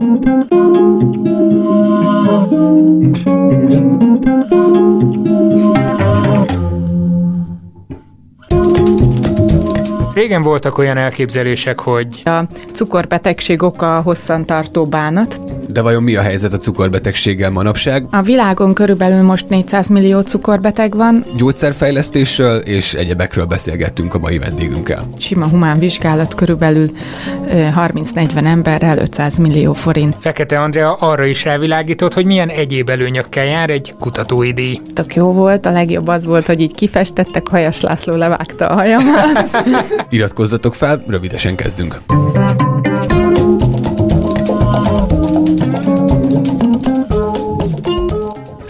Régen 0.00 0.48
voltak 10.42 10.78
olyan 10.78 10.96
elképzelések, 10.96 11.80
hogy 11.80 12.22
A 12.24 12.42
cukorbetegség 12.72 13.62
oka 13.62 13.96
a 13.96 14.02
hosszantartó 14.02 14.84
bánat. 14.84 15.49
De 15.72 15.82
vajon 15.82 16.02
mi 16.02 16.16
a 16.16 16.20
helyzet 16.20 16.52
a 16.52 16.56
cukorbetegséggel 16.56 17.50
manapság? 17.50 18.06
A 18.10 18.22
világon 18.22 18.74
körülbelül 18.74 19.22
most 19.22 19.48
400 19.48 19.88
millió 19.88 20.20
cukorbeteg 20.20 20.96
van. 20.96 21.24
Gyógyszerfejlesztésről 21.36 22.58
és 22.58 22.94
egyebekről 22.94 23.44
beszélgettünk 23.44 24.14
a 24.14 24.18
mai 24.18 24.38
vendégünkkel. 24.38 25.02
Sima 25.18 25.46
humán 25.46 25.78
vizsgálat 25.78 26.34
körülbelül 26.34 26.90
ö, 27.48 27.66
30-40 27.76 28.46
emberrel 28.46 28.98
500 28.98 29.36
millió 29.36 29.72
forint. 29.72 30.16
Fekete 30.18 30.60
Andrea 30.60 30.94
arra 30.94 31.24
is 31.24 31.44
rávilágított, 31.44 32.14
hogy 32.14 32.24
milyen 32.24 32.48
egyéb 32.48 32.88
előnyökkel 32.88 33.44
jár 33.44 33.70
egy 33.70 33.94
kutatói 33.98 34.52
díj. 34.52 34.80
Tök 34.94 35.14
jó 35.14 35.32
volt, 35.32 35.66
a 35.66 35.70
legjobb 35.70 36.08
az 36.08 36.24
volt, 36.24 36.46
hogy 36.46 36.60
így 36.60 36.74
kifestettek, 36.74 37.48
Hajas 37.48 37.80
László 37.80 38.14
levágta 38.14 38.66
a 38.66 38.74
hajamat. 38.74 39.50
Iratkozzatok 40.10 40.74
fel, 40.74 41.04
rövidesen 41.06 41.56
kezdünk. 41.56 42.00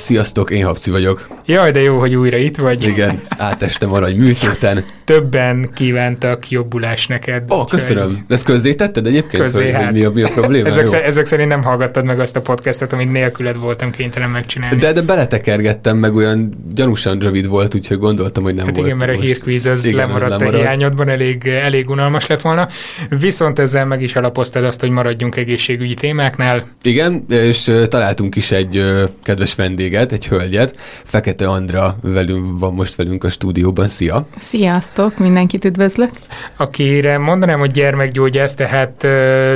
Sziasztok, 0.00 0.50
én 0.50 0.64
Habci 0.64 0.90
vagyok. 0.90 1.28
Jaj, 1.46 1.70
de 1.70 1.80
jó, 1.80 1.98
hogy 1.98 2.14
újra 2.14 2.36
itt 2.36 2.56
vagy. 2.56 2.86
Igen, 2.86 3.20
átestem 3.28 3.92
a 3.92 3.98
nagy 3.98 4.16
műtéten. 4.16 4.84
Többen 5.04 5.70
kívántak 5.74 6.50
jobbulás 6.50 7.06
neked. 7.06 7.52
Ó, 7.52 7.56
oh, 7.56 7.66
köszönöm. 7.66 8.24
Ezt 8.28 8.44
közzétetted 8.44 9.06
egyébként? 9.06 9.42
Közzé, 9.42 9.64
hogy, 9.64 9.72
hát. 9.72 9.84
hogy 9.84 9.92
mi, 9.92 10.04
a, 10.04 10.10
mi 10.10 10.22
a 10.22 10.28
probléma? 10.34 10.66
Ezek, 10.66 10.84
Jó. 10.84 10.90
szer- 10.90 11.04
ezek 11.04 11.26
szerint 11.26 11.48
nem 11.48 11.62
hallgattad 11.62 12.04
meg 12.04 12.20
azt 12.20 12.36
a 12.36 12.40
podcastot, 12.40 12.92
amit 12.92 13.12
nélküled 13.12 13.56
voltam 13.58 13.90
kénytelen 13.90 14.30
megcsinálni. 14.30 14.76
De, 14.78 14.92
de 14.92 15.00
beletekergettem, 15.00 15.96
meg 15.96 16.14
olyan 16.14 16.64
gyanúsan 16.74 17.18
rövid 17.18 17.46
volt, 17.46 17.74
úgyhogy 17.74 17.98
gondoltam, 17.98 18.42
hogy 18.42 18.54
nem 18.54 18.64
Hát 18.66 18.74
volt. 18.74 18.86
igen, 18.86 18.98
mert 18.98 19.10
a 19.10 19.14
most- 19.14 19.26
hírkvíz 19.26 19.66
az 19.66 19.84
Igen, 19.84 19.98
az 19.98 20.06
lemaradt 20.06 20.32
a 20.32 20.36
lemaradt. 20.38 20.62
hiányodban, 20.62 21.08
elég, 21.08 21.46
elég 21.46 21.88
unalmas 21.90 22.26
lett 22.26 22.40
volna. 22.40 22.68
Viszont 23.08 23.58
ezzel 23.58 23.84
meg 23.86 24.02
is 24.02 24.16
alapoztad 24.16 24.64
azt, 24.64 24.80
hogy 24.80 24.90
maradjunk 24.90 25.36
egészségügyi 25.36 25.94
témáknál. 25.94 26.64
Igen, 26.82 27.24
és 27.28 27.70
találtunk 27.88 28.36
is 28.36 28.50
egy 28.50 28.84
kedves 29.22 29.52
vendéget, 29.90 30.12
egy 30.12 30.26
hölgyet. 30.26 30.74
Fekete 31.04 31.48
Andra 31.48 31.96
velünk 32.02 32.58
van 32.58 32.74
most 32.74 32.94
velünk 32.94 33.24
a 33.24 33.30
stúdióban. 33.30 33.88
Szia! 33.88 34.26
Sziasztok, 34.38 35.18
mindenkit 35.18 35.64
üdvözlök. 35.64 36.10
akire 36.56 37.18
mondanám, 37.18 37.58
hogy 37.58 37.70
gyermekgyógyász, 37.70 38.54
tehát 38.54 39.06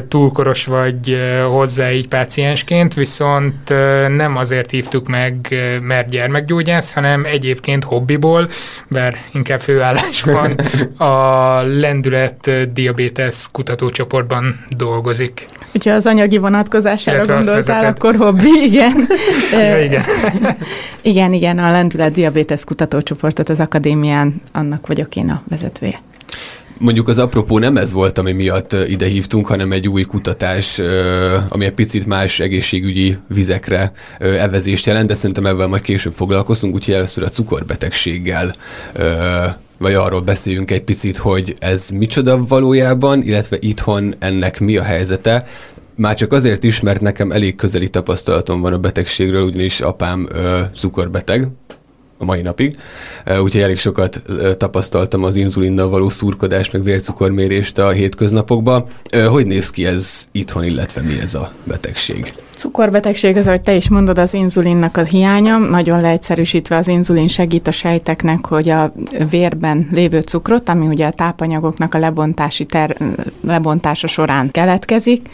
túlkoros 0.09 0.65
vagy 0.65 1.19
hozzá 1.49 1.93
így 1.93 2.09
páciensként, 2.09 2.95
viszont 2.95 3.75
nem 4.17 4.37
azért 4.37 4.71
hívtuk 4.71 5.09
meg, 5.09 5.55
mert 5.83 6.09
gyermekgyógyász, 6.09 6.93
hanem 6.93 7.25
egyébként 7.25 7.85
hobbiból, 7.85 8.49
bár 8.89 9.17
inkább 9.33 9.61
főállásban 9.61 10.61
a 10.97 11.63
lendület 11.63 12.47
ö, 12.47 12.63
diabetes 12.73 13.49
kutatócsoportban 13.53 14.65
dolgozik. 14.77 15.47
Hogyha 15.73 15.93
az 15.93 16.07
anyagi 16.07 16.39
vonatkozására 16.39 17.27
gondoltál, 17.27 17.85
akkor 17.85 18.15
hobbi, 18.17 18.63
igen. 18.63 19.07
Ja, 19.53 19.85
igen. 19.85 20.03
igen, 21.03 21.33
igen, 21.33 21.59
a 21.59 21.71
Lendület 21.71 22.13
Diabetes 22.13 22.65
Kutatócsoportot 22.65 23.49
az 23.49 23.61
akadémián, 23.61 24.43
annak 24.53 24.87
vagyok 24.87 25.17
én 25.17 25.31
a 25.31 25.43
vezetője. 25.49 26.03
Mondjuk 26.79 27.09
az 27.09 27.19
apropó 27.19 27.59
nem 27.59 27.77
ez 27.77 27.93
volt, 27.93 28.19
ami 28.19 28.33
miatt 28.33 28.77
ide 28.87 29.07
hívtunk, 29.07 29.47
hanem 29.47 29.73
egy 29.73 29.89
új 29.89 30.03
kutatás, 30.03 30.81
ami 31.49 31.65
egy 31.65 31.73
picit 31.73 32.07
más 32.07 32.41
egészségügyi 32.41 33.17
vizekre 33.29 33.93
evezést 34.19 34.87
jelent, 34.87 35.09
de 35.09 35.15
szerintem 35.15 35.47
ebben 35.47 35.69
majd 35.69 35.83
később 35.83 36.13
foglalkozunk, 36.13 36.75
úgyhogy 36.75 36.95
először 36.95 37.25
a 37.25 37.29
cukorbetegséggel 37.29 38.55
vagy 39.79 39.95
arról 39.95 40.21
beszéljünk 40.21 40.71
egy 40.71 40.83
picit, 40.83 41.17
hogy 41.17 41.55
ez 41.59 41.89
micsoda 41.89 42.45
valójában, 42.47 43.23
illetve 43.23 43.57
itthon 43.61 44.15
ennek 44.19 44.61
mi 44.61 44.77
a 44.77 44.83
helyzete. 44.83 45.47
Már 45.97 46.15
csak 46.15 46.33
azért 46.33 46.65
is, 46.65 46.81
mert 46.81 47.01
nekem 47.01 47.33
elég 47.33 47.57
közeli 47.57 47.91
tapasztalatom 47.91 48.61
van 48.61 48.73
a 48.73 48.79
betegségről, 48.79 49.43
ugyanis 49.43 49.81
apám 49.81 50.27
ö, 50.33 50.61
cukorbeteg, 50.77 51.49
a 52.19 52.25
mai 52.25 52.41
napig, 52.41 52.77
úgyhogy 53.27 53.61
elég 53.61 53.79
sokat 53.79 54.23
tapasztaltam 54.57 55.25
az 55.25 55.37
inzulinnal 55.37 55.89
való 55.89 56.09
szurkodást, 56.09 56.73
meg 56.73 56.83
vércukormérést 56.83 57.79
a 57.79 57.91
hétköznapokban. 57.91 58.85
Hogy 59.29 59.47
néz 59.47 59.71
ki 59.71 59.87
ez 59.87 60.27
itthon, 60.33 60.65
illetve 60.65 61.01
mi 61.01 61.19
ez 61.21 61.35
a 61.35 61.51
betegség? 61.65 62.33
Cukorbetegség, 62.55 63.37
az, 63.37 63.47
ahogy 63.47 63.61
te 63.61 63.75
is 63.75 63.89
mondod, 63.89 64.19
az 64.19 64.35
inzulinnak 64.35 64.97
a 64.97 65.03
hiánya. 65.03 65.59
Nagyon 65.59 66.01
leegyszerűsítve 66.01 66.77
az 66.77 66.89
inzulin 66.89 67.29
segít 67.29 67.67
a 67.67 67.71
sejteknek, 67.71 68.47
hogy 68.47 68.69
a 68.69 68.93
vérben 69.31 69.89
lévő 69.93 70.21
cukrot, 70.21 70.69
ami 70.69 70.87
ugye 70.87 71.07
a 71.07 71.13
tápanyagoknak 71.13 71.95
a 71.95 71.99
lebontási 71.99 72.65
ter- 72.65 72.99
lebontása 73.41 74.07
során 74.07 74.51
keletkezik, 74.51 75.29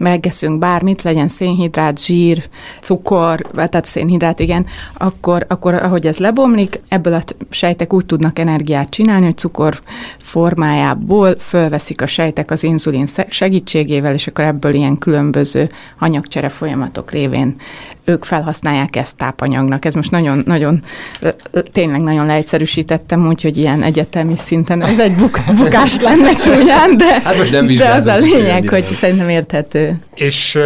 megeszünk 0.00 0.58
bármit, 0.58 1.02
legyen 1.02 1.28
szénhidrát, 1.28 2.04
zsír, 2.04 2.48
cukor, 2.80 3.40
tehát 3.54 3.84
szénhidrát, 3.84 4.40
igen, 4.40 4.66
akkor, 4.94 5.44
akkor 5.48 5.74
ahogy 5.74 6.06
ez 6.06 6.18
lebomlik, 6.18 6.80
ebből 6.88 7.14
a 7.14 7.22
sejtek 7.50 7.92
úgy 7.92 8.06
tudnak 8.06 8.38
energiát 8.38 8.90
csinálni, 8.90 9.24
hogy 9.24 9.36
cukor 9.36 9.80
formájából 10.18 11.34
fölveszik 11.38 12.02
a 12.02 12.06
sejtek 12.06 12.50
az 12.50 12.62
inzulin 12.62 13.06
segítségével, 13.28 14.14
és 14.14 14.26
akkor 14.26 14.44
ebből 14.44 14.74
ilyen 14.74 14.98
különböző 14.98 15.70
anyagcsere 15.98 16.48
folyamatok 16.48 17.10
révén 17.10 17.56
ők 18.04 18.24
felhasználják 18.24 18.96
ezt 18.96 19.16
tápanyagnak. 19.16 19.84
Ez 19.84 19.94
most 19.94 20.10
nagyon, 20.10 20.42
nagyon, 20.46 20.82
ö, 21.20 21.28
ö, 21.50 21.62
tényleg 21.62 22.00
nagyon 22.00 22.26
leegyszerűsítettem, 22.26 23.28
úgyhogy 23.28 23.56
ilyen 23.56 23.82
egyetemi 23.82 24.36
szinten 24.36 24.82
ez 24.82 24.98
egy 24.98 25.14
buk- 25.14 25.56
bukás 25.56 26.00
lenne 26.00 26.34
csúnyán, 26.34 26.96
de, 26.96 27.20
Hát 27.24 27.38
most 27.38 27.52
nem 27.52 27.66
de 27.66 27.90
az 27.90 28.06
a 28.06 28.16
lényeg, 28.16 28.68
hogy 28.68 28.84
szerintem 28.84 29.28
érthető. 29.28 29.89
És 30.14 30.58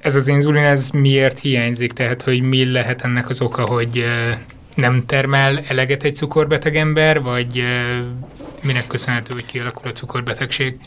ez 0.00 0.14
az 0.14 0.28
inzulin, 0.28 0.62
ez 0.62 0.90
miért 0.90 1.38
hiányzik? 1.38 1.92
Tehát, 1.92 2.22
hogy 2.22 2.42
mi 2.42 2.72
lehet 2.72 3.02
ennek 3.02 3.28
az 3.28 3.40
oka, 3.40 3.62
hogy 3.62 4.04
nem 4.74 5.02
termel 5.06 5.60
eleget 5.68 6.02
egy 6.04 6.14
cukorbeteg 6.14 6.76
ember, 6.76 7.22
vagy 7.22 7.64
minek 8.62 8.86
köszönhető, 8.86 9.32
hogy 9.32 9.44
kialakul 9.44 9.88
a 9.88 9.92
cukorbetegség? 9.92 10.78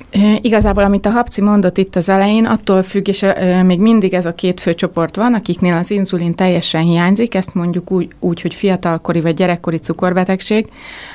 Igazából, 0.42 0.84
amit 0.84 1.06
a 1.06 1.10
Habci 1.10 1.42
mondott 1.42 1.78
itt 1.78 1.96
az 1.96 2.10
elején, 2.10 2.46
attól 2.46 2.84
függ, 2.84 3.08
és 3.08 3.26
még 3.66 3.80
mindig 3.80 4.14
ez 4.14 4.26
a 4.26 4.34
két 4.34 4.62
fő 4.62 4.74
csoport 4.74 5.16
van, 5.16 5.34
akiknél 5.34 5.76
az 5.76 5.92
inzulin 5.92 6.36
teljesen 6.36 6.82
hiányzik, 6.82 7.36
ezt 7.36 7.54
mondjuk 7.54 7.92
úgy, 7.92 8.08
úgy 8.20 8.42
hogy 8.42 8.54
fiatalkori 8.54 9.22
vagy 9.22 9.36
gyerekkori 9.36 9.78
cukorbetegség. 9.78 10.68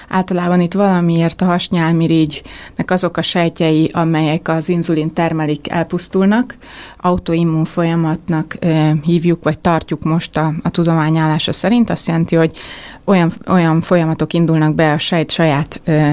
Általában 0.08 0.60
itt 0.60 0.72
valamiért 0.72 1.42
a 1.42 1.44
hasnyálmirigynek 1.44 2.90
azok 2.90 3.16
a 3.16 3.22
sejtjei, 3.22 3.90
amelyek 3.92 4.48
az 4.48 4.68
inzulin 4.68 5.12
termelik, 5.12 5.70
elpusztulnak. 5.70 6.56
Autoimmun 6.96 7.64
folyamatnak 7.64 8.56
ö, 8.60 8.90
hívjuk, 9.02 9.42
vagy 9.42 9.58
tartjuk 9.58 10.02
most 10.02 10.36
a, 10.36 10.52
a 10.62 10.70
tudomány 10.70 11.16
állása 11.16 11.52
szerint. 11.52 11.90
Azt 11.90 12.06
jelenti, 12.06 12.36
hogy 12.36 12.56
olyan, 13.04 13.30
olyan 13.46 13.80
folyamatok 13.80 14.32
indulnak 14.32 14.74
be 14.74 14.92
a 14.92 14.98
sejt 14.98 15.30
saját 15.30 15.80
ö, 15.84 16.12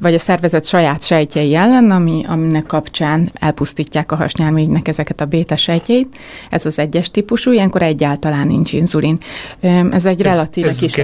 vagy 0.00 0.14
a 0.14 0.18
szervezet 0.18 0.64
saját 0.66 1.02
sejtjei 1.02 1.54
ellen, 1.54 1.90
ami, 1.90 2.24
aminek 2.28 2.66
kapcsán 2.66 3.30
elpusztítják 3.34 4.12
a 4.12 4.16
hasnyálmirigynek 4.16 4.88
ezeket 4.88 5.20
a 5.20 5.24
béta 5.24 5.56
sejtjeit. 5.56 6.18
Ez 6.50 6.66
az 6.66 6.78
egyes 6.78 7.10
típusú, 7.10 7.52
ilyenkor 7.52 7.82
egyáltalán 7.82 8.46
nincs 8.46 8.72
inzulin. 8.72 9.18
Ez 9.90 10.04
egy 10.04 10.22
ez 10.22 10.78
kis 10.78 10.96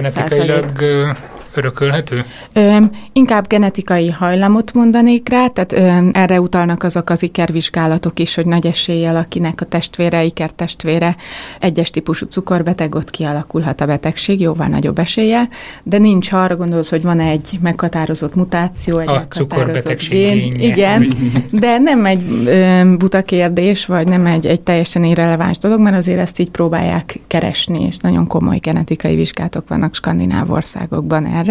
ö, 0.79 1.09
örökölhető? 1.57 2.25
Öm, 2.53 2.91
inkább 3.13 3.47
genetikai 3.47 4.09
hajlamot 4.09 4.73
mondanék 4.73 5.29
rá, 5.29 5.47
tehát 5.47 5.73
öm, 5.73 6.09
erre 6.13 6.41
utalnak 6.41 6.83
azok 6.83 7.09
az 7.09 7.23
ikervizsgálatok 7.23 8.19
is, 8.19 8.35
hogy 8.35 8.45
nagy 8.45 8.65
eséllyel, 8.65 9.15
akinek 9.15 9.61
a 9.61 9.65
testvére, 9.65 10.23
ikertestvére 10.23 11.15
egyes 11.59 11.89
típusú 11.89 12.25
cukorbeteg, 12.25 12.95
ott 12.95 13.09
kialakulhat 13.09 13.81
a 13.81 13.85
betegség, 13.85 14.39
jóval 14.39 14.67
nagyobb 14.67 14.99
eséllyel, 14.99 15.47
de 15.83 15.97
nincs, 15.97 16.29
ha 16.29 16.37
arra 16.37 16.55
gondolsz, 16.55 16.89
hogy 16.89 17.01
van 17.01 17.19
egy 17.19 17.57
meghatározott 17.61 18.35
mutáció, 18.35 18.97
egy 18.97 19.07
A 19.07 19.13
meghatározott 19.13 20.07
gén. 20.09 20.59
Igen, 20.59 21.07
de 21.51 21.77
nem 21.77 22.05
egy 22.05 22.23
ö, 22.45 22.95
buta 22.97 23.21
kérdés, 23.21 23.85
vagy 23.85 24.07
nem 24.07 24.25
egy, 24.25 24.47
egy 24.47 24.61
teljesen 24.61 25.03
irreleváns 25.03 25.57
dolog, 25.57 25.79
mert 25.79 25.95
azért 25.95 26.19
ezt 26.19 26.39
így 26.39 26.49
próbálják 26.49 27.19
keresni, 27.27 27.85
és 27.85 27.97
nagyon 27.97 28.27
komoly 28.27 28.57
genetikai 28.57 29.15
vizsgálatok 29.15 29.67
vannak 29.67 29.95
skandináv 29.95 30.51
országokban 30.51 31.25
erre. 31.25 31.44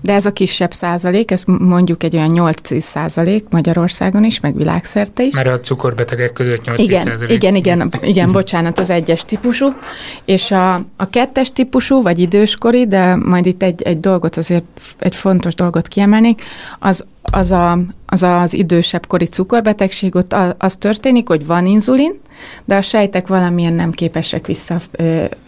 De 0.00 0.12
ez 0.12 0.26
a 0.26 0.32
kisebb 0.32 0.72
százalék, 0.72 1.30
ez 1.30 1.42
mondjuk 1.46 2.02
egy 2.02 2.16
olyan 2.16 2.30
8 2.30 2.82
százalék 2.82 3.46
Magyarországon 3.50 4.24
is, 4.24 4.40
meg 4.40 4.56
világszerte 4.56 5.22
is. 5.22 5.34
Mert 5.34 5.48
a 5.48 5.60
cukorbetegek 5.60 6.32
között 6.32 6.64
8 6.64 6.80
Igen, 6.80 7.06
igen, 7.28 7.54
igen, 7.54 7.92
igen, 8.02 8.32
bocsánat, 8.32 8.78
az 8.78 8.90
egyes 8.90 9.24
típusú, 9.24 9.74
és 10.24 10.50
a, 10.50 10.74
a 10.96 11.08
kettes 11.10 11.52
típusú, 11.52 12.02
vagy 12.02 12.18
időskori, 12.18 12.86
de 12.86 13.16
majd 13.16 13.46
itt 13.46 13.62
egy, 13.62 13.82
egy 13.82 14.00
dolgot 14.00 14.36
azért, 14.36 14.64
egy 14.98 15.14
fontos 15.14 15.54
dolgot 15.54 15.88
kiemelnék, 15.88 16.42
az 16.78 17.04
az, 17.30 17.50
a, 17.50 17.78
az 18.06 18.22
az 18.22 18.54
idősebb 18.54 19.06
kori 19.06 19.26
cukorbetegség, 19.26 20.14
ott 20.14 20.34
az 20.58 20.76
történik, 20.76 21.28
hogy 21.28 21.46
van 21.46 21.66
inzulin, 21.66 22.12
de 22.64 22.76
a 22.76 22.82
sejtek 22.82 23.26
valamilyen 23.26 23.72
nem 23.72 23.90
képesek 23.90 24.46
vissza 24.46 24.80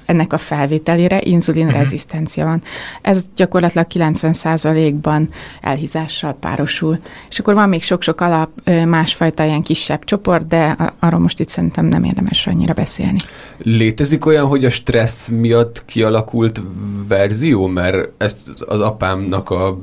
ennek 0.06 0.32
a 0.32 0.38
felvételére, 0.38 1.20
inzulin 1.22 1.66
uh-huh. 1.66 1.78
rezisztencia 1.78 2.44
van. 2.44 2.62
Ez 3.02 3.24
gyakorlatilag 3.36 3.86
90%-ban 3.94 5.28
elhízással 5.60 6.32
párosul. 6.32 6.98
És 7.28 7.38
akkor 7.38 7.54
van 7.54 7.68
még 7.68 7.82
sok-sok 7.82 8.20
alap 8.20 8.50
másfajta 8.86 9.44
ilyen 9.44 9.62
kisebb 9.62 10.04
csoport, 10.04 10.46
de 10.46 10.76
arról 10.98 11.20
most 11.20 11.40
itt 11.40 11.48
szerintem 11.48 11.86
nem 11.86 12.04
érdemes 12.04 12.46
annyira 12.46 12.72
beszélni. 12.72 13.18
Létezik 13.58 14.26
olyan, 14.26 14.46
hogy 14.46 14.64
a 14.64 14.70
stressz 14.70 15.28
miatt 15.28 15.84
kialakult 15.84 16.62
verzió, 17.08 17.66
mert 17.66 18.08
ezt 18.18 18.48
az 18.66 18.80
apámnak 18.80 19.50
a 19.50 19.78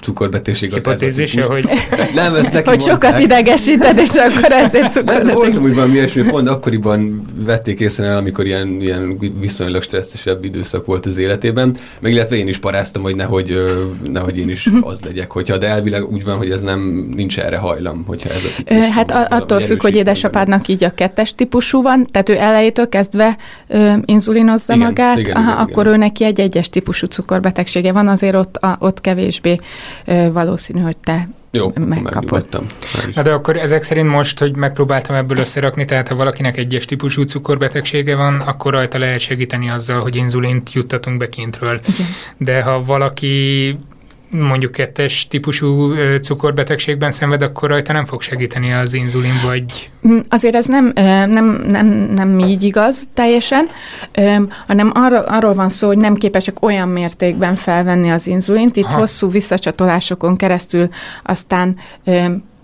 cukorbetegség 0.00 0.70
az 0.70 0.76
Hipotézise, 0.76 1.42
hogy... 1.42 1.68
Nem, 2.14 2.34
ezt 2.34 2.52
neki 2.52 2.68
Hogy 2.68 2.80
sokat 2.80 3.18
idegesíted, 3.18 3.98
és 3.98 4.10
akkor 4.14 4.52
ezért 4.52 4.92
cukorbetegség. 4.92 5.34
Voltam 5.34 5.62
úgy 5.62 5.74
valami 5.74 5.92
ilyesmi, 5.92 6.22
pont 6.22 6.48
akkoriban 6.48 7.22
vették 7.44 7.80
észre 7.80 8.06
el, 8.06 8.16
amikor 8.16 8.46
ilyen, 8.46 8.68
ilyen 8.68 9.18
viszonylag 9.40 9.82
stresszesebb 9.82 10.44
időszak 10.44 10.86
volt 10.86 11.06
az 11.06 11.18
életében, 11.18 11.76
meg 11.98 12.12
illetve 12.12 12.36
én 12.36 12.48
is 12.48 12.58
paráztam, 12.58 13.02
hogy 13.02 13.16
nehogy, 13.16 13.56
nehogy 14.12 14.38
én 14.38 14.48
is 14.48 14.68
az 14.80 15.00
legyek, 15.00 15.30
hogyha, 15.30 15.58
de 15.58 15.68
elvileg 15.68 16.10
úgy 16.10 16.24
van, 16.24 16.36
hogy 16.36 16.50
ez 16.50 16.62
nem, 16.62 17.08
nincs 17.14 17.38
erre 17.38 17.56
hajlam, 17.56 18.04
hogyha 18.06 18.30
ez 18.30 18.44
a 18.44 18.48
típus. 18.56 18.76
Hát 18.76 19.10
van, 19.12 19.22
attól 19.22 19.60
függ, 19.60 19.82
hogy 19.82 19.96
édesapádnak 19.96 20.68
így 20.68 20.84
a 20.84 20.90
kettes 20.90 21.34
típusú 21.34 21.82
van, 21.82 22.08
tehát 22.10 22.28
ő 22.28 22.36
elejétől 22.36 22.88
kezdve 22.88 23.36
ö, 23.68 23.92
inzulinozza 24.04 24.74
igen, 24.74 24.86
magát, 24.86 25.18
igen, 25.18 25.36
aha, 25.36 25.52
igen, 25.52 25.58
akkor 25.58 25.82
igen. 25.82 25.94
ő 25.94 25.96
neki 25.96 26.24
egy 26.24 26.40
egyes 26.40 26.68
típusú 26.68 27.06
cukorbetegsége 27.06 27.92
van, 27.92 28.08
azért 28.08 28.34
ott, 28.34 28.56
a, 28.56 28.76
ott 28.80 29.00
kevésbé 29.00 29.58
valószínű, 30.32 30.80
hogy 30.80 30.96
te 30.96 31.28
jó, 31.50 31.72
megkapod. 31.74 32.46
Na 33.14 33.22
de 33.22 33.32
akkor 33.32 33.56
ezek 33.56 33.82
szerint 33.82 34.08
most, 34.08 34.38
hogy 34.38 34.56
megpróbáltam 34.56 35.14
ebből 35.16 35.38
összerakni, 35.38 35.84
tehát 35.84 36.08
ha 36.08 36.14
valakinek 36.14 36.56
egyes 36.56 36.84
típusú 36.84 37.22
cukorbetegsége 37.22 38.16
van, 38.16 38.40
akkor 38.40 38.72
rajta 38.72 38.98
lehet 38.98 39.20
segíteni 39.20 39.70
azzal, 39.70 40.00
hogy 40.00 40.16
inzulint 40.16 40.72
juttatunk 40.72 41.18
be 41.18 41.28
kintről. 41.28 41.80
Igen. 41.88 42.06
De 42.36 42.62
ha 42.62 42.84
valaki 42.84 43.76
mondjuk 44.32 44.72
kettes 44.72 45.26
típusú 45.26 45.94
cukorbetegségben 46.22 47.10
szenved, 47.12 47.42
akkor 47.42 47.68
rajta 47.68 47.92
nem 47.92 48.04
fog 48.04 48.22
segíteni 48.22 48.72
az 48.72 48.94
inzulin, 48.94 49.40
vagy... 49.44 49.90
Mm, 50.08 50.18
azért 50.28 50.54
ez 50.54 50.66
nem, 50.66 50.92
nem, 50.94 51.62
nem, 51.66 51.86
nem 52.14 52.38
így 52.38 52.62
igaz 52.62 53.08
teljesen, 53.14 53.68
hanem 54.66 54.90
arra, 54.94 55.22
arról 55.22 55.54
van 55.54 55.68
szó, 55.68 55.86
hogy 55.86 55.98
nem 55.98 56.14
képesek 56.14 56.62
olyan 56.62 56.88
mértékben 56.88 57.56
felvenni 57.56 58.10
az 58.10 58.26
inzulint. 58.26 58.76
Itt 58.76 58.84
ha. 58.84 58.98
hosszú 58.98 59.30
visszacsatolásokon 59.30 60.36
keresztül 60.36 60.88
aztán 61.22 61.76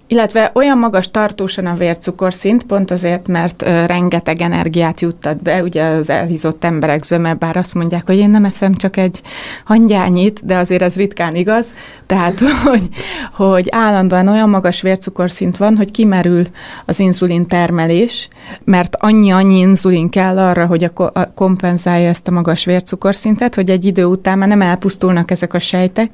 illetve 0.08 0.50
olyan 0.54 0.78
magas 0.78 1.10
tartósan 1.10 1.66
a 1.66 1.74
vércukorszint, 1.74 2.64
pont 2.64 2.90
azért, 2.90 3.26
mert 3.26 3.62
rengeteg 3.62 4.40
energiát 4.40 5.00
juttat 5.00 5.42
be, 5.42 5.62
ugye 5.62 5.84
az 5.84 6.10
elhízott 6.10 6.64
emberek 6.64 7.02
zöme, 7.02 7.34
bár 7.34 7.56
azt 7.56 7.74
mondják, 7.74 8.06
hogy 8.06 8.16
én 8.16 8.30
nem 8.30 8.44
eszem 8.44 8.74
csak 8.74 8.96
egy 8.96 9.22
hangyányit, 9.64 10.44
de 10.44 10.56
azért 10.56 10.82
ez 10.82 10.96
ritkán 10.96 11.34
igaz, 11.34 11.74
tehát, 12.06 12.40
hogy, 12.64 12.88
hogy 13.32 13.68
állandóan 13.70 14.28
olyan 14.28 14.48
magas 14.48 14.80
vércukorszint 14.80 15.56
van, 15.56 15.76
hogy 15.76 15.90
kimerül 15.90 16.44
az 16.86 17.00
inzulin 17.00 17.46
termelés, 17.46 18.28
mert 18.64 18.96
annyi-annyi 18.98 19.58
inzulin 19.58 20.08
kell 20.08 20.38
arra, 20.38 20.66
hogy 20.66 20.84
a, 20.84 21.02
a 21.12 21.32
kompenzálja 21.34 22.08
ezt 22.08 22.28
a 22.28 22.30
magas 22.30 22.64
vércukorszintet, 22.64 23.54
hogy 23.54 23.70
egy 23.70 23.84
idő 23.84 24.04
után 24.04 24.38
már 24.38 24.48
nem 24.48 24.62
elpusztulnak 24.62 25.30
ezek 25.30 25.54
a 25.54 25.58
sejtek, 25.58 26.10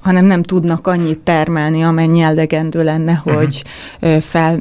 hanem 0.00 0.24
nem 0.24 0.42
tudnak 0.42 0.86
annyit 0.86 1.18
termelni, 1.18 1.82
amennyi 1.82 2.20
elegendő 2.20 2.84
lenne, 2.84 3.12
hogy 3.12 3.31
hogy 3.34 3.64
fel, 4.20 4.58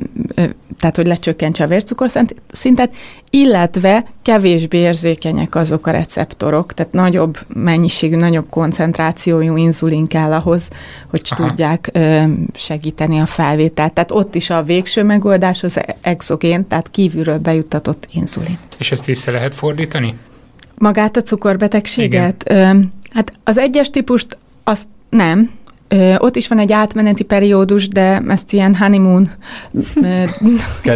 tehát 0.80 0.96
hogy 0.96 1.08
lecsökkentse 1.08 1.64
a 1.64 1.68
vércukorszintet, 1.68 2.94
illetve 3.30 4.06
kevésbé 4.22 4.78
érzékenyek 4.78 5.56
azok 5.56 5.88
a 5.88 5.92
receptorok, 5.92 6.74
tehát 6.74 6.94
nagyobb 6.94 7.40
mennyiségű, 7.48 8.16
nagyobb 8.16 8.50
koncentrációjú 8.50 9.56
inzulin 9.56 10.08
kell 10.08 10.34
ahhoz, 10.34 10.70
hogy 11.10 11.22
Aha. 11.30 11.48
tudják 11.48 11.92
segíteni 12.54 13.20
a 13.20 13.26
felvételt. 13.26 13.94
Tehát 13.94 14.12
ott 14.12 14.36
is 14.36 14.50
a 14.50 14.64
végső 14.64 15.04
megoldás 15.04 15.64
az 15.64 15.80
exogén, 16.02 16.68
tehát 16.68 16.90
kívülről 16.92 17.38
bejuttatott 17.38 18.08
inzulin. 18.14 18.58
És 18.78 18.92
ezt 18.92 19.06
vissza 19.06 19.32
lehet 19.32 19.56
fordítani? 19.56 20.16
Magát 20.76 21.18
a 21.18 21.22
cukorbetegséget? 21.22 22.44
Igen. 22.50 22.94
Hát 23.14 23.32
az 23.44 23.58
egyes 23.58 23.90
típust 23.90 24.38
azt 24.64 24.88
nem, 25.10 25.50
ott 26.18 26.36
is 26.36 26.48
van 26.48 26.60
egy 26.60 26.72
átmeneti 26.72 27.24
periódus, 27.24 27.88
de 27.88 28.22
ezt 28.28 28.54
ilyen 28.54 28.76
honeymoon 28.76 29.30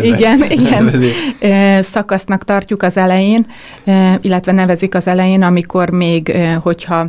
igen, 0.01 0.43
igen, 0.49 0.91
szakasznak 1.81 2.43
tartjuk 2.43 2.83
az 2.83 2.97
elején, 2.97 3.45
illetve 4.21 4.51
nevezik 4.51 4.95
az 4.95 5.07
elején, 5.07 5.41
amikor 5.41 5.89
még, 5.89 6.37
hogyha 6.61 7.07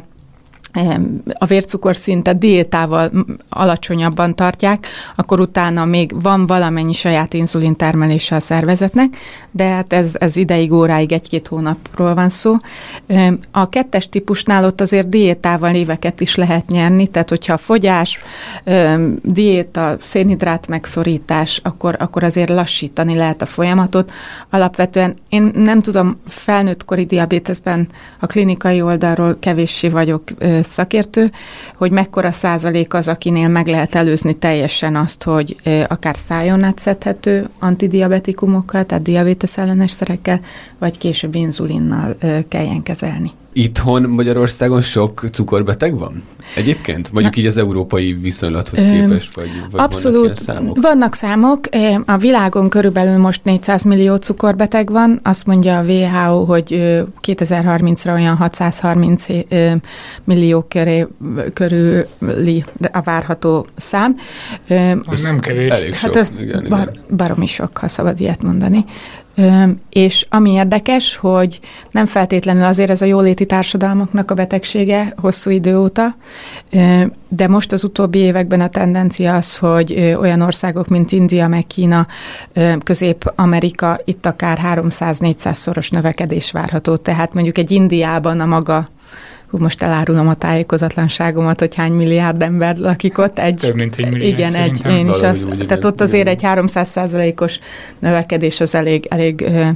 a 1.38 1.44
vércukorszintet 1.44 2.38
diétával 2.38 3.10
alacsonyabban 3.48 4.34
tartják, 4.34 4.86
akkor 5.16 5.40
utána 5.40 5.84
még 5.84 6.22
van 6.22 6.46
valamennyi 6.46 6.92
saját 6.92 7.34
inzulin 7.34 7.76
termelése 7.76 8.34
a 8.36 8.40
szervezetnek, 8.40 9.16
de 9.50 9.64
hát 9.64 9.92
ez, 9.92 10.14
ez 10.18 10.36
ideig, 10.36 10.72
óráig, 10.72 11.12
egy-két 11.12 11.46
hónapról 11.46 12.14
van 12.14 12.28
szó. 12.28 12.54
A 13.50 13.68
kettes 13.68 14.08
típusnál 14.08 14.64
ott 14.64 14.80
azért 14.80 15.08
diétával 15.08 15.74
éveket 15.74 16.20
is 16.20 16.34
lehet 16.34 16.68
nyerni, 16.68 17.06
tehát 17.06 17.28
hogyha 17.28 17.52
a 17.52 17.58
fogyás, 17.58 18.20
diéta, 19.22 19.96
szénhidrát 20.02 20.68
megszorítás, 20.68 21.60
akkor, 21.62 21.96
akkor 21.98 22.24
azért 22.24 22.50
lassítani 22.50 23.16
lehet 23.16 23.42
a 23.42 23.46
folyamatot. 23.46 24.12
Alapvetően 24.50 25.14
én 25.28 25.50
nem 25.54 25.80
tudom, 25.80 26.20
felnőttkori 26.26 27.04
diabéteszben 27.04 27.88
a 28.20 28.26
klinikai 28.26 28.82
oldalról 28.82 29.36
kevéssé 29.40 29.88
vagyok 29.88 30.22
szakértő, 30.70 31.30
hogy 31.76 31.90
mekkora 31.90 32.32
százalék 32.32 32.94
az, 32.94 33.08
akinél 33.08 33.48
meg 33.48 33.66
lehet 33.66 33.94
előzni 33.94 34.34
teljesen 34.34 34.96
azt, 34.96 35.22
hogy 35.22 35.56
akár 35.88 36.16
szájon 36.16 36.62
átszedhető 36.62 37.48
antidiabetikumokkal, 37.58 38.86
tehát 38.86 39.04
diabetes 39.04 39.56
ellenes 39.56 39.90
szerekkel, 39.90 40.40
vagy 40.78 40.98
később 40.98 41.34
inzulinnal 41.34 42.16
kelljen 42.48 42.82
kezelni. 42.82 43.32
Itthon 43.56 44.02
Magyarországon 44.02 44.80
sok 44.80 45.24
cukorbeteg 45.32 45.98
van? 45.98 46.22
Egyébként? 46.56 47.12
Mondjuk 47.12 47.36
így 47.36 47.46
az 47.46 47.56
európai 47.56 48.12
viszonylathoz 48.12 48.80
képest, 48.80 49.34
vagy, 49.34 49.50
vagy 49.70 49.80
Abszolút. 49.80 50.20
Vannak 50.20 50.36
számok? 50.36 50.82
Vannak 50.82 51.14
számok. 51.14 51.68
A 52.06 52.16
világon 52.16 52.68
körülbelül 52.68 53.18
most 53.18 53.44
400 53.44 53.82
millió 53.82 54.16
cukorbeteg 54.16 54.90
van. 54.90 55.20
Azt 55.22 55.46
mondja 55.46 55.78
a 55.78 55.82
WHO, 55.82 56.44
hogy 56.44 56.66
2030-ra 57.22 58.12
olyan 58.12 58.36
630 58.36 59.26
millió 60.24 60.62
köré, 60.68 61.06
körüli 61.52 62.64
a 62.92 63.00
várható 63.00 63.66
szám. 63.76 64.16
Az 65.06 65.22
nem 65.22 65.38
kevés. 65.38 65.70
Elég 65.70 65.92
hát 65.92 66.00
sok. 66.00 66.14
Hát 66.14 66.22
ez 66.22 66.40
igen, 66.40 66.66
bar, 66.68 66.88
igen. 66.92 67.16
baromi 67.16 67.46
sok, 67.46 67.78
ha 67.78 67.88
szabad 67.88 68.20
ilyet 68.20 68.42
mondani. 68.42 68.84
És 69.88 70.26
ami 70.30 70.50
érdekes, 70.50 71.16
hogy 71.16 71.60
nem 71.90 72.06
feltétlenül 72.06 72.64
azért 72.64 72.90
ez 72.90 73.02
a 73.02 73.04
jóléti 73.04 73.46
társadalmaknak 73.46 74.30
a 74.30 74.34
betegsége 74.34 75.14
hosszú 75.16 75.50
idő 75.50 75.78
óta, 75.78 76.16
de 77.28 77.48
most 77.48 77.72
az 77.72 77.84
utóbbi 77.84 78.18
években 78.18 78.60
a 78.60 78.68
tendencia 78.68 79.34
az, 79.34 79.56
hogy 79.56 80.16
olyan 80.20 80.40
országok, 80.40 80.88
mint 80.88 81.12
India, 81.12 81.48
meg 81.48 81.66
Kína, 81.66 82.06
Közép-Amerika, 82.84 84.00
itt 84.04 84.26
akár 84.26 84.60
300-400 84.64 85.52
szoros 85.52 85.90
növekedés 85.90 86.50
várható. 86.50 86.96
Tehát 86.96 87.34
mondjuk 87.34 87.58
egy 87.58 87.70
Indiában 87.70 88.40
a 88.40 88.46
maga 88.46 88.88
hú, 89.50 89.58
most 89.58 89.82
elárulom 89.82 90.28
a 90.28 90.34
tájékozatlanságomat, 90.34 91.58
hogy 91.58 91.74
hány 91.74 91.92
milliárd 91.92 92.42
ember 92.42 92.76
lakik 92.76 93.18
ott. 93.18 93.38
Egy, 93.38 93.54
Több 93.54 93.74
mint 93.74 93.94
egy 93.96 94.10
milliárd 94.10 94.38
Igen, 94.38 94.54
egy, 94.54 94.80
én 94.90 95.08
is 95.08 95.20
azt, 95.20 95.48
úgy, 95.48 95.66
tehát 95.66 95.84
ott 95.84 96.00
azért 96.00 96.28
egy 96.28 96.42
300 96.42 96.88
százalékos 96.88 97.58
növekedés 97.98 98.60
az 98.60 98.74
elég, 98.74 99.06
elég 99.10 99.40
ö, 99.40 99.68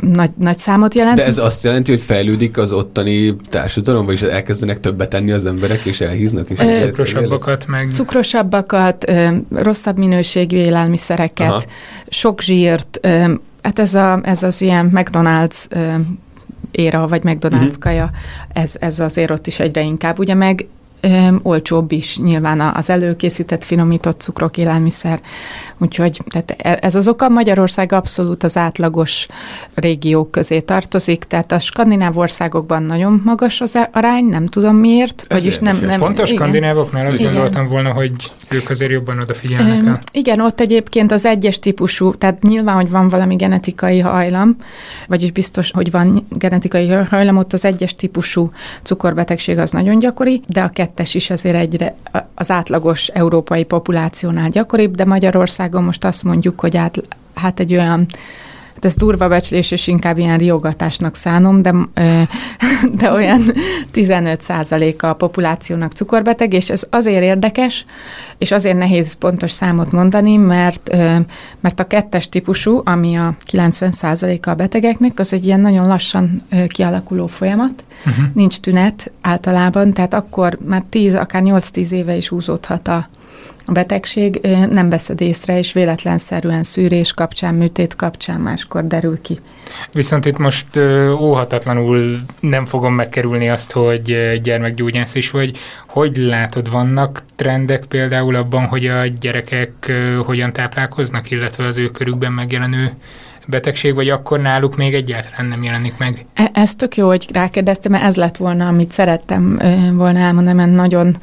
nagy, 0.00 0.30
nagy 0.38 0.58
számot 0.58 0.94
jelent. 0.94 1.16
De 1.16 1.24
ez 1.24 1.38
azt 1.38 1.64
jelenti, 1.64 1.90
hogy 1.90 2.00
fejlődik 2.00 2.58
az 2.58 2.72
ottani 2.72 3.36
társadalom, 3.48 4.04
vagyis 4.04 4.22
elkezdenek 4.22 4.78
többet 4.78 5.08
tenni 5.08 5.32
az 5.32 5.46
emberek, 5.46 5.84
és 5.84 6.00
elhíznak? 6.00 6.50
És 6.50 6.58
ö, 6.58 6.86
cukrosabbakat 6.86 7.66
meg... 7.66 7.90
Cukrosabbakat, 7.92 9.08
ö, 9.08 9.28
rosszabb 9.54 9.98
minőségű 9.98 10.56
élelmiszereket, 10.56 11.48
Aha. 11.48 11.62
sok 12.08 12.40
zsírt, 12.40 12.98
ö, 13.02 13.32
hát 13.62 13.78
ez, 13.78 13.94
a, 13.94 14.20
ez 14.22 14.42
az 14.42 14.62
ilyen 14.62 14.90
McDonald's 14.94 15.64
éra, 16.72 17.08
vagy 17.08 17.22
McDonald's 17.22 17.62
uh-huh. 17.62 17.78
kaja, 17.78 18.10
ez, 18.52 18.76
ez 18.80 19.00
azért 19.00 19.30
ott 19.30 19.46
is 19.46 19.60
egyre 19.60 19.82
inkább. 19.82 20.18
Ugye 20.18 20.34
meg 20.34 20.66
öm, 21.02 21.40
olcsóbb 21.42 21.92
is 21.92 22.18
nyilván 22.18 22.60
az 22.60 22.90
előkészített, 22.90 23.64
finomított 23.64 24.20
cukrok, 24.20 24.56
élelmiszer. 24.56 25.20
Úgyhogy 25.78 26.20
tehát 26.28 26.54
e, 26.58 26.78
ez 26.86 26.94
az 26.94 27.08
oka. 27.08 27.28
Magyarország 27.28 27.92
abszolút 27.92 28.42
az 28.42 28.56
átlagos 28.56 29.26
régiók 29.74 30.30
közé 30.30 30.60
tartozik, 30.60 31.24
tehát 31.24 31.52
a 31.52 31.58
skandináv 31.58 32.18
országokban 32.18 32.82
nagyon 32.82 33.20
magas 33.24 33.60
az 33.60 33.78
arány, 33.92 34.24
nem 34.24 34.46
tudom 34.46 34.76
miért. 34.76 35.24
Vagyis 35.28 35.58
nem, 35.58 35.78
nem, 35.78 36.00
Pont 36.00 36.18
a 36.18 36.26
skandinávoknál 36.26 37.06
azt 37.06 37.18
igen. 37.18 37.32
gondoltam 37.32 37.66
volna, 37.66 37.92
hogy 37.92 38.12
ők 38.48 38.70
azért 38.70 38.90
jobban 38.90 39.18
odafigyelnek. 39.18 39.82
Öm, 39.82 39.98
igen, 40.12 40.40
ott 40.40 40.60
egyébként 40.60 41.12
az 41.12 41.24
egyes 41.24 41.58
típusú, 41.58 42.14
tehát 42.14 42.42
nyilván, 42.42 42.74
hogy 42.74 42.90
van 42.90 43.08
valami 43.08 43.36
genetikai 43.36 43.98
hajlam, 43.98 44.56
vagyis 45.08 45.30
biztos, 45.30 45.70
hogy 45.70 45.90
van 45.90 46.26
genetikai 46.28 46.88
hajlam, 46.88 47.36
ott 47.36 47.52
az 47.52 47.64
egyes 47.64 47.94
típusú 47.94 48.50
cukorbetegség 48.82 49.58
az 49.58 49.70
nagyon 49.70 49.98
gyakori, 49.98 50.42
de 50.48 50.60
a 50.60 50.68
kettes 50.94 51.14
is 51.14 51.30
azért 51.30 51.56
egyre 51.56 51.94
az 52.34 52.50
átlagos 52.50 53.08
európai 53.08 53.64
populációnál 53.64 54.48
gyakoribb, 54.48 54.94
de 54.94 55.04
Magyarországon 55.04 55.82
most 55.82 56.04
azt 56.04 56.24
mondjuk, 56.24 56.60
hogy 56.60 56.76
át, 56.76 57.02
hát 57.34 57.60
egy 57.60 57.74
olyan 57.74 58.06
ez 58.84 58.96
durva 58.96 59.28
becslés, 59.28 59.70
és 59.70 59.86
inkább 59.86 60.18
ilyen 60.18 60.38
riogatásnak 60.38 61.16
szánom, 61.16 61.62
de, 61.62 61.74
de 63.00 63.12
olyan 63.12 63.42
15% 63.94 65.00
a 65.00 65.12
populációnak 65.12 65.92
cukorbeteg, 65.92 66.52
és 66.52 66.70
ez 66.70 66.86
azért 66.90 67.22
érdekes, 67.22 67.84
és 68.38 68.50
azért 68.50 68.76
nehéz 68.76 69.12
pontos 69.12 69.50
számot 69.50 69.92
mondani, 69.92 70.36
mert, 70.36 70.96
mert 71.60 71.80
a 71.80 71.86
kettes 71.86 72.28
típusú, 72.28 72.80
ami 72.84 73.16
a 73.16 73.34
90 73.44 73.92
a 74.42 74.54
betegeknek, 74.54 75.18
az 75.18 75.32
egy 75.32 75.44
ilyen 75.44 75.60
nagyon 75.60 75.86
lassan 75.86 76.42
kialakuló 76.66 77.26
folyamat, 77.26 77.84
uh-huh. 78.06 78.24
nincs 78.34 78.60
tünet 78.60 79.12
általában, 79.20 79.92
tehát 79.92 80.14
akkor 80.14 80.58
már 80.66 80.82
10, 80.90 81.14
akár 81.14 81.42
8-10 81.44 81.90
éve 81.90 82.16
is 82.16 82.28
húzódhat 82.28 82.88
a, 82.88 83.08
a 83.64 83.72
betegség 83.72 84.40
nem 84.70 84.88
veszed 84.88 85.20
észre, 85.20 85.58
és 85.58 85.72
véletlenszerűen 85.72 86.62
szűrés 86.62 87.12
kapcsán, 87.12 87.54
műtét 87.54 87.96
kapcsán 87.96 88.40
máskor 88.40 88.86
derül 88.86 89.20
ki. 89.20 89.40
Viszont 89.92 90.26
itt 90.26 90.38
most 90.38 90.76
óhatatlanul 91.20 92.20
nem 92.40 92.66
fogom 92.66 92.94
megkerülni 92.94 93.48
azt, 93.48 93.72
hogy 93.72 94.38
gyermekgyógyász 94.42 95.14
is 95.14 95.30
vagy. 95.30 95.58
Hogy 95.86 96.16
látod, 96.16 96.70
vannak 96.70 97.22
trendek 97.36 97.84
például 97.84 98.34
abban, 98.34 98.66
hogy 98.66 98.86
a 98.86 99.06
gyerekek 99.06 99.92
hogyan 100.26 100.52
táplálkoznak, 100.52 101.30
illetve 101.30 101.64
az 101.64 101.76
ő 101.76 101.90
körükben 101.90 102.32
megjelenő 102.32 102.90
betegség, 103.46 103.94
vagy 103.94 104.08
akkor 104.08 104.40
náluk 104.40 104.76
még 104.76 104.94
egyáltalán 104.94 105.46
nem 105.46 105.62
jelenik 105.62 105.96
meg? 105.98 106.26
E- 106.34 106.50
ez 106.54 106.74
tök 106.74 106.96
jó, 106.96 107.06
hogy 107.06 107.28
rákérdeztem, 107.32 107.92
mert 107.92 108.04
ez 108.04 108.16
lett 108.16 108.36
volna, 108.36 108.66
amit 108.66 108.92
szerettem 108.92 109.58
volna 109.92 110.18
elmondani, 110.18 110.56
mert 110.56 110.74
nagyon 110.74 111.16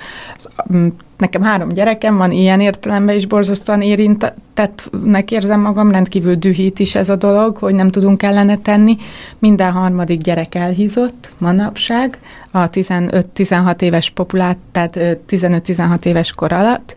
nekem 1.19 1.41
három 1.41 1.69
gyerekem 1.69 2.17
van, 2.17 2.31
ilyen 2.31 2.59
értelemben 2.59 3.15
is 3.15 3.25
borzasztóan 3.25 3.81
érintettnek 3.81 5.31
érzem 5.31 5.59
magam, 5.59 5.91
rendkívül 5.91 6.35
dühít 6.35 6.79
is 6.79 6.95
ez 6.95 7.09
a 7.09 7.15
dolog, 7.15 7.57
hogy 7.57 7.73
nem 7.73 7.89
tudunk 7.89 8.23
ellene 8.23 8.57
tenni. 8.57 8.97
Minden 9.39 9.71
harmadik 9.71 10.21
gyerek 10.21 10.55
elhízott 10.55 11.31
manapság, 11.37 12.19
a 12.51 12.69
15-16 12.69 13.81
éves 13.81 14.09
populát, 14.09 14.57
tehát 14.71 14.99
15-16 15.29 16.05
éves 16.05 16.33
kor 16.33 16.53
alatt. 16.53 16.95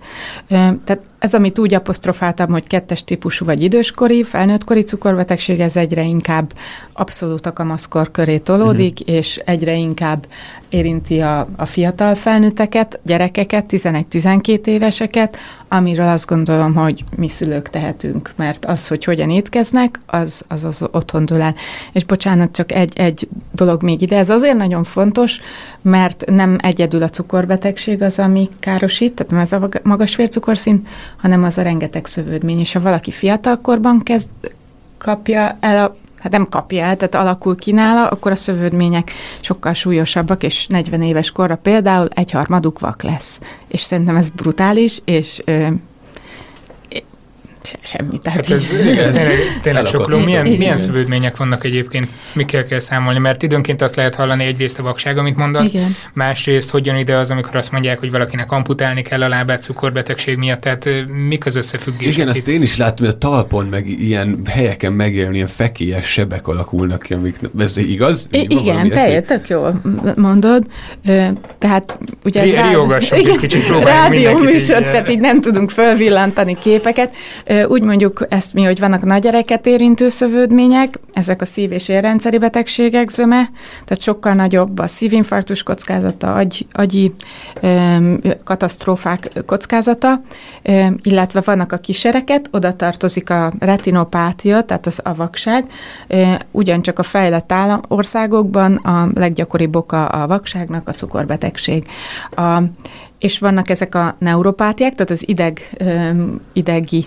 Tehát 0.49 1.01
ez, 1.19 1.35
amit 1.35 1.59
úgy 1.59 1.75
apostrofáltam, 1.75 2.51
hogy 2.51 2.67
kettes 2.67 3.05
típusú 3.05 3.45
vagy 3.45 3.63
időskori, 3.63 4.23
felnőttkori 4.25 4.83
cukorbetegség, 4.83 5.61
ez 5.61 5.77
egyre 5.77 6.03
inkább 6.03 6.53
abszolút 6.93 7.47
a 7.47 7.53
kamaszkor 7.53 8.11
köré 8.11 8.39
tolódik, 8.39 9.01
uh-huh. 9.01 9.17
és 9.17 9.37
egyre 9.45 9.75
inkább 9.75 10.27
érinti 10.73 11.21
a, 11.21 11.49
a 11.57 11.67
fiatal 11.67 12.15
felnőtteket, 12.15 13.01
gyerekeket, 13.05 13.65
11-12 13.69 14.67
éveseket, 14.67 15.37
amiről 15.69 16.09
azt 16.09 16.27
gondolom, 16.27 16.75
hogy 16.75 17.05
mi 17.17 17.29
szülők 17.29 17.71
tehetünk, 17.71 18.33
mert 18.37 18.65
az, 18.65 18.89
hogy 18.89 19.05
hogyan 19.05 19.31
étkeznek, 19.31 20.01
az 20.07 20.45
az, 20.49 20.65
az 20.65 20.85
otthon 20.91 21.25
dől 21.25 21.41
el. 21.41 21.55
És 21.93 22.05
bocsánat, 22.05 22.53
csak 22.53 22.73
egy, 22.73 22.93
egy 22.99 23.29
dolog 23.53 23.83
még 23.83 24.03
ide, 24.03 24.17
ez 24.17 24.29
azért 24.29 24.57
nagyon 24.57 24.85
fontos, 24.85 25.41
mert 25.83 26.25
nem 26.27 26.59
egyedül 26.63 27.03
a 27.03 27.09
cukorbetegség 27.09 28.03
az, 28.03 28.19
ami 28.19 28.49
károsít, 28.61 29.15
tehát 29.15 29.33
nem 29.33 29.41
ez 29.41 29.53
a 29.53 29.69
magas 29.83 30.17
vércukorszint, 30.17 30.89
hanem 31.17 31.45
az 31.45 31.59
a 31.59 31.63
rengeteg 31.63 32.07
szövődmény. 32.07 32.59
És 32.59 32.73
ha 32.73 32.81
valaki 32.81 33.11
fiatalkorban 33.11 34.03
kezd, 34.03 34.31
kapja 34.99 35.57
el 35.61 35.85
a 35.85 35.97
hát 36.23 36.33
nem 36.33 36.49
kapja 36.49 36.85
el, 36.85 36.97
tehát 36.97 37.15
alakul 37.15 37.57
ki 37.57 37.73
nála, 37.73 38.07
akkor 38.07 38.31
a 38.33 38.37
szövődmények 38.37 39.13
sokkal 39.41 39.73
súlyosabbak, 39.73 40.43
és 40.43 40.67
40 40.67 41.03
éves 41.03 41.31
korra 41.31 41.57
például 41.57 42.09
egyharmaduk 42.15 42.79
vak 42.79 43.03
lesz. 43.03 43.41
És 43.69 43.81
szerintem 43.81 44.17
ez 44.17 44.31
brutális, 44.31 45.01
és 45.05 45.43
se, 47.63 47.79
semmi. 47.83 48.19
Tehát 48.19 48.47
hát 48.47 48.57
ez, 48.57 48.71
ez 48.99 49.11
tényleg, 49.11 49.37
tényleg 49.63 49.87
sokló. 49.87 50.19
Milyen, 50.19 50.47
milyen 50.47 50.79
szövődmények 50.79 51.37
vannak 51.37 51.65
egyébként, 51.65 52.11
mikkel 52.33 52.67
kell 52.67 52.79
számolni? 52.79 53.19
Mert 53.19 53.43
időnként 53.43 53.83
azt 53.83 53.97
lehet 53.97 54.15
hallani 54.15 54.45
egyrészt 54.45 54.79
a 54.79 54.83
vakság, 54.83 55.19
amit 55.19 55.37
mondasz, 55.37 55.73
Igen. 55.73 55.97
másrészt 56.13 56.71
hogy 56.71 56.87
jön 56.87 56.97
ide 56.97 57.17
az, 57.17 57.31
amikor 57.31 57.57
azt 57.57 57.73
mondják, 57.73 57.99
hogy 57.99 58.11
valakinek 58.11 58.53
amputálni 58.53 59.03
kell 59.03 59.23
a 59.23 59.29
lábát 59.29 59.63
cukorbetegség 59.63 60.37
miatt, 60.37 60.61
tehát 60.61 60.89
mik 61.29 61.47
az 61.47 61.57
összefüggések? 61.57 62.15
Igen, 62.15 62.29
azt 62.29 62.49
én 62.49 62.63
is 62.63 62.77
látom, 62.77 63.07
hogy 63.07 63.15
a 63.15 63.19
talpon 63.19 63.67
meg 63.67 63.89
ilyen 63.89 64.41
helyeken 64.49 64.93
megjelenő 64.93 65.35
ilyen 65.35 65.47
fekélyes 65.47 66.07
sebek 66.07 66.49
alakulnak 66.49 67.03
ki, 67.03 67.15
amik, 67.15 67.37
ez 67.59 67.77
igaz? 67.77 68.27
I- 68.31 68.47
igen, 68.49 68.89
te 68.89 69.21
tök 69.21 69.49
jól 69.49 69.81
mondod. 70.17 70.67
Tehát 71.59 71.99
ugye 72.25 72.41
ez 72.43 73.39
kicsit, 73.41 73.69
rádió 73.85 74.39
műsor, 74.39 74.83
tehát 74.83 75.11
így 75.11 75.21
nem 75.21 75.41
tudunk 75.41 75.71
fölvillantani 75.71 76.57
képeket. 76.61 77.15
Úgy 77.67 77.83
mondjuk 77.83 78.27
ezt 78.29 78.55
mi, 78.55 78.63
hogy 78.63 78.81
vannak 78.81 79.05
nagy 79.05 79.23
gyereket 79.23 79.67
érintő 79.67 80.09
szövődmények, 80.09 81.01
ezek 81.13 81.41
a 81.41 81.45
szív- 81.45 81.73
és 81.73 81.89
érrendszeri 81.89 82.39
betegségek 82.39 83.09
zöme, 83.09 83.43
tehát 83.85 84.01
sokkal 84.03 84.33
nagyobb 84.33 84.79
a 84.79 84.87
szívinfarktus 84.87 85.63
kockázata, 85.63 86.35
agy, 86.35 86.67
agyi 86.73 87.15
öm, 87.61 88.21
katasztrófák 88.45 89.31
kockázata, 89.47 90.21
öm, 90.63 90.97
illetve 91.03 91.41
vannak 91.45 91.73
a 91.73 91.77
kisereket, 91.77 92.49
oda 92.51 92.77
tartozik 92.77 93.31
a 93.31 93.53
retinopátia, 93.59 94.63
tehát 94.63 94.87
az 94.87 95.01
a 95.05 95.15
vakság. 95.15 95.65
Öm, 96.09 96.37
ugyancsak 96.51 96.99
a 96.99 97.03
fejlett 97.03 97.53
állam, 97.53 97.81
országokban 97.89 98.75
a 98.75 99.09
leggyakoribb 99.15 99.77
oka 99.77 100.07
a 100.07 100.27
vakságnak 100.27 100.89
a 100.89 100.93
cukorbetegség. 100.93 101.87
A, 102.31 102.63
és 103.19 103.39
vannak 103.39 103.69
ezek 103.69 103.95
a 103.95 104.15
neuropátiák, 104.19 104.95
tehát 104.95 105.11
az 105.11 105.29
ideg, 105.29 105.61
idegi 106.53 107.07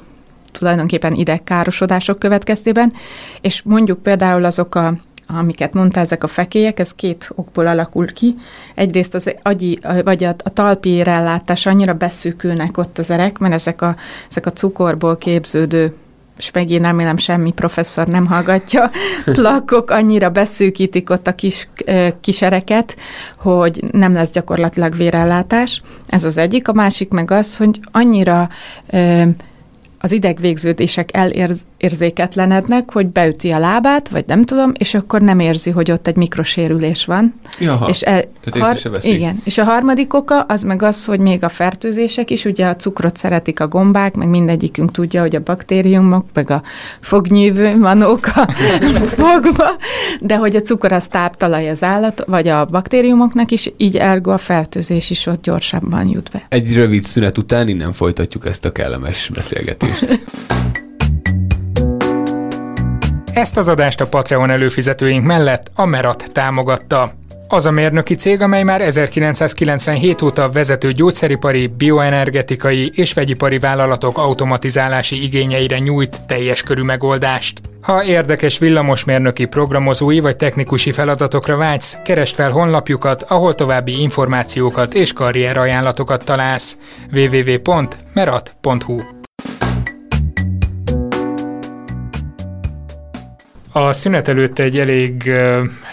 tulajdonképpen 0.57 1.13
idegkárosodások 1.13 2.19
következtében, 2.19 2.93
és 3.41 3.61
mondjuk 3.61 4.01
például 4.03 4.45
azok 4.45 4.75
a 4.75 4.93
amiket 5.27 5.73
mondta, 5.73 5.99
ezek 5.99 6.23
a 6.23 6.27
fekélyek, 6.27 6.79
ez 6.79 6.93
két 6.93 7.31
okból 7.35 7.67
alakul 7.67 8.13
ki. 8.13 8.35
Egyrészt 8.75 9.15
az 9.15 9.33
agyi, 9.41 9.79
vagy 10.03 10.23
a, 10.23 10.35
a 10.43 10.49
talpi 10.49 10.89
érellátás 10.89 11.65
annyira 11.65 11.93
beszűkülnek 11.93 12.77
ott 12.77 12.97
az 12.97 13.11
erek, 13.11 13.37
mert 13.37 13.53
ezek 13.53 13.81
a, 13.81 13.95
ezek 14.29 14.45
a 14.45 14.51
cukorból 14.51 15.17
képződő 15.17 15.93
és 16.37 16.51
megint 16.51 16.83
remélem 16.83 17.17
semmi 17.17 17.51
professzor 17.51 18.07
nem 18.07 18.25
hallgatja, 18.25 18.91
lakok 19.25 19.89
annyira 19.89 20.29
beszűkítik 20.29 21.09
ott 21.09 21.27
a 21.27 21.35
kis 21.35 21.69
kisereket, 22.21 22.95
hogy 23.37 23.83
nem 23.91 24.13
lesz 24.13 24.31
gyakorlatilag 24.31 24.95
vérellátás. 24.95 25.81
Ez 26.07 26.23
az 26.23 26.37
egyik. 26.37 26.67
A 26.67 26.73
másik 26.73 27.09
meg 27.09 27.31
az, 27.31 27.57
hogy 27.57 27.79
annyira 27.91 28.49
az 29.99 30.11
idegvégződések 30.11 31.09
elérzéketlenednek, 31.13 32.91
hogy 32.91 33.07
beüti 33.07 33.49
a 33.51 33.59
lábát, 33.59 34.09
vagy 34.09 34.23
nem 34.27 34.45
tudom, 34.45 34.71
és 34.77 34.93
akkor 34.93 35.21
nem 35.21 35.39
érzi, 35.39 35.69
hogy 35.69 35.91
ott 35.91 36.07
egy 36.07 36.15
mikrosérülés 36.15 37.05
van. 37.05 37.33
Jaha, 37.59 37.89
és 37.89 38.01
el, 38.01 38.23
har- 38.59 39.03
Igen, 39.03 39.41
és 39.43 39.57
a 39.57 39.63
harmadik 39.63 40.13
oka 40.13 40.41
az 40.41 40.63
meg 40.63 40.81
az, 40.81 41.05
hogy 41.05 41.19
még 41.19 41.43
a 41.43 41.49
fertőzések 41.49 42.29
is, 42.29 42.45
ugye 42.45 42.65
a 42.65 42.75
cukrot 42.75 43.17
szeretik 43.17 43.59
a 43.59 43.67
gombák, 43.67 44.15
meg 44.15 44.27
mindegyikünk 44.27 44.91
tudja, 44.91 45.21
hogy 45.21 45.35
a 45.35 45.39
baktériumok, 45.43 46.25
meg 46.33 46.49
a 46.49 46.63
fognyívő 46.99 47.77
manók 47.77 48.25
a 48.25 48.51
fogva, 49.21 49.69
de 50.21 50.35
hogy 50.35 50.55
a 50.55 50.61
cukor 50.61 50.91
az 50.91 51.07
táptalaj 51.07 51.69
az 51.69 51.83
állat, 51.83 52.23
vagy 52.27 52.47
a 52.47 52.65
baktériumoknak 52.65 53.51
is, 53.51 53.71
így 53.77 53.97
ergo 53.97 54.31
a 54.31 54.37
fertőzés 54.37 55.09
is 55.09 55.25
ott 55.25 55.43
gyorsabban 55.43 56.07
jut 56.07 56.29
be. 56.31 56.45
Egy 56.49 56.73
rövid 56.73 57.03
szünet 57.03 57.37
után 57.37 57.67
innen 57.67 57.93
folytatjuk 57.93 58.45
ezt 58.45 58.65
a 58.65 58.71
kellemes 58.71 59.29
beszélgetést 59.33 59.84
beszélgetést. 59.85 60.23
Ezt 63.33 63.57
az 63.57 63.67
adást 63.67 64.01
a 64.01 64.07
Patreon 64.07 64.49
előfizetőink 64.49 65.25
mellett 65.25 65.71
a 65.75 65.85
Merat 65.85 66.25
támogatta. 66.31 67.13
Az 67.47 67.65
a 67.65 67.71
mérnöki 67.71 68.15
cég, 68.15 68.41
amely 68.41 68.63
már 68.63 68.81
1997 68.81 70.21
óta 70.21 70.49
vezető 70.49 70.91
gyógyszeripari, 70.91 71.67
bioenergetikai 71.67 72.91
és 72.93 73.13
vegyipari 73.13 73.59
vállalatok 73.59 74.17
automatizálási 74.17 75.23
igényeire 75.23 75.79
nyújt 75.79 76.25
teljes 76.25 76.63
körű 76.63 76.81
megoldást. 76.81 77.61
Ha 77.81 78.03
érdekes 78.03 78.57
villamosmérnöki 78.57 79.45
programozói 79.45 80.19
vagy 80.19 80.35
technikusi 80.35 80.91
feladatokra 80.91 81.57
vágysz, 81.57 81.97
keresd 82.03 82.35
fel 82.35 82.51
honlapjukat, 82.51 83.21
ahol 83.21 83.55
további 83.55 84.01
információkat 84.01 84.93
és 84.93 85.13
karrierajánlatokat 85.13 86.23
találsz. 86.23 86.77
www.merat.hu 87.13 89.14
A 93.77 93.93
szünet 93.93 94.27
előtt 94.27 94.59
egy 94.59 94.79
elég 94.79 95.31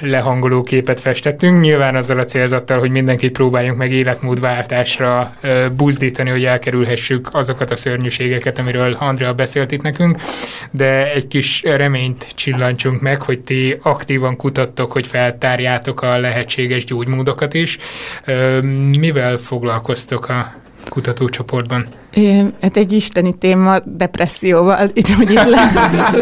lehangoló 0.00 0.62
képet 0.62 1.00
festettünk, 1.00 1.60
nyilván 1.60 1.96
azzal 1.96 2.18
a 2.18 2.24
célzattal, 2.24 2.78
hogy 2.78 2.90
mindenkit 2.90 3.32
próbáljunk 3.32 3.78
meg 3.78 3.92
életmódváltásra 3.92 5.36
buzdítani, 5.72 6.30
hogy 6.30 6.44
elkerülhessük 6.44 7.28
azokat 7.32 7.70
a 7.70 7.76
szörnyűségeket, 7.76 8.58
amiről 8.58 8.96
Andrea 8.98 9.32
beszélt 9.32 9.72
itt 9.72 9.82
nekünk, 9.82 10.20
de 10.70 11.12
egy 11.12 11.26
kis 11.26 11.62
reményt 11.62 12.26
csillancsunk 12.34 13.00
meg, 13.00 13.22
hogy 13.22 13.40
ti 13.40 13.78
aktívan 13.82 14.36
kutattok, 14.36 14.92
hogy 14.92 15.06
feltárjátok 15.06 16.02
a 16.02 16.18
lehetséges 16.18 16.84
gyógymódokat 16.84 17.54
is. 17.54 17.78
Mivel 18.98 19.36
foglalkoztok 19.36 20.28
a 20.28 20.61
kutatócsoportban? 20.92 21.86
É, 22.10 22.42
hát 22.60 22.76
egy 22.76 22.92
isteni 22.92 23.34
téma 23.38 23.78
depresszióval, 23.84 24.90
itt, 24.92 25.08
hogy 25.08 25.30
itt 25.30 25.44
le, 25.44 25.70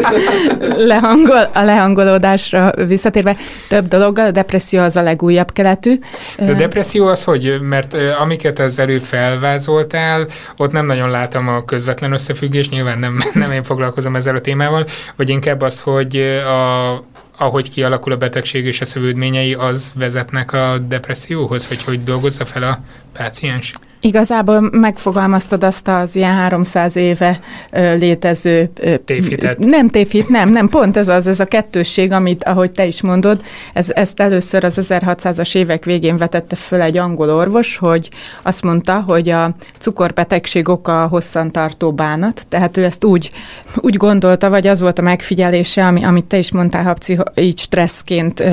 lehangol, 0.93 1.49
a 1.53 1.61
lehangolódásra 1.61 2.71
visszatérve 2.87 3.35
több 3.67 3.87
dologgal, 3.87 4.25
a 4.25 4.31
depresszió 4.31 4.81
az 4.81 4.95
a 4.95 5.01
legújabb 5.01 5.51
keletű. 5.51 5.99
De 6.37 6.51
a 6.51 6.53
depresszió 6.53 7.07
az 7.07 7.23
hogy? 7.23 7.59
Mert 7.61 7.97
amiket 8.19 8.59
az 8.59 8.79
előbb 8.79 9.01
felvázoltál, 9.01 10.27
ott 10.57 10.71
nem 10.71 10.85
nagyon 10.85 11.09
látom 11.09 11.47
a 11.47 11.65
közvetlen 11.65 12.11
összefüggés, 12.11 12.69
nyilván 12.69 12.99
nem, 12.99 13.17
nem 13.33 13.51
én 13.51 13.63
foglalkozom 13.63 14.15
ezzel 14.15 14.35
a 14.35 14.41
témával, 14.41 14.85
vagy 15.15 15.29
inkább 15.29 15.61
az, 15.61 15.81
hogy 15.81 16.15
a, 16.45 16.91
ahogy 17.37 17.69
kialakul 17.69 18.11
a 18.11 18.17
betegség 18.17 18.65
és 18.65 18.81
a 18.81 18.85
szövődményei, 18.85 19.53
az 19.53 19.93
vezetnek 19.95 20.53
a 20.53 20.77
depresszióhoz, 20.87 21.67
hogy 21.67 21.83
hogy 21.83 22.03
dolgozza 22.03 22.45
fel 22.45 22.63
a 22.63 22.79
páciens? 23.13 23.73
Igazából 24.03 24.69
megfogalmaztad 24.71 25.63
azt 25.63 25.87
az 25.87 26.15
ilyen 26.15 26.35
300 26.35 26.95
éve 26.95 27.39
létező... 27.71 28.71
Tévhitet. 29.05 29.57
Nem 29.57 29.89
tévhit, 29.89 30.29
nem, 30.29 30.49
nem, 30.49 30.69
pont 30.69 30.97
ez 30.97 31.07
az, 31.07 31.27
ez 31.27 31.39
a 31.39 31.45
kettősség, 31.45 32.11
amit, 32.11 32.43
ahogy 32.43 32.71
te 32.71 32.85
is 32.85 33.01
mondod, 33.01 33.41
ez, 33.73 33.89
ezt 33.89 34.19
először 34.19 34.63
az 34.63 34.77
1600-as 34.81 35.55
évek 35.55 35.85
végén 35.85 36.17
vetette 36.17 36.55
föl 36.55 36.81
egy 36.81 36.97
angol 36.97 37.29
orvos, 37.29 37.77
hogy 37.77 38.09
azt 38.43 38.63
mondta, 38.63 39.03
hogy 39.07 39.29
a 39.29 39.55
cukorbetegség 39.77 40.69
oka 40.69 41.03
a 41.03 41.07
hosszantartó 41.07 41.93
bánat, 41.93 42.45
tehát 42.49 42.77
ő 42.77 42.83
ezt 42.83 43.03
úgy, 43.03 43.31
úgy 43.75 43.97
gondolta, 43.97 44.49
vagy 44.49 44.67
az 44.67 44.81
volt 44.81 44.99
a 44.99 45.01
megfigyelése, 45.01 45.85
ami, 45.85 46.03
amit 46.03 46.25
te 46.25 46.37
is 46.37 46.51
mondtál, 46.51 46.83
ha 46.83 46.93
pszicho, 46.93 47.23
így 47.35 47.57
stresszként 47.57 48.43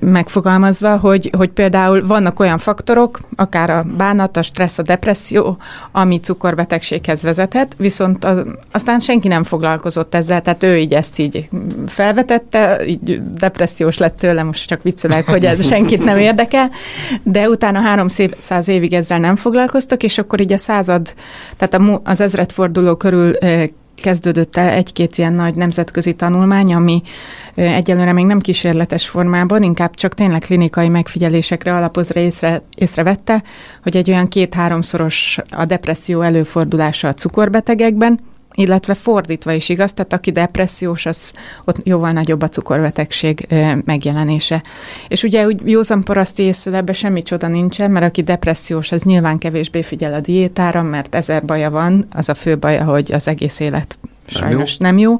megfogalmazva, 0.00 0.96
hogy, 0.96 1.30
hogy 1.36 1.50
például 1.50 2.06
vannak 2.06 2.40
olyan 2.40 2.58
faktorok, 2.58 3.20
akár 3.36 3.70
a 3.70 3.84
bánat, 3.96 4.36
a 4.36 4.42
stressz, 4.42 4.78
a 4.78 4.82
depresszió, 4.82 4.97
ami 5.92 6.18
cukorbetegséghez 6.18 7.22
vezethet, 7.22 7.74
viszont 7.76 8.26
aztán 8.72 9.00
senki 9.00 9.28
nem 9.28 9.44
foglalkozott 9.44 10.14
ezzel, 10.14 10.40
tehát 10.40 10.62
ő 10.62 10.76
így 10.76 10.92
ezt 10.92 11.18
így 11.18 11.48
felvetette, 11.86 12.86
így 12.86 13.20
depressziós 13.34 13.98
lett 13.98 14.16
tőle, 14.16 14.42
most 14.42 14.66
csak 14.66 14.82
viccelek, 14.82 15.28
hogy 15.28 15.44
ez 15.44 15.66
senkit 15.72 16.04
nem 16.04 16.18
érdekel, 16.18 16.70
de 17.22 17.48
utána 17.48 17.80
300 17.80 18.68
évig 18.68 18.92
ezzel 18.92 19.18
nem 19.18 19.36
foglalkoztak, 19.36 20.02
és 20.02 20.18
akkor 20.18 20.40
így 20.40 20.52
a 20.52 20.58
század, 20.58 21.14
tehát 21.56 22.00
az 22.04 22.20
ezredforduló 22.20 22.96
körül 22.96 23.32
kezdődött 24.00 24.56
el 24.56 24.68
egy-két 24.68 25.18
ilyen 25.18 25.32
nagy 25.32 25.54
nemzetközi 25.54 26.14
tanulmány, 26.14 26.74
ami 26.74 27.02
egyelőre 27.54 28.12
még 28.12 28.24
nem 28.24 28.40
kísérletes 28.40 29.08
formában, 29.08 29.62
inkább 29.62 29.94
csak 29.94 30.14
tényleg 30.14 30.40
klinikai 30.40 30.88
megfigyelésekre 30.88 31.74
alapozva 31.74 32.20
észre, 32.20 32.62
észrevette, 32.74 33.42
hogy 33.82 33.96
egy 33.96 34.10
olyan 34.10 34.28
két-háromszoros 34.28 35.38
a 35.50 35.64
depresszió 35.64 36.20
előfordulása 36.20 37.08
a 37.08 37.14
cukorbetegekben, 37.14 38.20
illetve 38.58 38.94
fordítva 38.94 39.52
is 39.52 39.68
igaz, 39.68 39.92
tehát 39.92 40.12
aki 40.12 40.30
depressziós, 40.30 41.06
az 41.06 41.32
ott 41.64 41.76
jóval 41.86 42.12
nagyobb 42.12 42.42
a 42.42 42.48
cukorbetegség 42.48 43.46
megjelenése. 43.84 44.62
És 45.08 45.22
ugye 45.22 45.46
úgy 45.46 45.60
józan 45.64 46.04
paraszti 46.04 46.42
észre 46.42 46.76
ebbe 46.76 46.92
semmi 46.92 47.22
csoda 47.22 47.48
nincsen, 47.48 47.90
mert 47.90 48.06
aki 48.06 48.22
depressziós, 48.22 48.92
az 48.92 49.02
nyilván 49.02 49.38
kevésbé 49.38 49.82
figyel 49.82 50.12
a 50.12 50.20
diétára, 50.20 50.82
mert 50.82 51.14
ezer 51.14 51.44
baja 51.44 51.70
van, 51.70 52.06
az 52.10 52.28
a 52.28 52.34
fő 52.34 52.58
baja, 52.58 52.84
hogy 52.84 53.12
az 53.12 53.28
egész 53.28 53.60
élet 53.60 53.98
sajnos 54.28 54.76
nem 54.76 54.98
jó. 54.98 55.18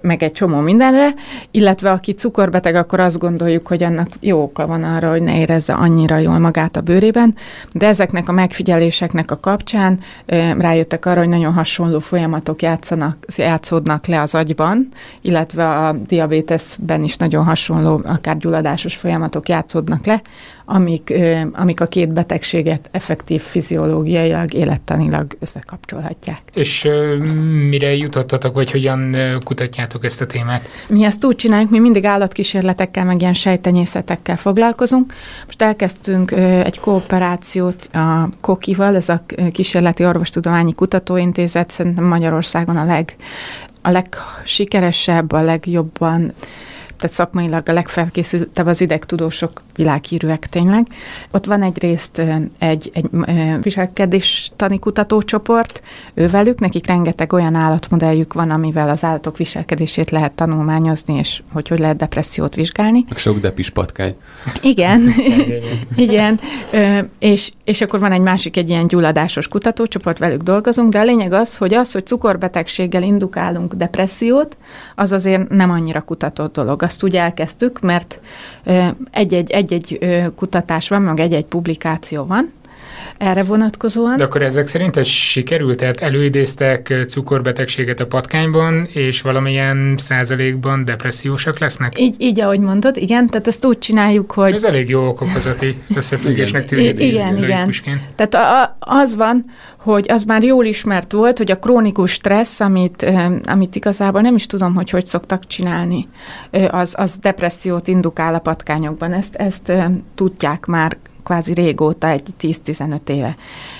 meg 0.00 0.22
egy 0.22 0.32
csomó 0.32 0.58
mindenre, 0.60 1.14
illetve 1.50 1.90
aki 1.90 2.12
cukorbeteg, 2.12 2.74
akkor 2.74 3.00
azt 3.00 3.18
gondoljuk, 3.18 3.66
hogy 3.66 3.82
annak 3.82 4.08
jó 4.20 4.42
oka 4.42 4.66
van 4.66 4.84
arra, 4.84 5.10
hogy 5.10 5.22
ne 5.22 5.38
érezze 5.38 5.72
annyira 5.72 6.16
jól 6.18 6.38
magát 6.38 6.76
a 6.76 6.80
bőrében, 6.80 7.34
de 7.72 7.86
ezeknek 7.86 8.28
a 8.28 8.32
megfigyeléseknek 8.32 9.30
a 9.30 9.36
kapcsán 9.36 9.98
rájöttek 10.58 11.06
arra, 11.06 11.18
hogy 11.18 11.28
nagyon 11.28 11.52
hasonló 11.52 11.98
folyamatok 11.98 12.62
játszanak, 12.62 13.16
játszódnak 13.36 14.06
le 14.06 14.20
az 14.20 14.34
agyban, 14.34 14.88
illetve 15.20 15.68
a 15.68 15.92
diabétesben 15.92 17.02
is 17.02 17.16
nagyon 17.16 17.44
hasonló, 17.44 18.00
akár 18.04 18.36
gyulladásos 18.36 18.96
folyamatok 18.96 19.48
játszódnak 19.48 20.06
le, 20.06 20.22
amik, 20.64 21.12
amik 21.52 21.80
a 21.80 21.86
két 21.86 22.12
betegséget 22.12 22.88
effektív 22.92 23.40
fiziológiailag, 23.40 24.54
élettanilag 24.54 25.36
összekapcsolhatják. 25.40 26.40
És 26.54 26.88
mire 27.68 27.96
jutottatok, 27.96 28.54
vagy 28.54 28.70
hogyan 28.70 29.16
kutatjátok 29.44 30.04
ezt 30.04 30.20
a 30.20 30.26
témát? 30.26 30.68
Mi 30.88 31.04
ezt 31.04 31.24
úgy 31.24 31.36
csináljuk, 31.36 31.70
mi 31.70 31.78
mindig 31.78 32.04
állatkísérletekkel, 32.04 33.04
meg 33.04 33.20
ilyen 33.20 33.34
sejtenyészetekkel 33.34 34.36
foglalkozunk. 34.36 35.14
Most 35.44 35.62
elkezdtünk 35.62 36.30
egy 36.64 36.80
kooperációt 36.80 37.88
a 37.92 38.28
Kokival, 38.40 38.96
ez 38.96 39.08
a 39.08 39.22
Kísérleti 39.52 40.04
Orvostudományi 40.04 40.74
Kutatóintézet, 40.74 41.70
szerintem 41.70 42.04
Magyarországon 42.04 42.76
a 42.76 42.84
leg 42.84 43.16
a 43.84 43.90
legsikeresebb, 43.90 45.32
a 45.32 45.42
legjobban 45.42 46.32
tehát 47.02 47.16
szakmailag 47.16 47.68
a 47.68 47.72
legfelkészültebb 47.72 48.66
az 48.66 48.80
idegtudósok 48.80 49.62
világhírűek 49.74 50.46
tényleg. 50.46 50.86
Ott 51.30 51.44
van 51.44 51.62
egyrészt 51.62 52.22
egy, 52.58 52.90
egy 52.92 53.10
viselkedéstani 53.62 54.78
kutatócsoport, 54.78 55.82
ővelük, 56.14 56.60
nekik 56.60 56.86
rengeteg 56.86 57.32
olyan 57.32 57.54
állatmodelljük 57.54 58.32
van, 58.32 58.50
amivel 58.50 58.88
az 58.88 59.04
állatok 59.04 59.36
viselkedését 59.36 60.10
lehet 60.10 60.32
tanulmányozni, 60.32 61.14
és 61.14 61.42
hogy 61.52 61.68
hogy 61.68 61.78
lehet 61.78 61.96
depressziót 61.96 62.54
vizsgálni. 62.54 63.04
Sok 63.14 63.38
depis 63.38 63.70
patkány. 63.70 64.14
Igen, 64.60 65.00
igen, 65.96 66.40
és, 67.18 67.50
és 67.64 67.80
akkor 67.80 68.00
van 68.00 68.12
egy 68.12 68.20
másik, 68.20 68.56
egy 68.56 68.68
ilyen 68.68 68.86
gyulladásos 68.86 69.48
kutatócsoport, 69.48 70.18
velük 70.18 70.42
dolgozunk, 70.42 70.92
de 70.92 70.98
a 70.98 71.04
lényeg 71.04 71.32
az, 71.32 71.56
hogy 71.56 71.74
az, 71.74 71.92
hogy 71.92 72.06
cukorbetegséggel 72.06 73.02
indukálunk 73.02 73.74
depressziót, 73.74 74.56
az 74.94 75.12
azért 75.12 75.48
nem 75.48 75.70
annyira 75.70 76.00
kutatott 76.00 76.52
dolog 76.52 76.82
azt 76.92 77.02
úgy 77.02 77.16
elkezdtük, 77.16 77.80
mert 77.80 78.20
egy-egy, 79.10 79.50
egy-egy 79.50 79.98
kutatás 80.36 80.88
van, 80.88 81.02
meg 81.02 81.20
egy-egy 81.20 81.44
publikáció 81.44 82.24
van, 82.24 82.52
erre 83.22 83.42
vonatkozóan. 83.42 84.16
De 84.16 84.24
akkor 84.24 84.42
ezek 84.42 84.66
szerint 84.66 84.96
ez 84.96 85.06
sikerült? 85.06 85.76
Tehát 85.76 86.00
előidéztek 86.00 86.94
cukorbetegséget 87.08 88.00
a 88.00 88.06
patkányban, 88.06 88.86
és 88.92 89.20
valamilyen 89.20 89.94
százalékban 89.96 90.84
depressziósak 90.84 91.58
lesznek? 91.58 92.00
Így, 92.00 92.14
így 92.18 92.40
ahogy 92.40 92.60
mondod, 92.60 92.96
igen, 92.96 93.26
tehát 93.26 93.46
ezt 93.46 93.64
úgy 93.64 93.78
csináljuk, 93.78 94.32
hogy... 94.32 94.54
Ez 94.54 94.64
elég 94.64 94.88
jó 94.88 95.06
okokozati 95.06 95.76
összefüggésnek 95.96 96.64
tűnik. 96.64 97.00
Igen, 97.00 97.36
igen. 97.36 97.72
Tehát 98.14 98.34
a, 98.34 98.76
az 98.78 99.16
van, 99.16 99.44
hogy 99.76 100.06
az 100.08 100.22
már 100.22 100.42
jól 100.42 100.64
ismert 100.64 101.12
volt, 101.12 101.38
hogy 101.38 101.50
a 101.50 101.58
krónikus 101.58 102.12
stressz, 102.12 102.60
amit, 102.60 103.06
amit 103.44 103.76
igazából 103.76 104.20
nem 104.20 104.34
is 104.34 104.46
tudom, 104.46 104.74
hogy 104.74 104.90
hogy 104.90 105.06
szoktak 105.06 105.46
csinálni, 105.46 106.08
az, 106.70 106.94
az 106.98 107.18
depressziót 107.20 107.88
indukál 107.88 108.34
a 108.34 108.38
patkányokban. 108.38 109.12
Ezt, 109.12 109.34
ezt 109.34 109.72
tudják 110.14 110.66
már 110.66 110.96
kvázi 111.24 111.54
régóta, 111.54 112.08
egy 112.08 112.22
10-15 112.40 113.08
éve. 113.08 113.36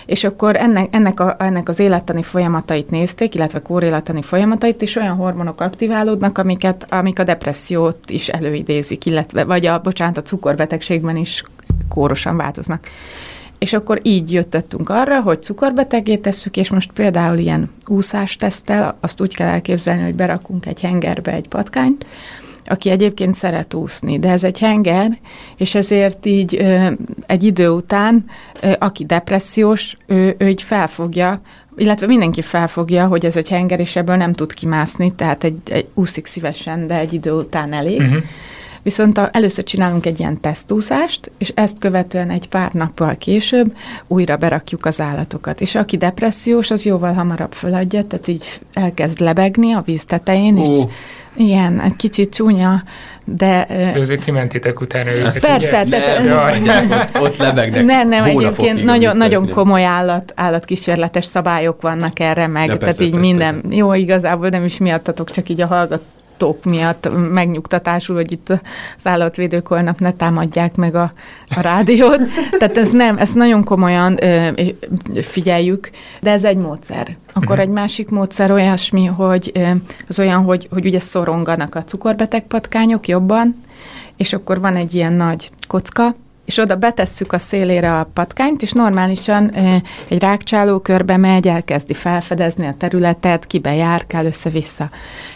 És 0.07 0.25
akkor 0.25 0.57
ennek, 0.57 0.89
ennek, 0.91 1.21
a, 1.21 1.37
ennek 1.39 1.69
az 1.69 1.79
élettani 1.79 2.23
folyamatait 2.23 2.91
nézték, 2.91 3.35
illetve 3.35 3.63
kórélettani 3.63 4.23
folyamatait, 4.23 4.83
és 4.83 4.97
olyan 4.97 5.17
hormonok 5.17 5.61
aktiválódnak, 5.61 6.39
amiket, 6.39 6.87
amik 6.89 7.19
a 7.19 7.25
depressziót 7.25 8.11
is 8.11 8.29
előidézik, 8.29 9.07
illetve, 9.07 9.45
vagy 9.45 9.67
a, 9.67 9.81
bocsánat, 9.81 10.17
a 10.17 10.23
cukorbetegségben 10.23 11.17
is 11.17 11.43
kórosan 11.89 12.37
változnak. 12.37 12.89
És 13.59 13.73
akkor 13.73 14.01
így 14.03 14.33
jöttettünk 14.33 14.89
arra, 14.89 15.21
hogy 15.21 15.43
cukorbetegé 15.43 16.17
tesszük, 16.17 16.57
és 16.57 16.71
most 16.71 16.93
például 16.93 17.39
ilyen 17.39 17.71
úszástesztel, 17.87 18.97
azt 19.01 19.21
úgy 19.21 19.35
kell 19.35 19.49
elképzelni, 19.49 20.03
hogy 20.03 20.15
berakunk 20.15 20.67
egy 20.67 20.81
hengerbe 20.81 21.33
egy 21.33 21.49
patkányt, 21.49 22.07
aki 22.67 22.91
egyébként 22.91 23.35
szeret 23.35 23.75
úszni, 23.75 24.19
de 24.19 24.29
ez 24.31 24.45
egy 24.45 24.59
henger, 24.59 25.19
és 25.57 25.75
ezért 25.75 26.27
így 26.27 26.57
ö, 26.57 26.87
egy 27.27 27.43
idő 27.43 27.69
után, 27.69 28.25
ö, 28.61 28.73
aki 28.79 29.05
depressziós, 29.05 29.97
ő, 30.07 30.35
ő 30.39 30.49
így 30.49 30.63
felfogja 30.63 31.41
illetve 31.77 32.07
mindenki 32.07 32.43
felfogja, 32.43 33.07
hogy 33.07 33.25
ez 33.25 33.37
egy 33.37 33.49
henger, 33.49 33.81
és 33.81 33.97
ebből 33.97 34.17
nem 34.17 34.33
tud 34.33 34.55
kimászni, 34.55 35.13
tehát 35.13 35.45
egy, 35.45 35.59
egy 35.71 35.87
úszik 35.95 36.27
szívesen, 36.27 36.87
de 36.87 36.99
egy 36.99 37.13
idő 37.13 37.33
után 37.33 37.73
elég. 37.73 38.01
Uh-huh. 38.01 38.23
Viszont 38.83 39.19
a, 39.19 39.29
először 39.33 39.65
csinálunk 39.65 40.07
egy 40.07 40.21
ilyen 40.21 40.41
tesztúszást, 40.41 41.31
és 41.39 41.53
ezt 41.55 41.79
követően 41.79 42.31
egy 42.31 42.49
pár 42.49 42.73
nappal 42.73 43.17
később 43.17 43.77
újra 44.07 44.37
berakjuk 44.37 44.85
az 44.87 45.01
állatokat. 45.01 45.61
És 45.61 45.75
aki 45.75 45.97
depressziós, 45.97 46.71
az 46.71 46.85
jóval 46.85 47.13
hamarabb 47.13 47.53
föladja, 47.53 48.05
tehát 48.05 48.29
így 48.29 48.61
elkezd 48.73 49.21
lebegni 49.21 49.73
a 49.73 49.83
víz 49.85 50.05
tetején, 50.05 50.55
uh. 50.55 50.69
és 50.69 50.85
igen, 51.37 51.81
egy 51.81 51.97
kicsit 51.97 52.35
csúnya, 52.35 52.83
de... 53.25 53.67
De 53.69 54.01
azért 54.01 54.25
kimentitek 54.25 54.81
utána 54.81 55.11
őket, 55.11 55.41
Persze, 55.41 55.83
ugye? 55.87 55.99
Nem, 56.25 56.63
nem, 56.63 56.91
ott, 56.91 57.23
ott 57.23 57.37
lebegnek 57.37 57.85
Nem, 57.85 58.09
nem, 58.09 58.25
egyébként 58.25 58.85
nagyon, 58.85 59.17
nagyon 59.17 59.49
komoly 59.49 59.85
állat, 59.85 60.33
állatkísérletes 60.37 61.25
szabályok 61.25 61.83
vannak 61.83 62.21
erre, 62.21 62.47
meg 62.47 62.67
persze, 62.67 62.79
tehát 62.79 63.01
így 63.01 63.11
persze, 63.11 63.27
minden, 63.27 63.61
persze. 63.61 63.77
jó, 63.77 63.95
igazából 63.95 64.49
nem 64.49 64.65
is 64.65 64.79
miattatok, 64.79 65.31
csak 65.31 65.49
így 65.49 65.61
a 65.61 65.67
hallgat, 65.67 66.03
tók 66.43 66.65
miatt 66.65 67.09
megnyugtatásul, 67.33 68.15
hogy 68.15 68.33
itt 68.33 68.49
az 68.97 69.07
állatvédők 69.07 69.67
holnap 69.67 69.99
ne 69.99 70.13
támadják 70.13 70.75
meg 70.75 70.95
a, 70.95 71.13
a 71.57 71.61
rádiót. 71.61 72.21
Tehát 72.59 72.77
ez 72.77 72.91
nem, 72.91 73.19
ezt 73.19 73.35
nagyon 73.35 73.65
komolyan 73.65 74.25
ö, 74.25 74.49
figyeljük, 75.23 75.91
de 76.21 76.31
ez 76.31 76.45
egy 76.45 76.57
módszer. 76.57 77.17
Akkor 77.29 77.43
uh-huh. 77.43 77.61
egy 77.61 77.69
másik 77.69 78.11
módszer 78.11 78.51
olyasmi, 78.51 79.05
hogy 79.05 79.51
ö, 79.55 79.71
az 80.09 80.19
olyan, 80.19 80.43
hogy, 80.43 80.69
hogy 80.71 80.87
ugye 80.87 81.01
szoronganak 81.01 81.75
a 81.75 81.85
cukorbeteg 81.85 82.43
patkányok 82.43 83.09
jobban, 83.09 83.63
és 84.17 84.33
akkor 84.33 84.61
van 84.61 84.77
egy 84.77 84.95
ilyen 84.95 85.13
nagy 85.13 85.51
kocka, 85.69 86.15
és 86.53 86.59
oda 86.59 86.77
betesszük 86.77 87.33
a 87.33 87.39
szélére 87.39 87.99
a 87.99 88.05
patkányt, 88.15 88.63
és 88.63 88.73
normálisan 88.73 89.51
egy 90.09 90.19
rákcsáló 90.19 90.79
körbe 90.79 91.17
megy, 91.17 91.49
elkezdi 91.49 91.95
felfedezni 91.95 92.67
a 92.67 92.75
területet, 92.79 93.47
kibe 93.47 93.75
járkál 93.75 94.25
össze-vissza. 94.25 94.91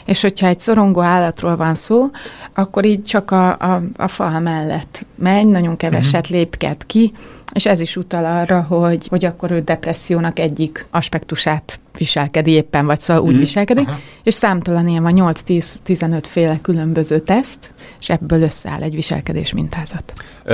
És 0.04 0.20
hogyha 0.20 0.46
egy 0.46 0.60
szorongó 0.60 1.00
állatról 1.00 1.56
van 1.56 1.74
szó, 1.74 2.10
akkor 2.54 2.84
így 2.84 3.02
csak 3.02 3.30
a, 3.30 3.48
a, 3.48 3.82
a 3.96 4.08
fal 4.08 4.40
mellett 4.40 5.06
megy, 5.14 5.46
nagyon 5.46 5.76
keveset 5.76 6.14
uh-huh. 6.14 6.36
lépked 6.36 6.86
ki, 6.86 7.12
és 7.56 7.66
ez 7.66 7.80
is 7.80 7.96
utal 7.96 8.24
arra, 8.24 8.62
hogy, 8.62 9.06
hogy 9.08 9.24
akkor 9.24 9.50
ő 9.50 9.60
depressziónak 9.60 10.38
egyik 10.38 10.86
aspektusát 10.90 11.80
viselkedi 11.98 12.50
éppen, 12.50 12.86
vagy 12.86 13.00
szóval 13.00 13.22
úgy 13.22 13.34
mm. 13.34 13.38
viselkedik, 13.38 13.88
Aha. 13.88 13.98
és 14.22 14.34
számtalan 14.34 14.88
ilyen 14.88 15.02
van 15.02 15.34
8-10-15 15.46 16.22
féle 16.28 16.58
különböző 16.62 17.18
teszt, 17.18 17.72
és 18.00 18.10
ebből 18.10 18.42
összeáll 18.42 18.82
egy 18.82 18.94
viselkedés 18.94 19.52
mintázat. 19.52 20.12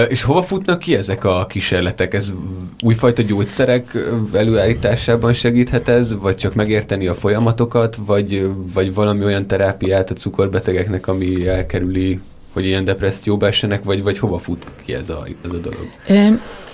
És 0.09 0.23
hova 0.23 0.43
futnak 0.43 0.79
ki 0.79 0.97
ezek 0.97 1.25
a 1.25 1.47
kísérletek? 1.47 2.15
Ez 2.15 2.33
újfajta 2.83 3.23
gyógyszerek 3.23 3.99
előállításában 4.33 5.33
segíthet 5.33 5.89
ez, 5.89 6.19
vagy 6.19 6.37
csak 6.37 6.55
megérteni 6.55 7.07
a 7.07 7.15
folyamatokat, 7.15 7.99
vagy, 8.07 8.51
vagy 8.75 8.95
valami 8.95 9.25
olyan 9.25 9.47
terápiát 9.47 10.11
a 10.11 10.15
cukorbetegeknek, 10.15 11.07
ami 11.07 11.49
elkerüli 11.49 12.21
hogy 12.53 12.65
ilyen 12.65 12.85
depresszióba 12.85 13.47
essenek, 13.47 13.85
vagy, 13.85 14.03
vagy 14.03 14.19
hova 14.19 14.39
fut 14.39 14.67
ki 14.85 14.95
ez 14.95 15.09
a, 15.09 15.27
ez 15.45 15.53
a 15.53 15.59
dolog? 15.59 15.89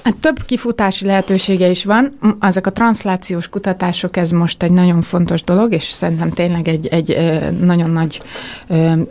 Hát 0.08 0.16
több 0.16 0.44
kifutási 0.44 1.06
lehetősége 1.06 1.68
is 1.68 1.84
van. 1.84 2.18
Ezek 2.40 2.66
a 2.66 2.70
transzlációs 2.70 3.48
kutatások, 3.48 4.16
ez 4.16 4.30
most 4.30 4.62
egy 4.62 4.72
nagyon 4.72 5.02
fontos 5.02 5.42
dolog, 5.44 5.72
és 5.72 5.82
szerintem 5.82 6.30
tényleg 6.30 6.68
egy, 6.68 6.86
egy 6.86 7.16
nagyon 7.60 7.90
nagy, 7.90 8.22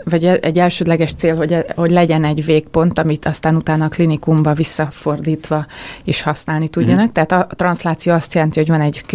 vagy 0.03 0.23
e, 0.25 0.37
egy 0.41 0.59
elsődleges 0.59 1.13
cél, 1.13 1.35
hogy, 1.35 1.51
e, 1.53 1.65
hogy 1.75 1.91
legyen 1.91 2.23
egy 2.23 2.45
végpont, 2.45 2.99
amit 2.99 3.25
aztán 3.25 3.55
utána 3.55 3.85
a 3.85 3.87
klinikumba 3.87 4.53
visszafordítva 4.53 5.65
is 6.03 6.21
használni 6.21 6.67
tudjanak. 6.67 7.07
Mm. 7.07 7.11
Tehát 7.11 7.31
a 7.31 7.47
transzláció 7.55 8.13
azt 8.13 8.33
jelenti, 8.33 8.59
hogy 8.59 8.69
van 8.69 8.81
egy 8.81 9.05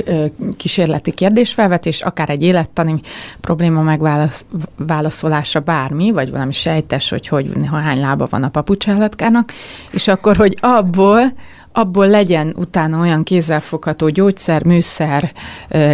kísérleti 0.57 1.11
kérdésfelvetés, 1.11 2.01
akár 2.01 2.31
egy 2.31 2.43
élettani 2.43 3.01
probléma 3.41 3.83
megválaszolása 3.83 5.61
bármi, 5.61 6.11
vagy 6.11 6.31
valami 6.31 6.53
sejtes, 6.53 7.09
hogy, 7.09 7.29
hogy 7.29 7.51
hány 7.71 8.01
lába 8.01 8.27
van 8.31 8.43
a 8.43 8.49
papucsállatkának, 8.49 9.53
és 9.91 10.09
akkor, 10.09 10.37
hogy 10.37 10.57
abból 10.61 11.33
abból 11.73 12.09
legyen 12.09 12.55
utána 12.57 13.01
olyan 13.01 13.23
kézzelfogható 13.23 14.09
gyógyszer, 14.09 14.65
műszer, 14.65 15.33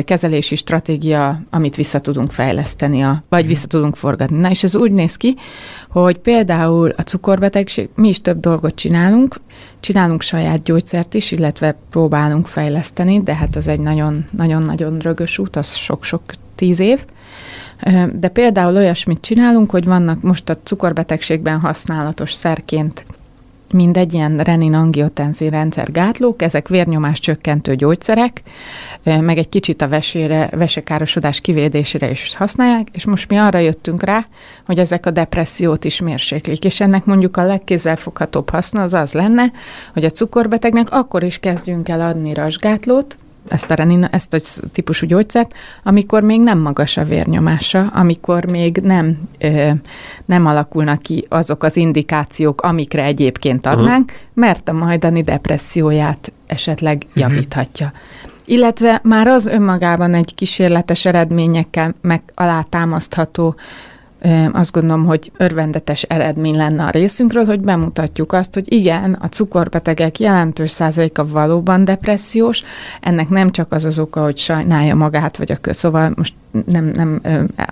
kezelési 0.05 0.57
stratégia, 0.57 1.41
amit 1.51 1.77
vissza 1.77 2.01
tudunk 2.01 2.31
fejleszteni, 2.31 3.03
a, 3.03 3.23
vagy 3.29 3.47
vissza 3.47 3.67
tudunk 3.67 3.97
forgatni. 3.97 4.41
Na 4.41 4.51
és 4.51 4.63
ez 4.63 4.77
úgy 4.77 4.93
néz 4.93 5.17
ki, 5.17 5.37
hogy 5.89 6.19
például 6.19 6.95
a 6.97 7.03
cukorbetegség, 7.03 7.89
mi 7.95 8.09
is 8.09 8.21
több 8.21 8.41
dolgot 8.41 8.75
csinálunk, 8.75 9.41
csinálunk 9.81 10.23
saját 10.23 10.63
gyógyszert 10.63 11.15
is, 11.15 11.33
illetve 11.33 11.77
próbálunk 11.91 12.47
fejleszteni, 12.47 13.23
de 13.23 13.35
hát 13.35 13.57
az 13.57 13.69
egy 13.69 13.81
nagyon-nagyon 13.81 14.99
rögös 14.99 15.39
út, 15.39 15.57
az 15.57 15.75
sok-sok 15.75 16.23
tíz 16.55 16.81
év. 16.81 17.05
De 18.13 18.29
például 18.29 18.77
olyasmit 18.77 19.21
csinálunk, 19.21 19.71
hogy 19.71 19.85
vannak 19.85 20.23
most 20.23 20.49
a 20.49 20.59
cukorbetegségben 20.63 21.61
használatos 21.61 22.33
szerként 22.33 23.05
mindegy 23.73 24.13
ilyen 24.13 24.39
renin-angiotenzin 24.39 25.51
rendszer 25.51 25.93
gátlók, 25.93 26.43
ezek 26.43 26.69
vérnyomás 26.69 27.19
csökkentő 27.19 27.75
gyógyszerek, 27.75 28.43
meg 29.03 29.39
egy 29.39 29.49
kicsit 29.49 29.83
a 29.83 29.89
vesére, 29.89 30.49
vesekárosodás 30.53 31.41
kivédésére 31.41 32.11
is 32.11 32.37
használják, 32.37 32.89
és 32.93 33.05
most 33.05 33.29
mi 33.29 33.37
arra 33.37 33.59
jöttünk 33.59 34.03
rá, 34.03 34.27
hogy 34.67 34.79
ezek 34.79 35.07
a 35.07 35.11
depressziót 35.11 35.85
is 35.85 36.01
mérséklik, 36.01 36.65
és 36.65 36.81
ennek 36.81 37.05
mondjuk 37.05 37.37
a 37.37 37.43
legkézzelfoghatóbb 37.43 38.51
haszna 38.51 38.83
az 38.83 38.95
az 38.95 39.13
lenne, 39.13 39.53
hogy 39.93 40.05
a 40.05 40.11
cukorbetegnek 40.11 40.91
akkor 40.91 41.23
is 41.23 41.39
kezdjünk 41.39 41.89
el 41.89 42.01
adni 42.01 42.35
rasgátlót, 42.35 43.19
ezt 43.51 43.71
a, 43.71 43.75
renina, 43.75 44.09
ezt 44.09 44.35
a 44.35 44.39
típusú 44.73 45.07
gyógyszert, 45.07 45.55
amikor 45.83 46.23
még 46.23 46.41
nem 46.41 46.59
magas 46.59 46.97
a 46.97 47.05
vérnyomása, 47.05 47.87
amikor 47.95 48.45
még 48.45 48.77
nem, 48.77 49.19
ö, 49.39 49.71
nem 50.25 50.47
alakulnak 50.47 51.03
ki 51.03 51.27
azok 51.29 51.63
az 51.63 51.77
indikációk, 51.77 52.61
amikre 52.61 53.05
egyébként 53.05 53.67
adnánk, 53.67 54.11
uh-huh. 54.11 54.27
mert 54.35 54.69
a 54.69 54.73
majdani 54.73 55.23
depresszióját 55.23 56.33
esetleg 56.47 57.03
uh-huh. 57.07 57.23
javíthatja. 57.23 57.93
Illetve 58.45 59.01
már 59.03 59.27
az 59.27 59.47
önmagában 59.47 60.15
egy 60.15 60.35
kísérletes 60.35 61.05
eredményekkel 61.05 61.95
meg 62.01 62.23
alátámasztható 62.35 63.55
azt 64.53 64.73
gondolom, 64.73 65.05
hogy 65.05 65.33
örvendetes 65.37 66.03
eredmény 66.03 66.57
lenne 66.57 66.85
a 66.85 66.91
részünkről, 66.91 67.45
hogy 67.45 67.61
bemutatjuk 67.61 68.33
azt, 68.33 68.55
hogy 68.55 68.73
igen, 68.73 69.13
a 69.13 69.27
cukorbetegek 69.27 70.21
jelentős 70.21 70.71
százaléka 70.71 71.27
valóban 71.27 71.85
depressziós, 71.85 72.63
ennek 73.01 73.29
nem 73.29 73.51
csak 73.51 73.73
az 73.73 73.85
az 73.85 73.99
oka, 73.99 74.23
hogy 74.23 74.37
sajnálja 74.37 74.95
magát, 74.95 75.37
vagy 75.37 75.53
a 75.53 75.57
kö, 75.57 75.73
szóval 75.73 76.13
most 76.17 76.35
nem, 76.67 76.85
nem 76.85 77.21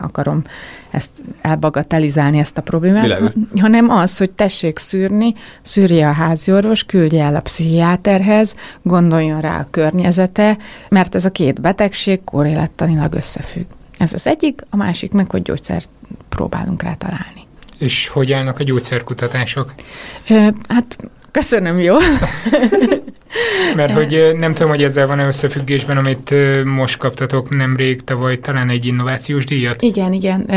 akarom 0.01 0.43
ezt 0.91 1.11
elbagatelizálni 1.41 2.39
ezt 2.39 2.59
a 2.59 2.63
problémát, 2.63 3.03
Világos. 3.03 3.33
hanem 3.61 3.91
az, 3.91 4.19
hogy 4.19 4.33
tessék 4.33 4.79
szűrni, 4.79 5.35
szűrje 5.63 6.09
a 6.09 6.13
háziorvos, 6.13 6.85
küldje 6.85 7.25
el 7.25 7.35
a 7.35 7.41
pszichiáterhez, 7.41 8.55
gondoljon 8.83 9.41
rá 9.41 9.59
a 9.59 9.67
környezete, 9.71 10.57
mert 10.89 11.15
ez 11.15 11.25
a 11.25 11.31
két 11.31 11.61
betegség 11.61 12.25
korrélettanilag 12.25 13.15
összefügg. 13.15 13.67
Ez 13.99 14.13
az 14.13 14.27
egyik, 14.27 14.61
a 14.71 14.77
másik 14.77 15.13
meg, 15.13 15.31
hogy 15.31 15.43
gyógyszert 15.43 15.89
próbálunk 16.29 16.83
rá 16.83 16.95
találni. 16.95 17.47
És 17.79 18.09
hogy 18.09 18.33
állnak 18.33 18.59
a 18.59 18.63
gyógyszerkutatások? 18.63 19.75
Ö, 20.29 20.49
hát 20.69 20.97
köszönöm, 21.31 21.79
jó. 21.79 21.97
Mert 23.77 23.93
hogy 23.93 24.31
nem 24.39 24.55
tudom, 24.55 24.69
hogy 24.69 24.83
ezzel 24.83 25.07
van-e 25.07 25.27
összefüggésben, 25.27 25.97
amit 25.97 26.35
most 26.65 26.97
kaptatok 26.97 27.57
nemrég, 27.57 28.05
tavaly 28.05 28.39
talán 28.39 28.69
egy 28.69 28.85
innovációs 28.85 29.45
díjat? 29.45 29.83
Igen, 29.83 30.13
igen 30.13 30.51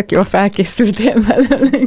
tök 0.00 0.10
jól 0.10 0.24
felkészültél 0.24 1.14
belőle. 1.28 1.86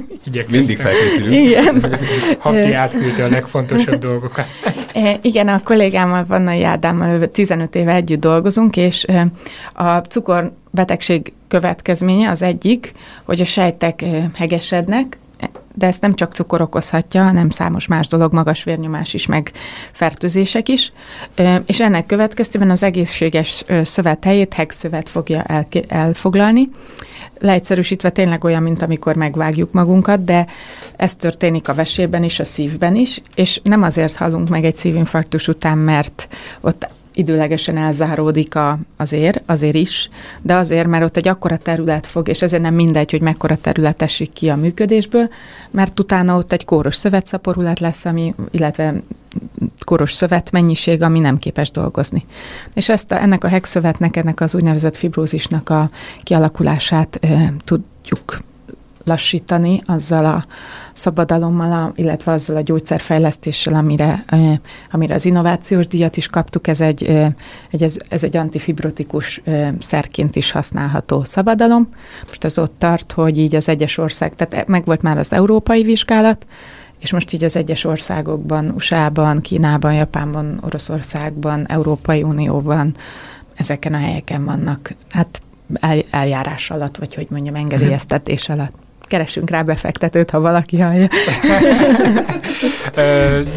Mindig 0.50 0.78
felkészülünk. 0.78 1.34
Igen. 1.34 1.96
Habci 2.40 2.74
átküldte 2.74 3.24
a 3.24 3.28
legfontosabb 3.30 4.00
dolgokat. 4.00 4.48
Igen, 5.22 5.48
a 5.48 5.64
kollégámmal, 5.64 6.26
Vannai 6.28 6.64
Ádámmal 6.64 7.32
15 7.32 7.76
éve 7.76 7.94
együtt 7.94 8.20
dolgozunk, 8.20 8.78
és 8.78 9.06
a 9.74 9.98
cukorbetegség 9.98 11.34
következménye 11.48 12.30
az 12.30 12.42
egyik, 12.42 12.92
hogy 13.24 13.42
a 13.42 13.46
sejtek 13.46 14.04
hegesednek, 14.36 15.18
de 15.74 15.88
ezt 15.88 16.02
nem 16.02 16.14
csak 16.14 16.34
cukor 16.34 16.62
okozhatja, 16.62 17.24
hanem 17.24 17.50
számos 17.50 17.88
más 17.88 18.08
dolog, 18.08 18.34
magas 18.34 18.64
vérnyomás 18.64 19.14
is, 19.14 19.26
meg 19.26 19.52
fertőzések 19.92 20.70
is. 20.70 20.94
És 21.66 21.80
ennek 21.80 22.06
következtében 22.06 22.70
az 22.70 22.84
egészséges 22.84 23.64
szövet 23.84 24.24
helyét 24.24 24.54
hegszövet 24.54 25.10
fogja 25.10 25.44
elfoglalni, 25.88 26.70
leegyszerűsítve 27.40 28.10
tényleg 28.10 28.44
olyan, 28.44 28.64
mint 28.64 28.82
amikor 28.82 29.16
megvágjuk 29.16 29.72
magunkat, 29.72 30.24
de 30.24 30.48
ez 30.96 31.16
történik 31.16 31.68
a 31.68 31.74
vesében 31.74 32.24
is, 32.24 32.40
a 32.40 32.46
szívben 32.46 32.96
is, 32.96 33.22
és 33.36 33.60
nem 33.64 33.84
azért 33.84 34.16
halunk 34.16 34.50
meg 34.50 34.64
egy 34.64 34.76
szívinfarktus 34.76 35.48
után, 35.48 35.78
mert 35.78 36.28
ott 36.62 36.88
időlegesen 37.14 37.78
elzáródik 37.78 38.56
a, 38.56 38.80
az 38.98 39.12
ér, 39.12 39.42
azért 39.46 39.76
is, 39.76 40.10
de 40.42 40.56
azért, 40.56 40.88
mert 40.88 41.04
ott 41.04 41.18
egy 41.18 41.28
akkora 41.28 41.58
terület 41.58 42.08
fog, 42.08 42.28
és 42.28 42.42
ezért 42.42 42.62
nem 42.62 42.74
mindegy, 42.74 43.12
hogy 43.12 43.22
mekkora 43.22 43.58
terület 43.58 44.02
esik 44.02 44.34
ki 44.34 44.50
a 44.50 44.56
működésből, 44.56 45.30
mert 45.72 46.00
utána 46.00 46.38
ott 46.38 46.52
egy 46.52 46.66
kóros 46.66 46.96
szövetszaporulat 46.96 47.80
lesz, 47.80 48.06
ami, 48.06 48.36
illetve 48.52 48.94
koros 49.86 50.14
szövet 50.14 50.52
mennyiség, 50.52 51.02
ami 51.02 51.20
nem 51.20 51.38
képes 51.38 51.72
dolgozni. 51.72 52.24
És 52.74 52.90
ezt 52.90 53.12
a, 53.12 53.22
ennek 53.22 53.44
a 53.44 53.48
hegszövetnek, 53.48 54.16
ennek 54.16 54.40
az 54.40 54.56
úgynevezett 54.56 54.98
fibrózisnak 54.98 55.70
a 55.70 55.90
kialakulását 56.24 57.18
e, 57.22 57.54
tudjuk 57.66 58.42
lassítani 59.04 59.82
azzal 59.86 60.26
a 60.26 60.46
szabadalommal, 60.94 61.92
illetve 61.96 62.32
azzal 62.32 62.56
a 62.56 62.62
gyógyszerfejlesztéssel, 62.62 63.74
amire, 63.74 64.26
amire 64.92 65.14
az 65.14 65.26
innovációs 65.26 65.88
díjat 65.88 66.18
is 66.18 66.28
kaptuk. 66.28 66.68
Ez 66.68 66.82
egy, 66.82 67.04
egy, 67.72 67.84
ez, 68.10 68.24
egy 68.24 68.38
antifibrotikus 68.38 69.42
szerként 69.80 70.36
is 70.36 70.52
használható 70.52 71.24
szabadalom. 71.24 71.90
Most 72.28 72.44
az 72.44 72.58
ott 72.58 72.74
tart, 72.78 73.12
hogy 73.12 73.38
így 73.38 73.56
az 73.56 73.70
egyes 73.70 73.98
ország, 73.98 74.36
tehát 74.36 74.68
meg 74.68 74.86
volt 74.86 75.02
már 75.02 75.18
az 75.18 75.34
európai 75.34 75.84
vizsgálat, 75.84 76.48
és 77.00 77.12
most 77.12 77.34
így 77.34 77.44
az 77.44 77.56
egyes 77.56 77.84
országokban, 77.84 78.70
USA-ban, 78.70 79.42
Kínában, 79.42 79.94
Japánban, 79.94 80.60
Oroszországban, 80.62 81.66
Európai 81.68 82.24
Unióban, 82.24 82.96
ezeken 83.56 83.94
a 83.94 83.98
helyeken 83.98 84.46
vannak, 84.46 84.94
hát 85.10 85.42
eljárás 86.10 86.72
alatt, 86.72 86.98
vagy 86.98 87.16
hogy 87.16 87.28
mondjam, 87.30 87.56
engedélyeztetés 87.56 88.50
alatt 88.50 88.83
keresünk 89.14 89.50
rá 89.50 89.62
befektetőt, 89.62 90.30
ha 90.30 90.40
valaki 90.40 90.80
hallja. 90.80 91.08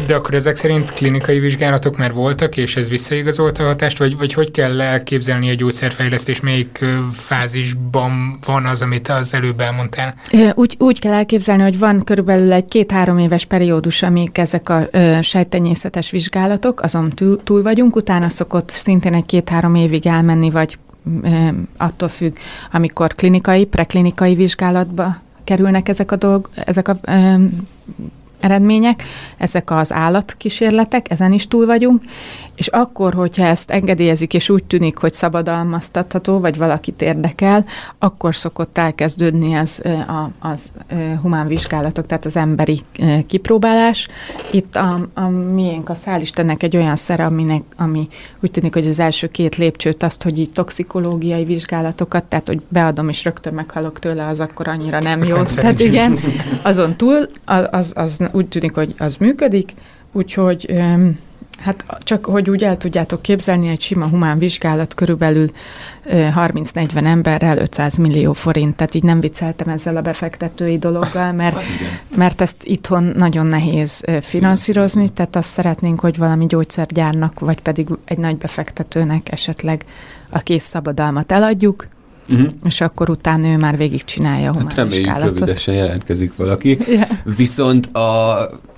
De 0.07 0.15
akkor 0.15 0.33
ezek 0.33 0.55
szerint 0.55 0.91
klinikai 0.91 1.39
vizsgálatok 1.39 1.97
már 1.97 2.13
voltak, 2.13 2.57
és 2.57 2.75
ez 2.75 2.89
visszaigazolta 2.89 3.63
a 3.63 3.67
hatást, 3.67 3.97
vagy, 3.97 4.17
vagy 4.17 4.33
hogy 4.33 4.51
kell 4.51 4.81
elképzelni 4.81 5.49
a 5.49 5.53
gyógyszerfejlesztés, 5.53 6.39
melyik 6.39 6.85
fázisban 7.11 8.39
van 8.45 8.65
az, 8.65 8.81
amit 8.81 9.07
az 9.07 9.33
előbb 9.33 9.59
elmondtál? 9.59 10.13
Úgy, 10.53 10.75
úgy 10.79 10.99
kell 10.99 11.13
elképzelni, 11.13 11.61
hogy 11.61 11.79
van 11.79 12.03
körülbelül 12.03 12.51
egy 12.51 12.65
két-három 12.65 13.17
éves 13.17 13.45
periódus, 13.45 14.03
amíg 14.03 14.29
ezek 14.33 14.69
a 14.69 14.87
sejtenyészetes 15.21 16.09
vizsgálatok, 16.09 16.81
azon 16.81 17.09
túl, 17.09 17.43
túl 17.43 17.61
vagyunk, 17.61 17.95
utána 17.95 18.29
szokott 18.29 18.69
szintén 18.69 19.13
egy 19.13 19.25
két-három 19.25 19.75
évig 19.75 20.07
elmenni, 20.07 20.49
vagy 20.49 20.77
attól 21.77 22.09
függ, 22.09 22.35
amikor 22.71 23.13
klinikai, 23.13 23.65
preklinikai 23.65 24.35
vizsgálatba 24.35 25.25
kerülnek 25.47 25.89
ezek 25.89 26.11
a 26.11 26.15
dolgok, 26.15 26.49
ezek 26.55 26.87
a 26.87 26.97
eredmények, 28.39 29.03
ezek 29.37 29.71
az 29.71 29.93
állatkísérletek, 29.93 31.11
ezen 31.11 31.33
is 31.33 31.47
túl 31.47 31.65
vagyunk, 31.65 32.03
és 32.57 32.67
akkor, 32.67 33.13
hogyha 33.13 33.45
ezt 33.45 33.71
engedélyezik, 33.71 34.33
és 34.33 34.49
úgy 34.49 34.63
tűnik, 34.63 34.97
hogy 34.97 35.13
szabadalmaztatható, 35.13 36.39
vagy 36.39 36.57
valakit 36.57 37.01
érdekel, 37.01 37.65
akkor 37.99 38.35
szokott 38.35 38.77
elkezdődni 38.77 39.55
az, 39.55 39.83
a, 40.07 40.29
az 40.39 40.71
humán 41.21 41.47
vizsgálatok, 41.47 42.05
tehát 42.05 42.25
az 42.25 42.35
emberi 42.35 42.81
kipróbálás. 43.27 44.07
Itt 44.51 44.75
a, 44.75 45.07
a 45.13 45.27
miénk, 45.29 45.89
a 45.89 45.95
szálistennek 45.95 46.63
egy 46.63 46.75
olyan 46.77 46.95
szere, 46.95 47.25
aminek, 47.25 47.63
ami 47.75 48.07
úgy 48.39 48.51
tűnik, 48.51 48.73
hogy 48.73 48.87
az 48.87 48.99
első 48.99 49.27
két 49.27 49.55
lépcsőt 49.55 50.03
azt, 50.03 50.23
hogy 50.23 50.39
így 50.39 50.51
toxikológiai 50.51 51.45
vizsgálatokat, 51.45 52.23
tehát 52.23 52.47
hogy 52.47 52.61
beadom 52.67 53.09
és 53.09 53.23
rögtön 53.23 53.53
meghalok 53.53 53.99
tőle, 53.99 54.27
az 54.27 54.39
akkor 54.39 54.67
annyira 54.67 54.99
nem 54.99 55.23
jó. 55.23 55.35
Nem 55.35 55.45
tehát 55.45 55.79
igen, 55.79 56.17
azon 56.61 56.95
túl 56.95 57.29
az, 57.45 57.67
az, 57.71 57.93
az 57.95 58.29
úgy 58.31 58.47
tűnik, 58.47 58.73
hogy 58.73 58.95
az 58.97 59.15
működik, 59.15 59.73
úgyhogy 60.11 60.73
Hát 61.57 61.85
csak, 62.03 62.25
hogy 62.25 62.49
úgy 62.49 62.63
el 62.63 62.77
tudjátok 62.77 63.21
képzelni, 63.21 63.67
egy 63.67 63.81
sima 63.81 64.07
humán 64.07 64.37
vizsgálat 64.37 64.93
körülbelül 64.93 65.51
30-40 66.09 67.05
emberrel 67.05 67.57
500 67.57 67.95
millió 67.97 68.33
forint, 68.33 68.75
tehát 68.75 68.95
így 68.95 69.03
nem 69.03 69.19
vicceltem 69.19 69.67
ezzel 69.67 69.95
a 69.95 70.01
befektetői 70.01 70.77
dologgal, 70.77 71.31
mert, 71.31 71.67
mert 72.15 72.41
ezt 72.41 72.63
itthon 72.63 73.03
nagyon 73.03 73.45
nehéz 73.45 74.03
finanszírozni, 74.21 75.09
tehát 75.09 75.35
azt 75.35 75.49
szeretnénk, 75.49 75.99
hogy 75.99 76.17
valami 76.17 76.45
gyógyszergyárnak, 76.45 77.39
vagy 77.39 77.61
pedig 77.61 77.87
egy 78.05 78.17
nagy 78.17 78.37
befektetőnek 78.37 79.31
esetleg 79.31 79.81
a 80.29 80.39
kész 80.39 80.65
szabadalmat 80.65 81.31
eladjuk, 81.31 81.87
uh-huh. 82.29 82.47
és 82.65 82.81
akkor 82.81 83.09
utána 83.09 83.47
ő 83.47 83.57
már 83.57 83.77
végigcsinálja 83.77 84.49
a 84.49 84.53
humán 84.53 84.67
hát 84.67 84.75
reméljük, 84.75 85.17
rövidesen 85.17 85.73
jelentkezik 85.73 86.35
valaki. 86.35 86.77
Yeah. 86.87 87.09
Viszont 87.37 87.85
a, 87.95 88.35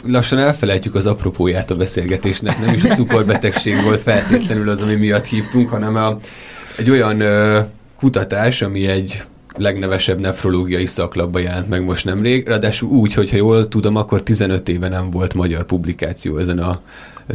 lassan 0.08 0.40
elfelejtjük 0.40 0.96
az 0.96 1.06
apropóját 1.06 1.72
a 1.72 1.76
beszélgetésnek, 1.76 2.66
nem 2.66 2.74
is 2.74 2.84
a 2.84 2.94
cukorbetegség 2.94 3.84
volt 3.84 4.00
feltétlenül 4.00 4.70
az, 4.70 4.82
ami 4.82 4.96
miatt 4.96 5.26
hívtunk, 5.26 5.70
hanem 5.70 5.96
a, 5.96 6.18
egy 6.78 6.90
olyan 6.90 7.20
ö, 7.20 7.60
kutatás, 7.98 8.62
ami 8.62 8.88
egy 8.88 9.24
legnevesebb 9.58 10.20
nefrológiai 10.20 10.86
szaklapban 10.86 11.42
jelent 11.42 11.70
meg 11.70 11.84
most 11.84 12.06
nemrég, 12.06 12.48
ráadásul 12.48 12.90
úgy, 12.90 13.14
hogyha 13.14 13.36
jól 13.36 13.68
tudom, 13.68 13.96
akkor 13.96 14.22
15 14.24 14.70
éve 14.70 14.88
nem 14.88 15.10
volt 15.10 15.34
magyar 15.34 15.64
publikáció 15.64 16.38
ezen 16.38 16.60
a 16.60 16.80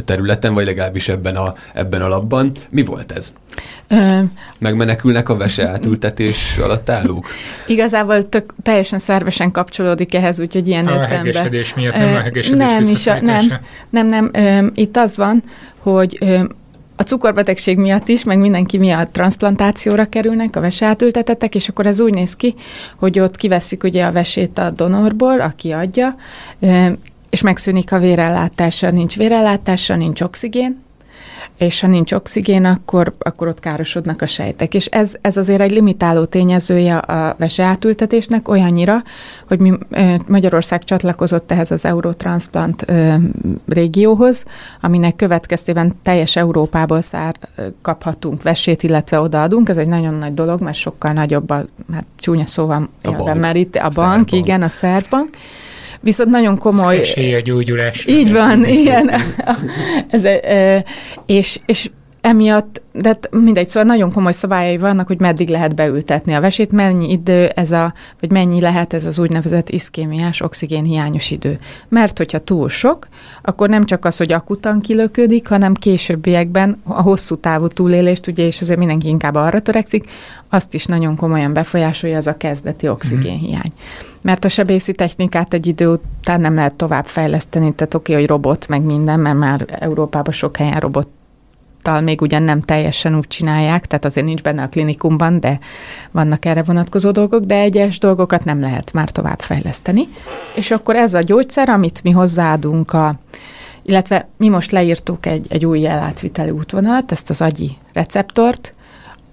területen, 0.05 0.53
vagy 0.53 0.65
legalábbis 0.65 1.09
ebben 1.09 1.35
a, 1.35 1.53
ebben 1.73 2.01
a 2.01 2.07
labban. 2.07 2.51
Mi 2.69 2.83
volt 2.83 3.11
ez? 3.11 3.33
Ö... 3.87 4.19
Megmenekülnek 4.57 5.29
a 5.29 5.37
vese 5.37 5.67
átültetés 5.67 6.57
alatt 6.57 6.89
állók? 6.89 7.27
Igazából 7.67 8.29
tök, 8.29 8.53
teljesen 8.63 8.99
szervesen 8.99 9.51
kapcsolódik 9.51 10.13
ehhez, 10.13 10.39
úgyhogy 10.39 10.67
ilyen 10.67 10.87
a 10.87 10.91
értelemben. 10.91 11.17
A 11.17 11.37
hegesedés 11.37 11.73
miatt, 11.73 11.95
nem 11.95 12.13
a 12.13 12.19
hegesedés 12.19 12.57
nem, 12.57 12.81
is 12.81 13.07
a, 13.07 13.21
nem, 13.21 13.45
nem, 13.89 14.07
nem, 14.07 14.29
ö, 14.33 14.67
itt 14.73 14.97
az 14.97 15.17
van, 15.17 15.43
hogy 15.77 16.17
ö, 16.21 16.43
a 16.95 17.03
cukorbetegség 17.03 17.77
miatt 17.77 18.07
is, 18.07 18.23
meg 18.23 18.39
mindenki 18.39 18.77
miatt 18.77 19.13
transplantációra 19.13 20.05
kerülnek 20.05 20.55
a 20.55 20.59
veseátültetettek, 20.59 21.55
és 21.55 21.69
akkor 21.69 21.85
ez 21.85 21.99
úgy 21.99 22.13
néz 22.13 22.35
ki, 22.35 22.55
hogy 22.95 23.19
ott 23.19 23.35
kiveszik 23.35 23.83
ugye 23.83 24.05
a 24.05 24.11
vesét 24.11 24.57
a 24.57 24.69
donorból, 24.69 25.41
aki 25.41 25.71
adja, 25.71 26.15
és 27.29 27.41
megszűnik 27.41 27.91
a 27.91 27.99
vérellátása, 27.99 28.91
nincs 28.91 29.17
vérellátása, 29.17 29.95
nincs 29.95 30.21
oxigén, 30.21 30.83
és 31.57 31.79
ha 31.79 31.87
nincs 31.87 32.11
oxigén, 32.11 32.65
akkor, 32.65 33.13
akkor 33.19 33.47
ott 33.47 33.59
károsodnak 33.59 34.21
a 34.21 34.27
sejtek. 34.27 34.73
És 34.73 34.85
ez, 34.85 35.13
ez 35.21 35.37
azért 35.37 35.61
egy 35.61 35.71
limitáló 35.71 36.25
tényezője 36.25 36.97
a 36.97 37.35
veseátültetésnek 37.39 38.47
olyannyira, 38.47 39.03
hogy 39.47 39.59
mi 39.59 39.71
Magyarország 40.27 40.83
csatlakozott 40.83 41.51
ehhez 41.51 41.71
az 41.71 41.85
Eurotransplant 41.85 42.85
régióhoz, 43.67 44.45
aminek 44.81 45.15
következtében 45.15 45.93
teljes 46.03 46.35
Európából 46.35 47.01
szár 47.01 47.35
kaphatunk 47.81 48.43
vesét, 48.43 48.83
illetve 48.83 49.19
odaadunk. 49.19 49.69
Ez 49.69 49.77
egy 49.77 49.87
nagyon 49.87 50.13
nagy 50.13 50.33
dolog, 50.33 50.61
mert 50.61 50.77
sokkal 50.77 51.11
nagyobb 51.11 51.49
a, 51.49 51.65
hát 51.93 52.05
csúnya 52.19 52.45
szóval, 52.45 52.89
a 53.03 53.11
bank. 53.11 53.39
mert 53.39 53.55
itt 53.55 53.75
a 53.75 53.79
bank, 53.79 53.93
szerbank. 53.93 54.31
igen, 54.31 54.61
a 54.61 54.69
szervbank. 54.69 55.29
Viszont 56.05 56.29
nagyon 56.29 56.57
komoly... 56.57 56.99
Ez 56.99 57.13
a 57.17 57.39
gyógyulás. 57.43 58.05
Így 58.05 58.31
van, 58.31 58.65
igen. 58.81 59.11
Ez, 60.09 60.23
és, 61.25 61.59
és 61.65 61.89
emiatt, 62.21 62.81
de 62.91 63.07
hát 63.07 63.29
mindegy, 63.31 63.67
szóval 63.67 63.89
nagyon 63.89 64.11
komoly 64.11 64.31
szabályai 64.31 64.77
vannak, 64.77 65.07
hogy 65.07 65.19
meddig 65.19 65.49
lehet 65.49 65.75
beültetni 65.75 66.33
a 66.33 66.39
vesét, 66.39 66.71
mennyi 66.71 67.11
idő 67.11 67.45
ez 67.45 67.71
a, 67.71 67.93
vagy 68.19 68.31
mennyi 68.31 68.61
lehet 68.61 68.93
ez 68.93 69.05
az 69.05 69.19
úgynevezett 69.19 69.69
iszkémiás, 69.69 70.41
oxigénhiányos 70.41 71.31
idő. 71.31 71.59
Mert 71.89 72.17
hogyha 72.17 72.39
túl 72.39 72.69
sok, 72.69 73.07
akkor 73.41 73.69
nem 73.69 73.85
csak 73.85 74.05
az, 74.05 74.17
hogy 74.17 74.31
akutan 74.31 74.81
kilöködik, 74.81 75.47
hanem 75.47 75.73
későbbiekben 75.73 76.81
a 76.83 77.01
hosszú 77.01 77.35
távú 77.35 77.67
túlélést, 77.67 78.27
ugye, 78.27 78.45
és 78.45 78.61
azért 78.61 78.79
mindenki 78.79 79.07
inkább 79.07 79.35
arra 79.35 79.59
törekszik, 79.59 80.03
azt 80.49 80.73
is 80.73 80.85
nagyon 80.85 81.15
komolyan 81.15 81.53
befolyásolja 81.53 82.17
az 82.17 82.27
a 82.27 82.37
kezdeti 82.37 82.87
oxigénhiány. 82.87 83.71
Mert 84.25 84.45
a 84.45 84.47
sebészi 84.47 84.91
technikát 84.91 85.53
egy 85.53 85.67
idő 85.67 85.87
után 85.87 86.41
nem 86.41 86.55
lehet 86.55 86.75
tovább 86.75 87.05
fejleszteni, 87.05 87.73
tehát 87.73 87.93
oké, 87.93 88.11
okay, 88.11 88.23
hogy 88.23 88.31
robot, 88.31 88.67
meg 88.67 88.81
minden, 88.81 89.19
mert 89.19 89.37
már 89.37 89.65
Európában 89.79 90.33
sok 90.33 90.57
helyen 90.57 90.79
robot 90.79 91.07
még 92.03 92.21
ugyan 92.21 92.43
nem 92.43 92.61
teljesen 92.61 93.15
úgy 93.17 93.27
csinálják, 93.27 93.85
tehát 93.85 94.05
azért 94.05 94.25
nincs 94.25 94.41
benne 94.41 94.63
a 94.63 94.67
klinikumban, 94.67 95.39
de 95.39 95.59
vannak 96.11 96.45
erre 96.45 96.63
vonatkozó 96.63 97.11
dolgok, 97.11 97.43
de 97.43 97.55
egyes 97.55 97.99
dolgokat 97.99 98.43
nem 98.43 98.59
lehet 98.59 98.93
már 98.93 99.09
tovább 99.09 99.39
fejleszteni. 99.39 100.07
És 100.55 100.71
akkor 100.71 100.95
ez 100.95 101.13
a 101.13 101.21
gyógyszer, 101.21 101.69
amit 101.69 102.03
mi 102.03 102.11
hozzáadunk 102.11 102.93
a 102.93 103.15
illetve 103.83 104.27
mi 104.37 104.49
most 104.49 104.71
leírtuk 104.71 105.25
egy, 105.25 105.45
egy 105.49 105.65
új 105.65 105.79
jelátviteli 105.79 106.49
útvonalat, 106.49 107.11
ezt 107.11 107.29
az 107.29 107.41
agyi 107.41 107.71
receptort, 107.93 108.74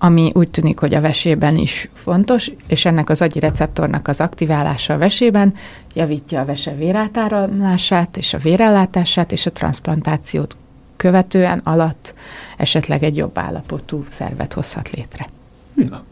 ami 0.05 0.31
úgy 0.35 0.51
tűnik, 0.51 0.79
hogy 0.79 0.95
a 0.95 1.01
vesében 1.01 1.57
is 1.57 1.89
fontos, 1.95 2.51
és 2.67 2.85
ennek 2.85 3.11
az 3.11 3.23
agyi 3.23 3.39
receptornak 3.39 4.09
az 4.09 4.21
aktiválása 4.21 4.95
a 4.95 4.99
vesében 4.99 5.55
javítja 5.95 6.41
a 6.41 6.45
vese 6.45 6.75
vérátáramlását 6.75 8.17
és 8.17 8.35
a 8.35 8.39
vérellátását 8.39 9.33
és 9.33 9.47
a 9.47 9.53
transplantációt 9.53 10.57
követően 10.97 11.61
alatt 11.65 12.15
esetleg 12.57 13.03
egy 13.03 13.17
jobb 13.17 13.39
állapotú 13.39 14.05
szervet 14.09 14.53
hozhat 14.53 14.91
létre. 14.91 15.29
Na. 15.75 16.03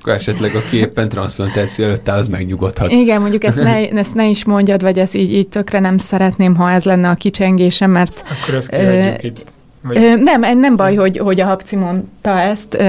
Akkor 0.00 0.12
esetleg 0.12 0.54
a 0.54 0.62
képen 0.70 1.08
transplantáció 1.08 1.84
előtt 1.84 2.08
áll, 2.08 2.18
az 2.18 2.28
megnyugodhat. 2.28 2.90
Igen, 2.90 3.20
mondjuk 3.20 3.44
ezt 3.44 3.62
ne, 3.62 3.88
ezt 3.88 4.14
ne 4.14 4.28
is 4.28 4.44
mondjad, 4.44 4.82
vagy 4.82 4.98
ezt 4.98 5.14
így, 5.14 5.32
így 5.32 5.48
tökre 5.48 5.78
nem 5.78 5.98
szeretném, 5.98 6.56
ha 6.56 6.70
ez 6.70 6.84
lenne 6.84 7.08
a 7.08 7.14
kicsengésem, 7.14 7.90
mert... 7.90 8.24
Akkor 8.42 8.54
ezt 8.54 8.68
kiadjuk 8.68 9.22
itt. 9.22 9.58
Vagy... 9.82 10.20
Nem, 10.22 10.58
nem 10.58 10.76
baj, 10.76 10.94
hogy, 10.94 11.18
hogy 11.18 11.40
a 11.40 11.46
Habci 11.46 11.76
mondta 11.76 12.40
ezt. 12.40 12.82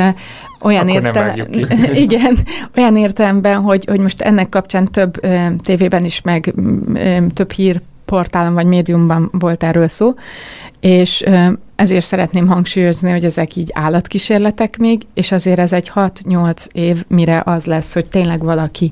Olyan 0.62 0.88
értelem, 0.88 1.36
igen, 1.93 2.38
olyan 2.77 2.97
értelemben, 2.97 3.62
hogy, 3.62 3.86
hogy 3.86 3.99
most 3.99 4.21
ennek 4.21 4.49
kapcsán 4.49 4.91
több 4.91 5.19
tévében 5.63 6.06
is, 6.06 6.21
meg 6.21 6.54
több 7.34 7.51
hírportálon 7.51 8.54
vagy 8.54 8.65
médiumban 8.65 9.30
volt 9.32 9.63
erről 9.63 9.88
szó, 9.88 10.13
és 10.80 11.23
ezért 11.75 12.06
szeretném 12.06 12.47
hangsúlyozni, 12.47 13.12
hogy 13.12 13.25
ezek 13.25 13.56
így 13.56 13.71
állatkísérletek 13.73 14.77
még, 14.77 15.01
és 15.13 15.32
azért 15.32 15.60
ez 15.60 15.73
egy 15.73 15.91
6-8 15.95 16.65
év, 16.71 17.04
mire 17.08 17.41
az 17.45 17.65
lesz, 17.65 17.93
hogy 17.93 18.10
tényleg 18.10 18.43
valaki 18.43 18.91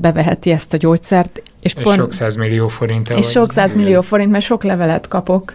beveheti 0.00 0.50
ezt 0.50 0.72
a 0.72 0.76
gyógyszert. 0.76 1.42
És, 1.66 1.74
és 1.74 1.82
pont, 1.82 1.96
sok 1.96 2.12
százmillió 2.12 2.68
forint. 2.68 3.10
És 3.10 3.30
sok 3.30 3.52
százmillió 3.52 4.00
forint, 4.00 4.30
mert 4.30 4.44
sok 4.44 4.62
levelet 4.62 5.08
kapok 5.08 5.54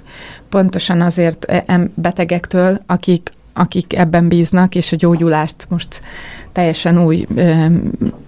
pontosan 0.50 1.02
azért 1.02 1.46
betegektől, 1.96 2.82
akik 2.86 3.32
akik 3.54 3.96
ebben 3.96 4.28
bíznak, 4.28 4.76
és 4.76 4.92
a 4.92 4.96
gyógyulást 4.96 5.66
most 5.70 6.02
teljesen 6.52 7.04
új 7.04 7.26
ö, 7.36 7.66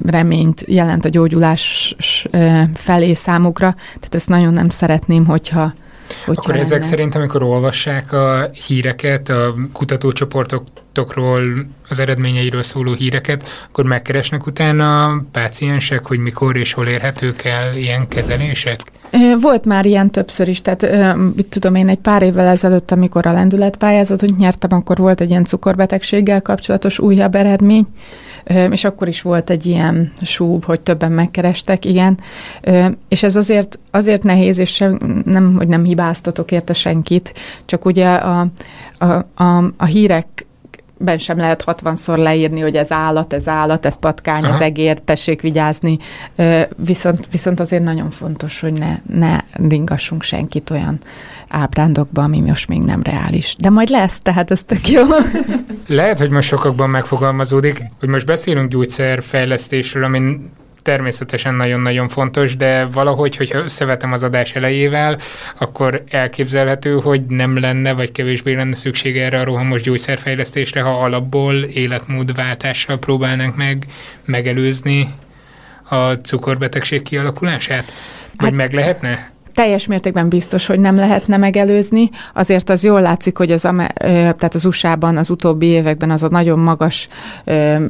reményt 0.06 0.64
jelent 0.68 1.06
a 1.06 1.10
gyógyulás 1.10 1.96
ö, 2.32 2.62
felé 2.74 3.14
számukra. 3.14 3.76
Tehát 3.94 4.16
ezt 4.16 4.30
nagyon 4.30 4.54
nem 4.54 4.70
szeretném, 4.70 5.26
hogyha 5.26 5.74
Hogyha 6.26 6.42
Akkor 6.42 6.56
ezek 6.56 6.72
lenne. 6.72 6.84
szerint, 6.90 7.16
amikor 7.16 7.44
olvassák 7.44 8.12
a 8.12 8.50
híreket, 8.68 9.30
a 9.30 9.56
kutatócsoportokról, 10.94 11.66
az 11.90 12.00
eredményeiről 12.00 12.62
szóló 12.62 12.94
híreket, 12.94 13.44
akkor 13.68 13.86
megkeresnek 13.86 14.46
utána 14.46 15.06
a 15.06 15.24
páciensek, 15.32 16.06
hogy 16.06 16.20
mikor 16.20 16.58
és 16.58 16.74
hol 16.74 16.88
érhetők 16.88 17.44
el 17.44 17.76
ilyen 17.76 18.08
kezelések? 18.08 18.80
Volt 19.42 19.66
már 19.66 19.86
ilyen 19.86 20.12
többször 20.12 20.48
is, 20.48 20.62
tehát 20.62 21.16
mit 21.36 21.46
tudom 21.46 21.76
én, 21.76 21.90
egy 21.90 21.98
pár 21.98 22.22
évvel 22.22 22.48
ezelőtt, 22.48 22.92
amikor 22.92 23.28
a 23.28 23.32
lendületpályázatot 23.32 24.38
nyertem, 24.38 24.74
akkor 24.74 24.98
volt 24.98 25.22
egy 25.22 25.30
ilyen 25.30 25.46
cukorbetegséggel 25.46 26.42
kapcsolatos 26.42 27.00
újabb 27.00 27.36
eredmény, 27.36 27.86
és 28.70 28.84
akkor 28.84 29.08
is 29.08 29.22
volt 29.22 29.50
egy 29.50 29.66
ilyen 29.66 30.12
súb, 30.22 30.64
hogy 30.64 30.82
többen 30.82 31.12
megkerestek, 31.12 31.86
igen, 31.86 32.18
és 33.08 33.24
ez 33.24 33.36
azért, 33.36 33.80
azért 33.92 34.24
nehéz, 34.24 34.58
és 34.58 34.70
sem, 34.70 35.22
nem, 35.26 35.56
hogy 35.56 35.68
nem 35.68 35.84
hibáztatok 35.84 36.52
érte 36.52 36.74
senkit, 36.74 37.34
csak 37.66 37.86
ugye 37.86 38.08
a, 38.08 38.48
a, 38.98 39.06
a, 39.44 39.64
a 39.78 39.86
hírek 39.86 40.46
ben 41.04 41.18
sem 41.18 41.38
lehet 41.38 41.64
60-szor 41.66 42.18
leírni, 42.18 42.60
hogy 42.60 42.76
ez 42.76 42.92
állat, 42.92 43.34
ez 43.34 43.48
állat, 43.48 43.86
ez 43.86 44.00
patkány, 44.00 44.44
Aha. 44.44 44.54
ez 44.54 44.60
egér, 44.60 45.00
tessék 45.00 45.42
vigyázni. 45.42 45.98
Viszont, 46.76 47.28
viszont 47.32 47.60
azért 47.60 47.84
nagyon 47.84 48.10
fontos, 48.10 48.60
hogy 48.60 48.74
ne, 48.74 48.96
ne 49.18 49.38
ringassunk 49.68 50.24
senkit 50.24 50.70
olyan 50.70 51.00
ábrándokba, 51.50 52.24
ami 52.24 52.40
most 52.40 52.68
még 52.68 52.82
nem 52.82 53.02
reális. 53.04 53.56
De 53.60 53.70
majd 53.70 53.90
lesz, 53.90 54.20
tehát 54.22 54.52
ez 54.52 54.64
tök 54.64 54.90
jó. 54.90 55.04
Lehet, 55.88 56.20
hogy 56.20 56.30
most 56.30 56.48
sokakban 56.48 56.90
megfogalmazódik, 56.90 57.84
hogy 58.00 58.10
most 58.10 58.26
beszélünk 58.26 58.70
gyógyszerfejlesztésről, 58.70 60.04
amin 60.04 60.52
természetesen 60.84 61.54
nagyon-nagyon 61.54 62.08
fontos, 62.08 62.56
de 62.56 62.86
valahogy, 62.86 63.36
hogyha 63.36 63.58
összevetem 63.58 64.12
az 64.12 64.24
adás 64.24 64.56
elejével, 64.56 65.18
akkor 65.58 66.04
elképzelhető, 66.10 67.00
hogy 67.00 67.26
nem 67.26 67.60
lenne, 67.60 67.94
vagy 67.94 68.12
kevésbé 68.12 68.54
lenne 68.54 68.76
szükség 68.76 69.18
erre 69.18 69.40
a 69.40 69.44
rohamos 69.44 69.82
gyógyszerfejlesztésre, 69.82 70.82
ha 70.82 71.04
alapból 71.04 71.64
életmódváltással 71.64 72.98
próbálnánk 72.98 73.56
meg 73.56 73.86
megelőzni 74.26 75.14
a 75.84 76.12
cukorbetegség 76.12 77.02
kialakulását? 77.02 77.94
Vagy 78.38 78.50
hát, 78.50 78.52
meg 78.52 78.74
lehetne? 78.74 79.33
Teljes 79.54 79.88
mértékben 79.88 80.30
biztos, 80.30 80.66
hogy 80.66 80.80
nem 80.80 80.96
lehetne 80.96 81.38
megelőzni. 81.38 82.10
Azért 82.34 82.70
az 82.70 82.84
jól 82.84 83.02
látszik, 83.02 83.38
hogy 83.38 83.52
az, 83.52 83.62
tehát 83.62 84.56
az 84.56 84.66
USA-ban 84.66 85.18
az 85.18 85.30
utóbbi 85.30 85.66
években 85.66 86.12
az 86.12 86.24
a 86.24 86.28
nagyon 86.28 86.60
magas 86.60 87.08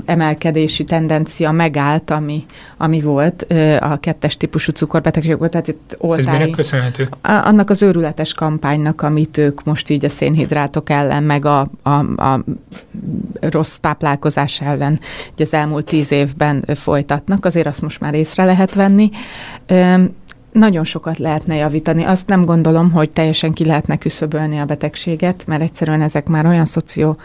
emelkedési 0.05 0.83
tendencia 0.83 1.51
megállt, 1.51 2.09
ami, 2.09 2.45
ami 2.77 3.01
volt 3.01 3.45
a 3.79 3.97
kettes 3.99 4.37
típusú 4.37 4.71
cukorbetegség 4.71 5.37
volt. 5.37 5.51
Tehát 5.51 5.67
itt 5.67 5.95
oltári, 5.97 6.27
Ez 6.27 6.33
minek 6.33 6.49
köszönhető? 6.49 7.09
Annak 7.21 7.69
az 7.69 7.81
őrületes 7.81 8.33
kampánynak, 8.33 9.01
amit 9.01 9.37
ők 9.37 9.63
most 9.63 9.89
így 9.89 10.05
a 10.05 10.09
szénhidrátok 10.09 10.89
ellen, 10.89 11.23
meg 11.23 11.45
a, 11.45 11.67
a, 11.83 11.89
a 12.23 12.43
rossz 13.39 13.75
táplálkozás 13.75 14.61
ellen 14.61 14.99
az 15.37 15.53
elmúlt 15.53 15.85
tíz 15.85 16.11
évben 16.11 16.65
folytatnak. 16.75 17.45
Azért 17.45 17.67
azt 17.67 17.81
most 17.81 17.99
már 17.99 18.13
észre 18.13 18.43
lehet 18.43 18.73
venni 18.73 19.09
nagyon 20.53 20.83
sokat 20.83 21.17
lehetne 21.17 21.55
javítani. 21.55 22.03
Azt 22.03 22.29
nem 22.29 22.45
gondolom, 22.45 22.91
hogy 22.91 23.09
teljesen 23.09 23.53
ki 23.53 23.65
lehetne 23.65 23.97
küszöbölni 23.97 24.59
a 24.59 24.65
betegséget, 24.65 25.43
mert 25.47 25.61
egyszerűen 25.61 26.01
ezek 26.01 26.27
már 26.27 26.45
olyan 26.45 26.65
szoció 26.65 27.17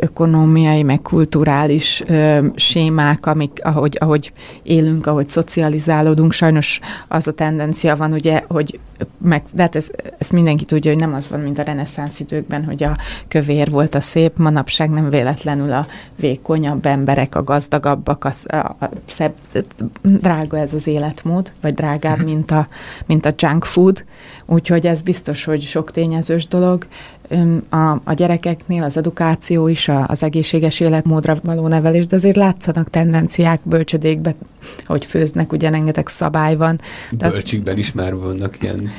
ökonómiai, 0.00 0.82
meg 0.82 1.02
kulturális 1.02 2.02
ö, 2.06 2.46
sémák, 2.54 3.26
amik, 3.26 3.60
ahogy, 3.62 3.96
ahogy 4.00 4.32
élünk, 4.62 5.06
ahogy 5.06 5.28
szocializálódunk, 5.28 6.32
sajnos 6.32 6.80
az 7.08 7.28
a 7.28 7.32
tendencia 7.32 7.96
van, 7.96 8.12
ugye, 8.12 8.42
hogy 8.48 8.78
meg, 9.18 9.42
de 9.52 9.62
hát 9.62 9.76
ez, 9.76 9.90
ezt 10.18 10.32
mindenki 10.32 10.64
tudja, 10.64 10.90
hogy 10.90 11.00
nem 11.00 11.14
az 11.14 11.28
van, 11.28 11.40
mint 11.40 11.58
a 11.58 11.62
reneszánsz 11.62 12.20
időkben, 12.20 12.64
hogy 12.64 12.82
a 12.82 12.96
kövér 13.28 13.70
volt 13.70 13.94
a 13.94 14.00
szép, 14.00 14.38
manapság 14.38 14.90
nem 14.90 15.10
véletlenül 15.10 15.72
a 15.72 15.86
vékonyabb 16.16 16.86
emberek, 16.86 17.34
a 17.34 17.44
gazdagabbak, 17.44 18.24
a, 18.24 18.56
a, 18.56 18.56
a 18.56 18.90
szebb, 19.06 19.34
drága 20.02 20.58
ez 20.58 20.74
az 20.74 20.86
életmód, 20.86 21.52
vagy 21.60 21.74
drágább, 21.74 22.16
mhm. 22.16 22.26
mint 22.26 22.50
a, 22.50 22.66
mint 23.06 23.26
a 23.26 23.32
junk 23.36 23.64
food, 23.64 24.04
úgyhogy 24.46 24.86
ez 24.86 25.00
biztos, 25.00 25.44
hogy 25.44 25.62
sok 25.62 25.90
tényezős 25.90 26.46
dolog 26.46 26.86
a, 27.68 27.90
a 28.04 28.12
gyerekeknél 28.14 28.82
az 28.82 28.96
edukáció 28.96 29.68
is, 29.68 29.88
a, 29.88 30.04
az 30.08 30.22
egészséges 30.22 30.80
életmódra 30.80 31.38
való 31.42 31.68
nevelés, 31.68 32.06
de 32.06 32.16
azért 32.16 32.36
látszanak 32.36 32.90
tendenciák 32.90 33.60
bölcsödékbe, 33.62 34.34
hogy 34.86 35.04
főznek, 35.04 35.52
ugye 35.52 35.70
rengeteg 35.70 36.08
szabály 36.08 36.56
van. 36.56 36.80
De 37.10 37.28
Bölcsikben 37.28 37.72
az, 37.72 37.78
is 37.78 37.92
már 37.92 38.14
vannak 38.14 38.56
ilyen... 38.60 38.90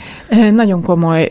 Nagyon 0.53 0.81
komoly 0.81 1.27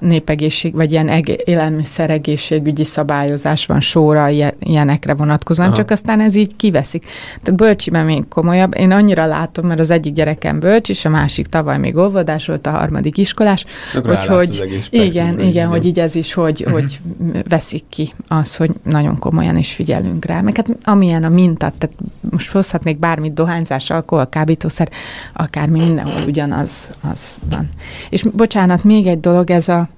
népegészség, 0.00 0.74
vagy 0.74 0.92
ilyen 0.92 1.08
eg, 1.08 1.42
élelmiszeregészségügyi 1.44 2.84
szabályozás 2.84 3.66
van 3.66 3.80
sóra 3.80 4.28
ilyenekre 4.58 5.14
vonatkozóan, 5.14 5.68
Aha. 5.68 5.76
csak 5.76 5.90
aztán 5.90 6.20
ez 6.20 6.34
így 6.34 6.56
kiveszik. 6.56 7.04
Tehát 7.42 7.58
bölcsiben 7.58 8.04
még 8.04 8.28
komolyabb. 8.28 8.74
Én 8.78 8.90
annyira 8.90 9.26
látom, 9.26 9.66
mert 9.66 9.80
az 9.80 9.90
egyik 9.90 10.12
gyerekem 10.12 10.60
bölcs, 10.60 10.88
és 10.88 11.04
a 11.04 11.08
másik 11.08 11.46
tavaly 11.46 11.78
még 11.78 11.96
óvodás 11.96 12.46
volt, 12.46 12.66
a 12.66 12.70
harmadik 12.70 13.18
iskolás, 13.18 13.64
úgyhogy 14.04 14.80
igen, 14.90 15.40
igen, 15.40 15.68
hogy 15.68 15.86
így 15.86 15.98
ez 15.98 16.14
is 16.14 16.25
is, 16.26 16.32
hogy, 16.32 16.62
uh-huh. 16.66 16.80
hogy 16.80 17.00
veszik 17.48 17.84
ki 17.88 18.12
az, 18.28 18.56
hogy 18.56 18.70
nagyon 18.82 19.18
komolyan 19.18 19.56
is 19.56 19.72
figyelünk 19.72 20.24
rá. 20.24 20.40
Meg 20.40 20.56
hát 20.56 20.68
amilyen 20.84 21.24
a 21.24 21.28
minta, 21.28 21.72
tehát 21.78 21.96
most 22.30 22.50
hozhatnék 22.50 22.98
bármit, 22.98 23.34
dohányzás, 23.34 23.90
alkohol, 23.90 24.28
kábítószer, 24.28 24.90
akármi 25.32 25.78
mindenhol 25.78 26.22
ugyanaz 26.26 26.90
az 27.10 27.36
van. 27.50 27.68
És 28.10 28.22
bocsánat, 28.22 28.84
még 28.84 29.06
egy 29.06 29.20
dolog, 29.20 29.50
ez 29.50 29.68
a 29.68 29.88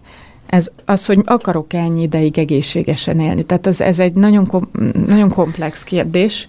ez 0.46 0.70
az, 0.84 1.06
hogy 1.06 1.18
akarok 1.24 1.72
ennyi 1.72 2.02
ideig 2.02 2.38
egészségesen 2.38 3.20
élni. 3.20 3.42
Tehát 3.42 3.66
ez, 3.66 3.80
ez 3.80 3.98
egy 3.98 4.14
nagyon, 4.14 4.46
kom, 4.46 4.70
nagyon 5.06 5.30
komplex 5.30 5.82
kérdés. 5.82 6.48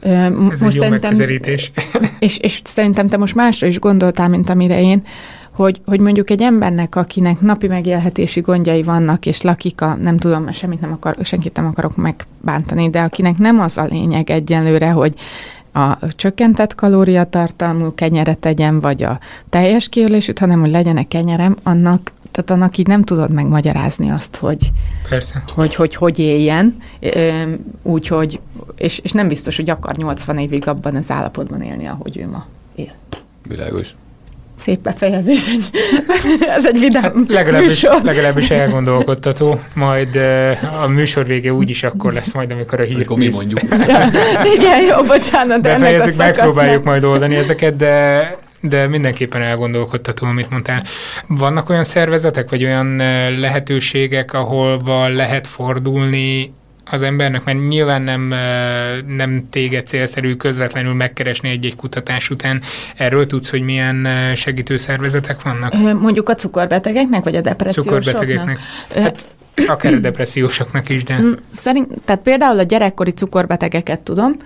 Ez 0.00 0.32
most 0.32 0.62
egy 0.62 0.74
jó 0.74 0.82
szerintem, 0.82 1.12
És, 2.18 2.38
és 2.38 2.60
szerintem 2.64 3.08
te 3.08 3.16
most 3.16 3.34
másra 3.34 3.66
is 3.66 3.78
gondoltál, 3.78 4.28
mint 4.28 4.48
amire 4.48 4.80
én 4.80 5.02
hogy, 5.52 5.80
hogy 5.86 6.00
mondjuk 6.00 6.30
egy 6.30 6.42
embernek, 6.42 6.96
akinek 6.96 7.40
napi 7.40 7.66
megélhetési 7.66 8.40
gondjai 8.40 8.82
vannak, 8.82 9.26
és 9.26 9.42
lakik 9.42 9.80
a, 9.80 9.94
nem 9.94 10.16
tudom, 10.16 10.52
semmit 10.52 10.80
nem 10.80 10.92
akar, 10.92 11.16
senkit 11.22 11.56
nem 11.56 11.66
akarok 11.66 11.96
megbántani, 11.96 12.90
de 12.90 13.00
akinek 13.00 13.38
nem 13.38 13.60
az 13.60 13.78
a 13.78 13.84
lényeg 13.84 14.30
egyenlőre, 14.30 14.90
hogy 14.90 15.14
a 15.72 16.06
csökkentett 16.10 16.74
kalóriatartalmú 16.74 17.94
kenyeret 17.94 18.38
tegyen, 18.38 18.80
vagy 18.80 19.02
a 19.02 19.18
teljes 19.48 19.88
kiölésűt, 19.88 20.38
hanem 20.38 20.60
hogy 20.60 20.70
legyen 20.70 20.96
egy 20.96 21.08
kenyerem, 21.08 21.56
annak, 21.62 22.12
tehát 22.30 22.50
annak 22.50 22.76
így 22.76 22.86
nem 22.86 23.02
tudod 23.02 23.30
megmagyarázni 23.30 24.10
azt, 24.10 24.36
hogy 24.36 24.72
Persze. 25.08 25.42
Hogy, 25.54 25.74
hogy, 25.74 25.94
hogy 25.94 26.18
éljen, 26.18 26.76
úgyhogy, 27.82 28.40
és, 28.76 28.98
és 28.98 29.12
nem 29.12 29.28
biztos, 29.28 29.56
hogy 29.56 29.70
akar 29.70 29.96
80 29.96 30.38
évig 30.38 30.68
abban 30.68 30.96
az 30.96 31.10
állapotban 31.10 31.62
élni, 31.62 31.86
ahogy 31.86 32.18
ő 32.18 32.28
ma 32.28 32.46
él. 32.74 32.92
Világos 33.48 33.94
szép 34.64 34.80
befejezés, 34.80 35.48
egy, 35.48 35.70
ez 36.56 36.66
egy 36.66 36.78
vidám 36.78 37.02
hát 37.02 37.14
legalábbis, 37.28 37.68
műsor. 37.68 38.00
legalábbis 38.02 38.50
elgondolkodtató, 38.50 39.60
majd 39.74 40.16
a 40.82 40.86
műsor 40.86 41.26
vége 41.26 41.52
úgyis 41.52 41.82
akkor 41.82 42.12
lesz 42.12 42.32
majd, 42.32 42.50
amikor 42.50 42.80
a 42.80 42.84
hír 42.84 43.08
mi 43.08 43.28
mondjuk. 43.32 43.60
ja, 43.88 44.08
igen, 44.56 44.80
jó, 44.80 45.02
bocsánat, 45.02 45.60
de 45.60 45.72
Befejezzük, 45.72 46.16
megpróbáljuk 46.16 46.84
majd 46.84 47.04
oldani 47.04 47.36
ezeket, 47.36 47.76
de 47.76 48.36
de 48.64 48.86
mindenképpen 48.86 49.42
elgondolkodtató, 49.42 50.26
amit 50.26 50.50
mondtál. 50.50 50.82
Vannak 51.26 51.70
olyan 51.70 51.84
szervezetek, 51.84 52.50
vagy 52.50 52.64
olyan 52.64 52.96
lehetőségek, 53.38 54.32
ahol 54.32 55.10
lehet 55.12 55.46
fordulni 55.46 56.54
az 56.90 57.02
embernek, 57.02 57.44
mert 57.44 57.68
nyilván 57.68 58.02
nem, 58.02 58.34
nem 59.06 59.46
téged 59.50 59.86
célszerű 59.86 60.34
közvetlenül 60.34 60.94
megkeresni 60.94 61.48
egy-egy 61.48 61.76
kutatás 61.76 62.30
után. 62.30 62.62
Erről 62.96 63.26
tudsz, 63.26 63.50
hogy 63.50 63.62
milyen 63.62 64.08
segítő 64.34 64.76
szervezetek 64.76 65.42
vannak? 65.42 66.00
Mondjuk 66.00 66.28
a 66.28 66.34
cukorbetegeknek, 66.34 67.24
vagy 67.24 67.36
a 67.36 67.40
depressziósoknak? 67.40 68.02
Cukorbetegeknek. 68.02 68.58
Hát 68.94 69.24
akár 69.66 69.92
a 69.94 69.98
depressziósoknak 69.98 70.88
is, 70.88 71.04
de... 71.04 71.18
Mm, 71.20 71.32
szerint, 71.50 71.88
tehát 72.04 72.22
például 72.22 72.58
a 72.58 72.62
gyerekkori 72.62 73.10
cukorbetegeket 73.10 74.00
tudom, 74.00 74.36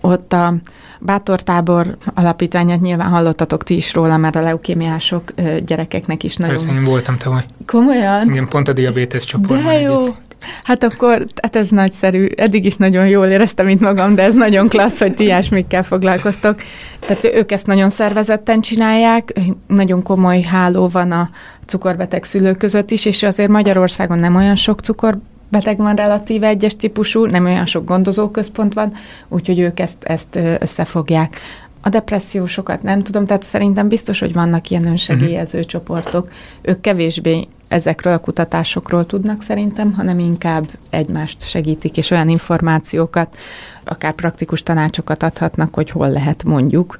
ott 0.00 0.32
a 0.32 0.54
Bátortábor 1.00 1.96
alapítványát 2.14 2.80
nyilván 2.80 3.08
hallottatok 3.08 3.62
ti 3.62 3.76
is 3.76 3.94
róla, 3.94 4.16
mert 4.16 4.36
a 4.36 4.40
leukémiások 4.40 5.32
gyerekeknek 5.66 6.22
is 6.22 6.36
nagyon... 6.36 6.54
Persze, 6.54 6.72
én 6.72 6.84
voltam 6.84 7.16
tavaly. 7.16 7.44
Komolyan? 7.66 8.30
Igen, 8.30 8.48
pont 8.48 8.68
a 8.68 8.72
diabétesz 8.72 9.24
csoportban. 9.24 9.64
De 9.64 9.80
jó. 9.80 9.92
Egyébként. 9.92 10.23
Hát 10.62 10.84
akkor, 10.84 11.26
hát 11.42 11.56
ez 11.56 11.68
nagyszerű. 11.68 12.26
Eddig 12.36 12.64
is 12.64 12.76
nagyon 12.76 13.08
jól 13.08 13.26
éreztem, 13.26 13.66
mint 13.66 13.80
magam, 13.80 14.14
de 14.14 14.22
ez 14.22 14.34
nagyon 14.34 14.68
klassz, 14.68 14.98
hogy 14.98 15.14
ti 15.14 15.22
ilyesmikkel 15.22 15.82
foglalkoztok. 15.82 16.62
Tehát 17.00 17.24
ők 17.24 17.52
ezt 17.52 17.66
nagyon 17.66 17.88
szervezetten 17.88 18.60
csinálják, 18.60 19.32
nagyon 19.66 20.02
komoly 20.02 20.40
háló 20.40 20.88
van 20.88 21.12
a 21.12 21.30
cukorbeteg 21.66 22.24
szülők 22.24 22.58
között 22.58 22.90
is, 22.90 23.04
és 23.04 23.22
azért 23.22 23.48
Magyarországon 23.48 24.18
nem 24.18 24.36
olyan 24.36 24.56
sok 24.56 24.80
cukor 24.80 25.18
beteg 25.48 25.76
van 25.76 25.94
relatíve 25.94 26.46
egyes 26.46 26.76
típusú, 26.76 27.24
nem 27.24 27.44
olyan 27.44 27.66
sok 27.66 27.84
gondozóközpont 27.84 28.74
van, 28.74 28.92
úgyhogy 29.28 29.58
ők 29.58 29.80
ezt, 29.80 30.04
ezt 30.04 30.38
összefogják. 30.58 31.40
A 31.80 31.88
depressziósokat 31.88 32.82
nem 32.82 33.02
tudom, 33.02 33.26
tehát 33.26 33.42
szerintem 33.42 33.88
biztos, 33.88 34.18
hogy 34.18 34.32
vannak 34.32 34.70
ilyen 34.70 34.86
önsegélyező 34.86 35.58
uh-huh. 35.58 35.72
csoportok. 35.72 36.30
Ők 36.62 36.80
kevésbé 36.80 37.48
ezekről 37.74 38.12
a 38.12 38.18
kutatásokról 38.18 39.06
tudnak 39.06 39.42
szerintem, 39.42 39.92
hanem 39.92 40.18
inkább 40.18 40.66
egymást 40.90 41.48
segítik, 41.48 41.96
és 41.96 42.10
olyan 42.10 42.28
információkat, 42.28 43.36
akár 43.84 44.12
praktikus 44.12 44.62
tanácsokat 44.62 45.22
adhatnak, 45.22 45.74
hogy 45.74 45.90
hol 45.90 46.10
lehet 46.10 46.44
mondjuk, 46.44 46.96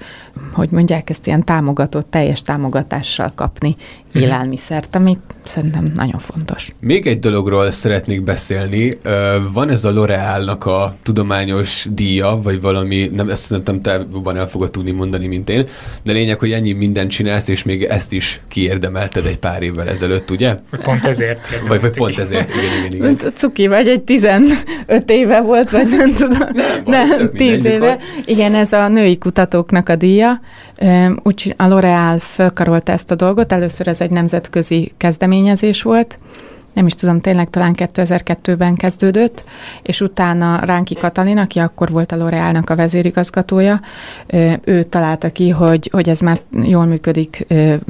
hogy 0.53 0.71
mondják 0.71 1.11
ezt 1.11 1.27
ilyen 1.27 1.45
támogatott, 1.45 2.11
teljes 2.11 2.43
támogatással 2.43 3.33
kapni 3.35 3.77
mhm. 4.13 4.23
élelmiszert, 4.23 4.97
amit 4.97 5.21
szerintem 5.45 5.93
nagyon 5.95 6.19
fontos. 6.19 6.73
Még 6.81 7.07
egy 7.07 7.19
dologról 7.19 7.71
szeretnék 7.71 8.23
beszélni. 8.23 8.93
Van 9.53 9.71
ez 9.71 9.85
a 9.85 9.93
L'Orealnak 9.93 10.67
a 10.67 10.95
tudományos 11.03 11.87
díja, 11.91 12.41
vagy 12.43 12.61
valami, 12.61 13.11
nem, 13.15 13.29
ezt 13.29 13.65
nem 13.65 13.83
te 13.83 14.07
jobban 14.13 14.37
el 14.37 14.49
fogod 14.49 14.71
tudni 14.71 14.91
mondani, 14.91 15.27
mint 15.27 15.51
én, 15.51 15.67
de 16.03 16.13
lényeg, 16.13 16.39
hogy 16.39 16.53
ennyi 16.53 16.73
mindent 16.73 17.11
csinálsz, 17.11 17.49
és 17.49 17.63
még 17.63 17.83
ezt 17.83 18.13
is 18.13 18.41
kiérdemelted 18.49 19.27
egy 19.27 19.39
pár 19.39 19.63
évvel 19.63 19.89
ezelőtt, 19.89 20.31
ugye? 20.31 20.59
Pont 20.83 21.05
ezért. 21.05 21.41
Vagy, 21.69 21.81
vagy 21.81 21.91
pont 21.91 22.19
ezért, 22.19 22.49
igen, 22.49 22.95
igen, 22.95 23.17
igen. 23.17 23.33
Cuki 23.35 23.67
vagy, 23.67 23.89
egy 23.89 24.03
15 24.03 24.65
éve 25.07 25.41
volt, 25.41 25.71
vagy 25.71 25.89
nem 25.89 26.13
tudom. 26.13 26.49
Nem, 26.85 27.09
nem 27.09 27.31
10 27.33 27.65
éve. 27.65 27.79
Van. 27.79 27.99
Igen, 28.25 28.55
ez 28.55 28.73
a 28.73 28.89
női 28.89 29.19
kutatóknak 29.19 29.89
a 29.89 29.97
díja. 29.97 30.41
Úgy 31.23 31.55
a 31.57 31.65
L'Oreal 31.65 32.17
felkarolta 32.19 32.93
ezt 32.93 33.11
a 33.11 33.15
dolgot, 33.15 33.53
először 33.53 33.89
ez 33.89 34.01
egy 34.01 34.11
nemzetközi 34.11 34.93
kezdeményezés 34.97 35.83
volt, 35.83 36.19
nem 36.75 36.87
is 36.87 36.95
tudom, 36.95 37.21
tényleg 37.21 37.51
talán 37.51 37.75
2002-ben 37.77 38.75
kezdődött, 38.75 39.45
és 39.83 40.01
utána 40.01 40.61
Ránki 40.65 40.95
Katalin, 40.95 41.39
aki 41.39 41.59
akkor 41.59 41.91
volt 41.91 42.13
a 42.13 42.17
L'Orealnak 42.17 42.67
a 42.71 42.77
vezérigazgatója, 42.77 43.81
ő 44.65 44.83
találta 44.83 45.31
ki, 45.31 45.51
hogy, 45.51 45.89
hogy 45.93 46.09
ez 46.09 46.21
már 46.21 46.41
jól 46.63 46.85
működik 46.85 47.47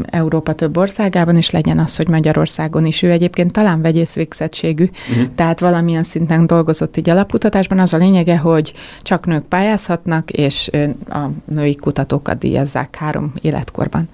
Európa 0.07 0.53
több 0.53 0.77
országában, 0.77 1.37
és 1.37 1.51
legyen 1.51 1.79
az, 1.79 1.97
hogy 1.97 2.09
Magyarországon 2.09 2.85
is. 2.85 3.03
Ő 3.03 3.11
egyébként 3.11 3.53
talán 3.53 3.83
vegyész 3.83 4.15
végzettségű, 4.15 4.91
uh-huh. 5.11 5.35
tehát 5.35 5.61
valamilyen 5.61 6.03
szinten 6.03 6.47
dolgozott 6.47 6.97
így 6.97 7.11
alapkutatásban. 7.11 7.79
Az 7.79 7.95
a 7.95 7.97
lényege, 7.97 8.37
hogy 8.37 8.73
csak 9.03 9.27
nők 9.27 9.45
pályázhatnak, 9.45 10.31
és 10.31 10.71
a 11.09 11.27
női 11.45 11.75
kutatókat 11.77 12.39
díjazzák 12.39 12.97
három 12.97 13.33
életkorban 13.41 14.09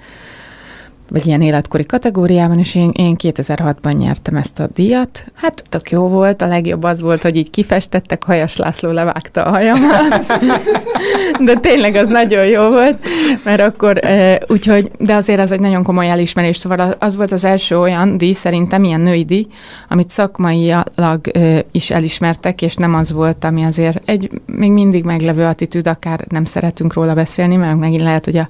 vagy 1.10 1.26
ilyen 1.26 1.42
életkori 1.42 1.86
kategóriában, 1.86 2.58
és 2.58 2.74
én, 2.74 2.90
én 2.94 3.16
2006-ban 3.22 3.96
nyertem 3.96 4.36
ezt 4.36 4.60
a 4.60 4.68
díjat. 4.74 5.24
Hát 5.34 5.64
tök 5.68 5.90
jó 5.90 6.08
volt, 6.08 6.42
a 6.42 6.46
legjobb 6.46 6.82
az 6.82 7.00
volt, 7.00 7.22
hogy 7.22 7.36
így 7.36 7.50
kifestettek, 7.50 8.24
Hajas 8.24 8.56
László 8.56 8.90
levágta 8.90 9.44
a 9.44 9.50
hajamat. 9.50 10.26
De 11.44 11.54
tényleg 11.54 11.94
az 11.94 12.08
nagyon 12.08 12.46
jó 12.46 12.68
volt, 12.68 13.06
mert 13.44 13.60
akkor 13.60 14.00
úgyhogy, 14.48 14.90
de 14.98 15.14
azért 15.14 15.40
az 15.40 15.52
egy 15.52 15.60
nagyon 15.60 15.82
komoly 15.82 16.10
elismerés, 16.10 16.56
szóval 16.56 16.96
az 16.98 17.16
volt 17.16 17.32
az 17.32 17.44
első 17.44 17.78
olyan 17.78 18.18
díj, 18.18 18.32
szerintem 18.32 18.84
ilyen 18.84 19.00
női 19.00 19.24
díj, 19.24 19.46
amit 19.88 20.10
szakmailag 20.10 21.30
is 21.72 21.90
elismertek, 21.90 22.62
és 22.62 22.74
nem 22.74 22.94
az 22.94 23.12
volt, 23.12 23.44
ami 23.44 23.64
azért 23.64 24.02
egy 24.04 24.30
még 24.46 24.70
mindig 24.70 25.04
meglevő 25.04 25.44
attitűd, 25.44 25.86
akár 25.86 26.24
nem 26.28 26.44
szeretünk 26.44 26.92
róla 26.92 27.14
beszélni, 27.14 27.56
mert 27.56 27.78
megint 27.78 28.02
lehet, 28.02 28.24
hogy 28.24 28.36
a 28.36 28.48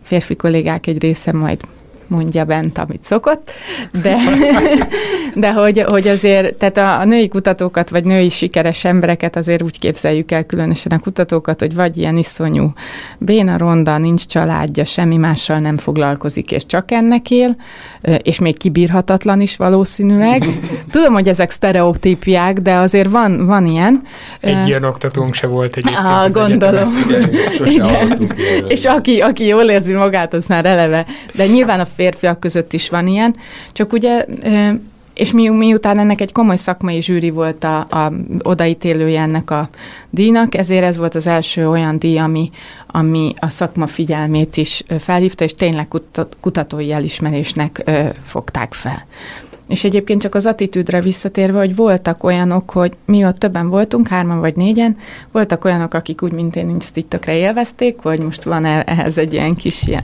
férfi 0.00 0.36
kollégák 0.36 0.86
egy 0.86 1.02
része 1.02 1.32
majd 1.32 1.60
mondja 2.08 2.44
bent, 2.44 2.78
amit 2.78 3.04
szokott, 3.04 3.50
de, 4.02 4.16
de 5.34 5.52
hogy, 5.52 5.82
hogy 5.82 6.08
azért, 6.08 6.54
tehát 6.54 6.76
a, 6.76 7.00
a 7.00 7.04
női 7.04 7.28
kutatókat, 7.28 7.90
vagy 7.90 8.04
női 8.04 8.28
sikeres 8.28 8.84
embereket 8.84 9.36
azért 9.36 9.62
úgy 9.62 9.78
képzeljük 9.78 10.30
el, 10.30 10.44
különösen 10.44 10.92
a 10.92 10.98
kutatókat, 10.98 11.60
hogy 11.60 11.74
vagy 11.74 11.96
ilyen 11.96 12.16
iszonyú 12.16 12.72
béna 13.18 13.58
ronda, 13.58 13.98
nincs 13.98 14.26
családja, 14.26 14.84
semmi 14.84 15.16
mással 15.16 15.58
nem 15.58 15.76
foglalkozik, 15.76 16.52
és 16.52 16.66
csak 16.66 16.90
ennek 16.90 17.30
él, 17.30 17.56
és 18.22 18.38
még 18.38 18.58
kibírhatatlan 18.58 19.40
is 19.40 19.56
valószínűleg. 19.56 20.44
Tudom, 20.92 21.12
hogy 21.12 21.28
ezek 21.28 21.50
sztereotípiák, 21.50 22.58
de 22.58 22.74
azért 22.74 23.10
van, 23.10 23.46
van 23.46 23.66
ilyen. 23.66 24.00
Egy 24.40 24.66
ilyen 24.66 24.84
oktatónk 24.84 25.34
se 25.34 25.46
volt 25.46 25.76
egyébként. 25.76 26.06
Ah, 26.06 26.32
gondolom. 26.32 26.92
Igen, 27.08 27.30
Igen. 27.64 28.30
És 28.68 28.84
aki, 28.84 29.20
aki 29.20 29.46
jól 29.46 29.62
érzi 29.62 29.92
magát, 29.92 30.34
az 30.34 30.46
már 30.46 30.64
eleve. 30.64 31.06
De 31.34 31.46
nyilván 31.46 31.80
a 31.80 31.84
férfiak 31.96 32.40
között 32.40 32.72
is 32.72 32.88
van 32.88 33.06
ilyen, 33.06 33.36
csak 33.72 33.92
ugye 33.92 34.24
és 35.16 35.32
mi, 35.32 35.48
miután 35.48 35.98
ennek 35.98 36.20
egy 36.20 36.32
komoly 36.32 36.56
szakmai 36.56 37.00
zsűri 37.00 37.30
volt 37.30 37.64
a, 37.64 37.78
a 37.78 38.12
odaítélője 38.42 39.20
ennek 39.20 39.50
a 39.50 39.68
díjnak, 40.10 40.54
ezért 40.54 40.84
ez 40.84 40.96
volt 40.96 41.14
az 41.14 41.26
első 41.26 41.68
olyan 41.68 41.98
díj, 41.98 42.18
ami, 42.18 42.50
ami 42.86 43.34
a 43.38 43.48
szakma 43.48 43.86
figyelmét 43.86 44.56
is 44.56 44.82
felhívta, 44.98 45.44
és 45.44 45.54
tényleg 45.54 45.88
kutatói 46.40 46.92
elismerésnek 46.92 47.82
ö, 47.84 48.04
fogták 48.22 48.74
fel. 48.74 49.06
És 49.68 49.84
egyébként 49.84 50.20
csak 50.20 50.34
az 50.34 50.46
attitűdre 50.46 51.00
visszatérve, 51.00 51.58
hogy 51.58 51.74
voltak 51.74 52.24
olyanok, 52.24 52.70
hogy 52.70 52.92
mi 53.06 53.24
ott 53.24 53.38
többen 53.38 53.68
voltunk, 53.68 54.08
hárman 54.08 54.40
vagy 54.40 54.56
négyen, 54.56 54.96
voltak 55.32 55.64
olyanok, 55.64 55.94
akik 55.94 56.22
úgy, 56.22 56.32
mint 56.32 56.56
én, 56.56 56.76
ezt 56.80 56.96
így 56.96 57.06
tökre 57.06 57.36
élvezték, 57.36 57.98
hogy 57.98 58.18
most 58.18 58.42
van 58.42 58.64
-e 58.64 58.82
ehhez 58.86 59.18
egy 59.18 59.32
ilyen 59.32 59.54
kis 59.54 59.86
ilyen 59.86 60.02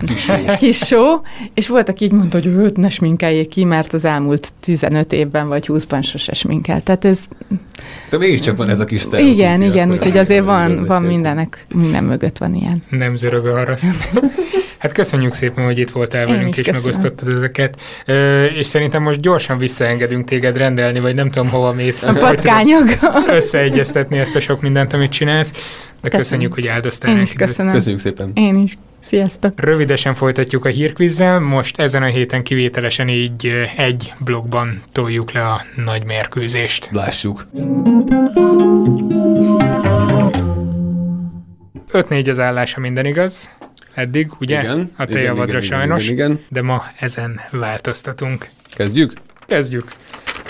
kis 0.58 0.76
show, 0.76 1.20
és 1.54 1.68
voltak 1.68 2.00
így 2.00 2.12
mondta, 2.12 2.38
hogy 2.40 2.46
őt 2.46 2.76
ne 2.76 2.88
sminkeljék 2.88 3.48
ki, 3.48 3.64
mert 3.64 3.92
az 3.92 4.04
elmúlt 4.04 4.52
15 4.60 5.12
évben 5.12 5.48
vagy 5.48 5.66
20-ban 5.68 6.04
sose 6.04 6.34
sminkel. 6.34 6.82
Tehát 6.82 7.04
ez... 7.04 7.28
De 8.10 8.18
mégiscsak 8.18 8.56
van 8.56 8.68
ez 8.68 8.78
a 8.78 8.84
kis 8.84 9.02
Igen, 9.18 9.62
igen, 9.62 9.90
úgyhogy 9.90 10.18
azért 10.18 10.44
van, 10.44 10.84
van 10.84 11.02
mindenek, 11.02 11.66
minden 11.74 12.04
mögött 12.04 12.38
van 12.38 12.54
ilyen. 12.54 12.82
Nem 12.90 13.16
zörög 13.16 13.46
arra. 13.46 13.74
Hát 14.82 14.92
köszönjük 14.92 15.34
szépen, 15.34 15.64
hogy 15.64 15.78
itt 15.78 15.90
voltál 15.90 16.26
velünk, 16.26 16.56
és 16.58 16.66
köszönöm. 16.66 16.80
megosztottad 16.80 17.28
ezeket. 17.28 17.80
És 18.58 18.66
szerintem 18.66 19.02
most 19.02 19.20
gyorsan 19.20 19.51
visszaengedünk 19.58 20.28
téged 20.28 20.56
rendelni, 20.56 21.00
vagy 21.00 21.14
nem 21.14 21.30
tudom, 21.30 21.48
hova 21.48 21.72
mész. 21.72 22.08
A 22.08 22.12
patkányok. 22.12 22.88
Összeegyeztetni 23.26 24.18
ezt 24.18 24.36
a 24.36 24.40
sok 24.40 24.60
mindent, 24.60 24.92
amit 24.92 25.10
csinálsz. 25.10 25.52
De 25.52 25.58
köszönöm. 26.08 26.20
köszönjük, 26.20 26.54
hogy 26.54 26.66
áldoztál 26.66 27.16
Én 27.16 27.22
is 27.22 27.32
köszönöm. 27.32 27.72
Köszönjük 27.72 28.00
szépen. 28.00 28.30
Én 28.34 28.56
is. 28.56 28.78
Sziasztok! 28.98 29.60
Rövidesen 29.60 30.14
folytatjuk 30.14 30.64
a 30.64 30.68
hírkvizzel, 30.68 31.40
most 31.40 31.78
ezen 31.78 32.02
a 32.02 32.06
héten 32.06 32.42
kivételesen 32.42 33.08
így 33.08 33.68
egy 33.76 34.12
blogban 34.24 34.82
toljuk 34.92 35.32
le 35.32 35.46
a 35.46 35.62
nagy 35.76 36.04
mérkőzést. 36.04 36.88
Lássuk! 36.92 37.46
5-4 41.92 42.28
az 42.28 42.38
állása 42.38 42.80
minden 42.80 43.06
igaz 43.06 43.56
eddig, 43.94 44.30
ugye? 44.40 44.60
Igen. 44.60 44.90
A 44.96 45.04
te 45.04 45.10
igen, 45.10 45.22
javadra 45.22 45.58
igen, 45.58 45.60
sajnos. 45.60 46.08
Igen, 46.08 46.14
igen, 46.14 46.44
de 46.48 46.62
ma 46.62 46.84
ezen 46.98 47.40
változtatunk. 47.50 48.48
Kezdjük? 48.74 49.12
Kezdjük. 49.46 49.84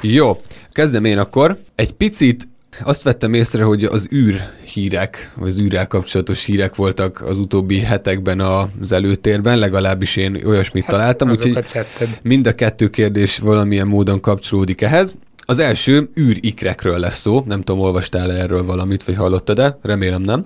Jó, 0.01 0.41
kezdem 0.73 1.05
én 1.05 1.19
akkor. 1.19 1.59
Egy 1.75 1.93
picit 1.93 2.49
azt 2.85 3.03
vettem 3.03 3.35
észre, 3.35 3.63
hogy 3.63 3.85
az 3.85 4.09
űr 4.13 4.41
hírek, 4.65 5.31
vagy 5.35 5.49
az 5.49 5.59
űrrel 5.59 5.87
kapcsolatos 5.87 6.45
hírek 6.45 6.75
voltak 6.75 7.21
az 7.21 7.39
utóbbi 7.39 7.81
hetekben 7.81 8.41
az 8.41 8.93
előtérben, 8.93 9.59
legalábbis 9.59 10.17
én 10.17 10.41
olyasmit 10.47 10.85
hát 10.85 10.93
találtam, 10.93 11.31
úgyhogy 11.31 11.67
szedted. 11.67 12.19
mind 12.23 12.47
a 12.47 12.53
kettő 12.53 12.89
kérdés 12.89 13.39
valamilyen 13.39 13.87
módon 13.87 14.21
kapcsolódik 14.21 14.81
ehhez. 14.81 15.15
Az 15.45 15.59
első 15.59 16.11
űrikrekről 16.21 16.99
lesz 16.99 17.21
szó, 17.21 17.43
nem 17.47 17.63
tudom, 17.63 17.81
olvastál 17.81 18.33
erről 18.33 18.65
valamit, 18.65 19.05
vagy 19.05 19.17
hallottad-e? 19.17 19.79
Remélem 19.83 20.23
nem. 20.23 20.43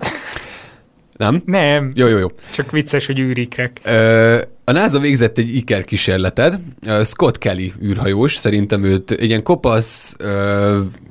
Nem? 1.17 1.41
Nem. 1.45 1.91
Jó, 1.95 2.07
jó, 2.07 2.17
jó. 2.17 2.27
Csak 2.51 2.71
vicces, 2.71 3.05
hogy 3.05 3.19
űrikrek. 3.19 3.81
A 4.69 4.71
NASA 4.71 4.99
végzett 4.99 5.37
egy 5.37 5.55
iker 5.55 5.83
kísérletet. 5.83 6.59
Scott 7.03 7.37
Kelly 7.37 7.73
űrhajós, 7.83 8.35
szerintem 8.35 8.83
őt 8.83 9.11
egy 9.11 9.23
ilyen 9.23 9.43
kopasz, 9.43 10.15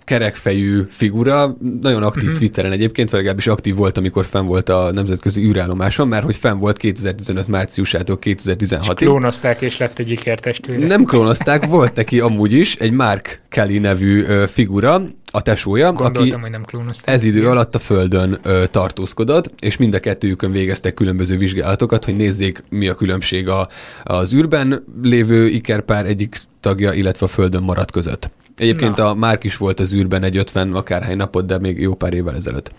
kerekfejű 0.07 0.83
figura, 0.89 1.57
nagyon 1.81 2.03
aktív 2.03 2.23
uh-huh. 2.23 2.39
Twitteren 2.39 2.73
egyébként, 2.73 3.09
vagy 3.09 3.19
legalábbis 3.19 3.47
aktív 3.47 3.75
volt, 3.75 3.99
amikor 3.99 4.25
fenn 4.25 4.47
volt 4.47 4.69
a 4.69 4.93
nemzetközi 4.93 5.43
űrállomáson, 5.43 6.09
mert 6.09 6.25
hogy 6.25 6.37
fenn 6.37 6.59
volt 6.59 6.77
2015 6.77 7.49
márciusától 7.49 8.19
2016-ig. 8.21 8.93
klónozták, 8.95 9.61
és 9.61 9.77
lett 9.77 9.99
egy 9.99 10.11
ikertestvére. 10.11 10.87
Nem 10.87 11.05
klónozták, 11.05 11.67
volt 11.67 11.95
neki 11.95 12.21
amúgy 12.21 12.53
is 12.53 12.75
egy 12.75 12.91
Mark 12.91 13.43
Kelly 13.49 13.79
nevű 13.79 14.23
figura, 14.53 15.03
a 15.31 15.43
tesója, 15.43 15.93
Gondoltam, 15.93 16.23
aki 16.23 16.41
hogy 16.41 16.51
nem 16.51 16.65
klónozták. 16.65 17.15
ez 17.15 17.25
idő 17.25 17.49
alatt 17.49 17.75
a 17.75 17.79
Földön 17.79 18.39
ö, 18.43 18.65
tartózkodott, 18.71 19.51
és 19.61 19.77
mind 19.77 19.95
a 19.95 19.99
kettőjükön 19.99 20.51
végeztek 20.51 20.95
különböző 20.95 21.37
vizsgálatokat, 21.37 22.05
hogy 22.05 22.17
nézzék, 22.17 22.63
mi 22.69 22.89
a 22.89 22.95
különbség 22.95 23.49
a, 23.49 23.69
az 24.03 24.35
űrben 24.35 24.85
lévő 25.03 25.47
ikerpár 25.47 26.07
egyik 26.07 26.37
tagja, 26.67 26.93
illetve 26.93 27.27
a 27.27 27.29
Földön 27.29 27.63
maradt 27.63 27.91
között. 27.91 28.31
Egyébként 28.57 28.97
Na. 28.97 29.09
a 29.11 29.15
Márk 29.15 29.45
is 29.45 29.57
volt 29.57 29.81
az 29.81 29.93
űrben 29.95 30.23
egy 30.23 30.37
50 30.37 30.73
akárhány 30.75 31.17
napot, 31.17 31.47
de 31.47 31.59
még 31.59 31.81
jó 31.81 31.95
pár 31.95 32.13
évvel 32.15 32.35
ezelőtt. 32.35 32.71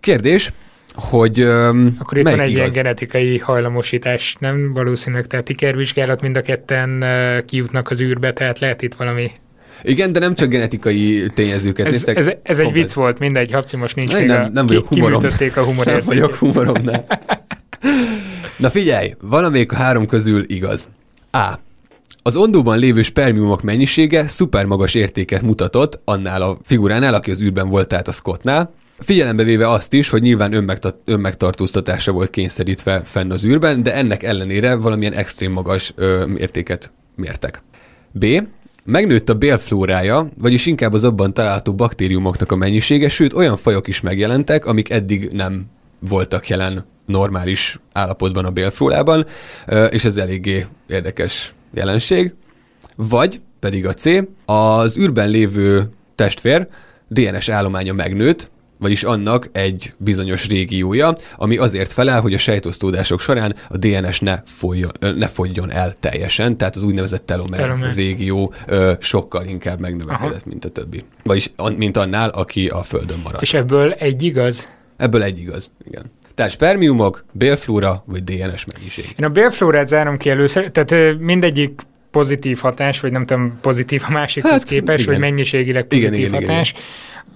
Kérdés, 0.00 0.52
hogy 0.94 1.40
öm, 1.40 1.96
Akkor 1.98 2.18
itt 2.18 2.24
van 2.28 2.40
egy 2.40 2.50
ilyen 2.50 2.60
igaz? 2.60 2.74
genetikai 2.74 3.38
hajlamosítás, 3.38 4.36
nem 4.38 4.72
valószínűleg, 4.72 5.26
tehát 5.26 5.48
ikervizsgálat 5.48 6.20
mind 6.20 6.36
a 6.36 6.40
ketten 6.42 7.04
kijutnak 7.46 7.90
az 7.90 8.00
űrbe, 8.00 8.32
tehát 8.32 8.58
lehet 8.58 8.82
itt 8.82 8.94
valami. 8.94 9.30
Igen, 9.82 10.12
de 10.12 10.18
nem 10.18 10.34
csak 10.34 10.48
genetikai 10.48 11.22
tényezőket 11.34 11.86
Ez, 11.86 11.92
néztek. 11.92 12.16
ez, 12.16 12.30
ez 12.42 12.58
egy 12.58 12.72
vicc 12.72 12.92
volt, 12.92 13.18
mindegy, 13.18 13.52
Habci 13.52 13.76
most 13.76 13.96
nincs 13.96 14.12
Nem, 14.12 14.24
nem, 14.24 14.42
a, 14.42 14.48
nem 14.48 14.66
vagyok 14.66 14.88
humorom. 14.88 15.24
a 15.24 15.28
Nem 15.54 15.64
humorérzéket. 15.64 16.04
vagyok 16.04 16.34
humoromnál. 16.34 17.06
Na 18.58 18.70
figyelj, 18.70 19.14
valamelyik 19.20 19.72
a 19.72 19.76
három 19.76 20.06
közül 20.06 20.42
igaz. 20.46 20.88
A. 21.30 21.52
Az 22.24 22.36
ondóban 22.36 22.78
lévő 22.78 23.02
spermiumok 23.02 23.62
mennyisége 23.62 24.28
szuper 24.28 24.64
magas 24.64 24.94
értéket 24.94 25.42
mutatott 25.42 26.00
annál 26.04 26.42
a 26.42 26.58
figuránál, 26.62 27.14
aki 27.14 27.30
az 27.30 27.40
űrben 27.40 27.68
volt, 27.68 27.88
tehát 27.88 28.08
a 28.08 28.12
Scottnál. 28.12 28.72
Figyelembe 28.98 29.42
véve 29.42 29.70
azt 29.70 29.92
is, 29.92 30.08
hogy 30.08 30.22
nyilván 30.22 30.52
önmegta- 30.52 30.98
önmegtartóztatásra 31.04 32.12
volt 32.12 32.30
kényszerítve 32.30 33.02
fenn 33.04 33.30
az 33.30 33.44
űrben, 33.44 33.82
de 33.82 33.94
ennek 33.94 34.22
ellenére 34.22 34.74
valamilyen 34.74 35.12
extrém 35.12 35.52
magas 35.52 35.92
ö, 35.96 36.24
értéket 36.36 36.92
mértek. 37.16 37.62
B. 38.10 38.26
Megnőtt 38.84 39.28
a 39.28 39.34
bélflórája, 39.34 40.28
vagyis 40.38 40.66
inkább 40.66 40.92
az 40.92 41.04
abban 41.04 41.34
található 41.34 41.74
baktériumoknak 41.74 42.52
a 42.52 42.56
mennyisége, 42.56 43.08
sőt 43.08 43.32
olyan 43.32 43.56
fajok 43.56 43.88
is 43.88 44.00
megjelentek, 44.00 44.66
amik 44.66 44.90
eddig 44.90 45.28
nem 45.32 45.64
voltak 45.98 46.48
jelen 46.48 46.84
normális 47.06 47.80
állapotban 47.92 48.44
a 48.44 48.50
bélflórában, 48.50 49.26
és 49.90 50.04
ez 50.04 50.16
eléggé 50.16 50.66
érdekes 50.88 51.54
jelenség. 51.74 52.34
Vagy 52.96 53.40
pedig 53.60 53.86
a 53.86 53.94
C, 53.94 54.04
az 54.44 54.96
űrben 54.98 55.28
lévő 55.28 55.90
testvér 56.14 56.68
DNS 57.08 57.48
állománya 57.48 57.92
megnőtt, 57.92 58.50
vagyis 58.78 59.02
annak 59.02 59.48
egy 59.52 59.92
bizonyos 59.96 60.46
régiója, 60.46 61.12
ami 61.36 61.56
azért 61.56 61.92
felel, 61.92 62.20
hogy 62.20 62.34
a 62.34 62.38
sejtosztódások 62.38 63.20
során 63.20 63.54
a 63.68 63.76
DNS 63.76 64.20
ne, 64.20 64.42
folyjon, 64.44 64.90
ne 65.00 65.26
fogjon 65.26 65.70
el 65.70 65.94
teljesen, 66.00 66.56
tehát 66.56 66.76
az 66.76 66.82
úgynevezett 66.82 67.26
telomer, 67.26 67.60
Telomer. 67.60 67.94
régió 67.94 68.52
ö, 68.66 68.92
sokkal 69.00 69.44
inkább 69.44 69.80
megnövekedett, 69.80 70.30
Aha. 70.30 70.40
mint 70.46 70.64
a 70.64 70.68
többi. 70.68 71.02
Vagyis 71.22 71.50
mint 71.76 71.96
annál, 71.96 72.28
aki 72.28 72.68
a 72.68 72.82
Földön 72.82 73.20
maradt. 73.24 73.42
És 73.42 73.54
ebből 73.54 73.92
egy 73.92 74.22
igaz? 74.22 74.68
Ebből 74.96 75.22
egy 75.22 75.38
igaz, 75.38 75.70
igen. 75.86 76.10
Tehát 76.34 76.50
spermiumok, 76.52 77.24
bélflóra 77.32 78.02
vagy 78.06 78.24
DNS 78.24 78.64
mennyiség. 78.76 79.14
Én 79.18 79.24
a 79.24 79.28
bélflórát 79.28 79.88
zárom 79.88 80.16
ki 80.16 80.30
először, 80.30 80.70
tehát 80.70 81.18
mindegyik 81.18 81.80
pozitív 82.10 82.58
hatás, 82.58 83.00
vagy 83.00 83.12
nem 83.12 83.24
tudom, 83.26 83.58
pozitív 83.60 84.02
a 84.08 84.10
másikhoz 84.10 84.50
Hát, 84.52 84.64
képest, 84.64 85.00
igen. 85.02 85.12
vagy 85.12 85.20
mennyiségileg 85.30 85.86
Igen, 85.88 86.10
pozitív 86.10 86.28
igen, 86.28 86.42
igen, 86.42 86.48
hatás, 86.54 86.74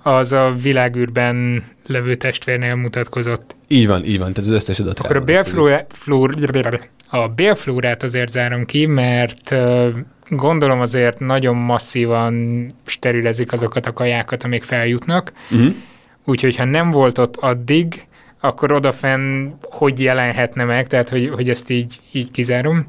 az 0.03 0.33
a 0.33 0.55
világűrben 0.63 1.65
levő 1.87 2.15
testvérnél 2.15 2.75
mutatkozott. 2.75 3.57
Így 3.69 3.87
van, 3.87 4.05
így 4.05 4.19
van, 4.19 4.33
tehát 4.33 4.51
az 4.51 4.57
összes 4.57 4.81
adat 4.81 5.01
Akkor 5.01 5.17
a 5.17 5.21
bélflórát, 5.21 5.91
flór, 5.93 6.35
a 7.11 7.29
bélflórát 7.29 8.03
azért 8.03 8.29
zárom 8.29 8.65
ki, 8.65 8.87
mert 8.87 9.55
gondolom 10.29 10.81
azért 10.81 11.19
nagyon 11.19 11.57
masszívan 11.57 12.67
sterilezik 12.87 13.53
azokat 13.53 13.87
a 13.87 13.93
kajákat, 13.93 14.43
amik 14.43 14.63
feljutnak, 14.63 15.33
Uh-huh. 15.51 15.75
úgyhogy 16.25 16.57
ha 16.57 16.65
nem 16.65 16.91
volt 16.91 17.19
ott 17.19 17.37
addig, 17.37 18.06
akkor 18.41 18.73
odafenn 18.73 19.51
hogy 19.61 20.01
jelenhetne 20.01 20.65
meg, 20.65 20.87
tehát 20.87 21.09
hogy, 21.09 21.31
hogy 21.35 21.49
ezt 21.49 21.71
így, 21.71 22.01
így 22.13 22.31
kizárom. 22.31 22.87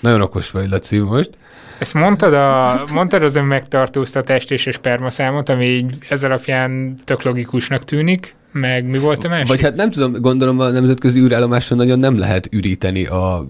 Nagyon 0.00 0.20
okos 0.20 0.50
vagy, 0.50 0.68
Laci, 0.68 0.98
most. 0.98 1.30
Ezt 1.78 1.94
mondtad, 1.94 2.34
a, 2.34 2.84
mondtad 2.92 3.22
az 3.22 3.34
önmegtartóztatást 3.34 4.50
és 4.50 4.66
a 4.66 4.72
spermaszámot, 4.72 5.48
ami 5.48 5.64
így 5.64 5.96
ez 6.08 6.24
alapján 6.24 6.96
tök 7.04 7.22
logikusnak 7.22 7.84
tűnik, 7.84 8.34
meg 8.52 8.84
mi 8.84 8.98
volt 8.98 9.24
a 9.24 9.28
másik? 9.28 9.48
Vagy 9.48 9.62
hát 9.62 9.74
nem 9.74 9.90
tudom, 9.90 10.12
gondolom 10.12 10.60
a 10.60 10.68
nemzetközi 10.68 11.20
űrállomáson 11.20 11.76
nagyon 11.76 11.98
nem 11.98 12.18
lehet 12.18 12.48
üríteni 12.52 13.06
a 13.06 13.48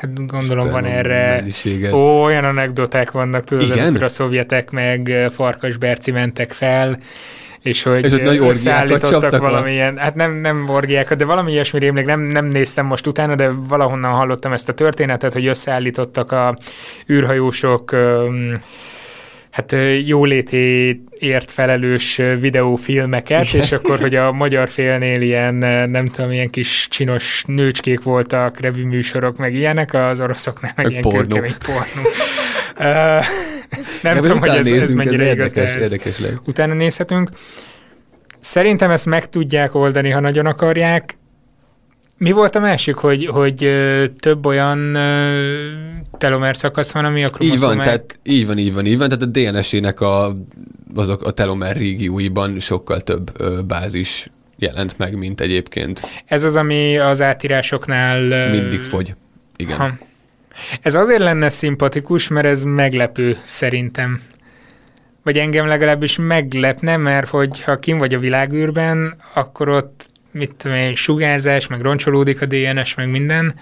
Hát 0.00 0.26
gondolom 0.26 0.70
van 0.70 0.84
erre... 0.84 1.34
mennyiséget. 1.34 1.92
Ó, 1.92 2.22
olyan 2.22 2.44
anekdoták 2.44 3.10
vannak, 3.10 3.44
tudod, 3.44 3.64
Igen? 3.64 3.86
amikor 3.86 4.02
a 4.02 4.08
szovjetek 4.08 4.70
meg 4.70 5.08
ö, 5.08 5.26
farkasberci 5.30 6.10
mentek 6.10 6.52
fel, 6.52 6.98
és 7.62 7.82
hogy, 7.82 8.04
És 8.04 8.12
ott 8.12 8.22
nagy 8.22 8.38
összeállítottak 8.38 9.38
valamilyen, 9.38 9.96
hát 9.96 10.14
nem, 10.14 10.36
nem 10.36 10.68
orgiákat, 10.68 11.18
de 11.18 11.24
valami 11.24 11.52
ilyesmi 11.52 11.78
rémlik, 11.78 12.04
nem, 12.04 12.20
nem 12.20 12.46
néztem 12.46 12.86
most 12.86 13.06
utána, 13.06 13.34
de 13.34 13.50
valahonnan 13.50 14.12
hallottam 14.12 14.52
ezt 14.52 14.68
a 14.68 14.72
történetet, 14.72 15.32
hogy 15.32 15.46
összeállítottak 15.46 16.32
a 16.32 16.56
űrhajósok 17.10 17.94
hát 19.50 19.76
jólétéért 20.06 21.50
felelős 21.50 22.20
videófilmeket, 22.40 23.48
Igen. 23.48 23.62
és 23.62 23.72
akkor, 23.72 24.00
hogy 24.00 24.14
a 24.14 24.32
magyar 24.32 24.68
félnél 24.68 25.20
ilyen, 25.20 25.54
nem 25.90 26.06
tudom, 26.06 26.30
ilyen 26.30 26.50
kis 26.50 26.86
csinos 26.90 27.42
nőcskék 27.46 28.02
voltak, 28.02 28.60
revűműsorok, 28.60 29.36
meg 29.36 29.54
ilyenek, 29.54 29.94
az 29.94 30.20
oroszoknál 30.20 30.72
meg, 30.76 30.84
Meg 30.84 30.92
ilyen 30.92 31.02
pornó. 31.02 31.36
pornó. 31.36 32.08
Nem 34.02 34.16
Ja, 34.16 34.22
tudom, 34.22 34.38
hogy 34.38 34.48
ez, 34.48 34.56
ez 34.56 34.64
nézzünk, 34.66 34.96
mennyire 35.04 35.32
igaz, 35.32 35.52
de 35.52 35.60
érdekes, 35.60 35.74
ez 35.84 35.92
érdekes 35.92 36.18
lehet. 36.18 36.40
utána 36.46 36.74
nézhetünk. 36.74 37.30
Szerintem 38.38 38.90
ezt 38.90 39.06
meg 39.06 39.28
tudják 39.28 39.74
oldani, 39.74 40.10
ha 40.10 40.20
nagyon 40.20 40.46
akarják. 40.46 41.16
Mi 42.16 42.32
volt 42.32 42.54
a 42.56 42.60
másik, 42.60 42.94
hogy, 42.94 43.26
hogy 43.26 43.80
több 44.18 44.46
olyan 44.46 44.92
telomer 46.18 46.56
szakasz 46.56 46.90
van, 46.92 47.04
ami 47.04 47.22
a 47.24 47.26
Így 47.26 47.32
kromoszomák... 47.32 47.74
van, 47.76 47.84
tehát 47.84 48.18
így 48.22 48.46
van, 48.46 48.58
így 48.58 48.74
van, 48.74 48.86
így 48.86 48.98
van, 48.98 49.08
tehát 49.08 49.22
a 49.22 49.56
DNS-ének 49.56 50.00
a, 50.00 50.36
azok 50.94 51.22
a 51.26 51.30
telomer 51.30 51.76
régióiban 51.76 52.58
sokkal 52.58 53.00
több 53.00 53.30
ö, 53.40 53.60
bázis 53.66 54.30
jelent 54.58 54.98
meg, 54.98 55.16
mint 55.16 55.40
egyébként. 55.40 56.02
Ez 56.26 56.44
az, 56.44 56.56
ami 56.56 56.98
az 56.98 57.20
átírásoknál... 57.20 58.50
Mindig 58.50 58.80
fogy. 58.82 59.14
Igen. 59.56 59.76
Ha. 59.76 59.90
Ez 60.82 60.94
azért 60.94 61.20
lenne 61.20 61.48
szimpatikus, 61.48 62.28
mert 62.28 62.46
ez 62.46 62.62
meglepő 62.62 63.36
szerintem. 63.42 64.20
Vagy 65.22 65.38
engem 65.38 65.66
legalábbis 65.66 66.16
meglepne, 66.16 66.96
mert 66.96 67.28
hogy 67.28 67.62
ha 67.62 67.76
kim 67.78 67.98
vagy 67.98 68.14
a 68.14 68.18
világűrben, 68.18 69.14
akkor 69.34 69.68
ott 69.68 70.08
mit 70.32 70.54
tudom 70.54 70.76
én, 70.76 70.94
sugárzás, 70.94 71.66
meg 71.66 71.80
roncsolódik 71.80 72.42
a 72.42 72.46
DNS, 72.46 72.94
meg 72.94 73.10
minden. 73.10 73.54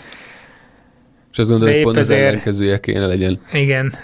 És 1.33 1.39
azt 1.39 1.49
gondolod, 1.49 1.75
hogy 1.75 1.83
pont 1.83 1.97
az 1.97 2.11
ezért- 2.11 2.27
ellenkezője 2.27 2.79
kéne 2.79 3.07
legyen. 3.07 3.41
Igen. 3.53 3.95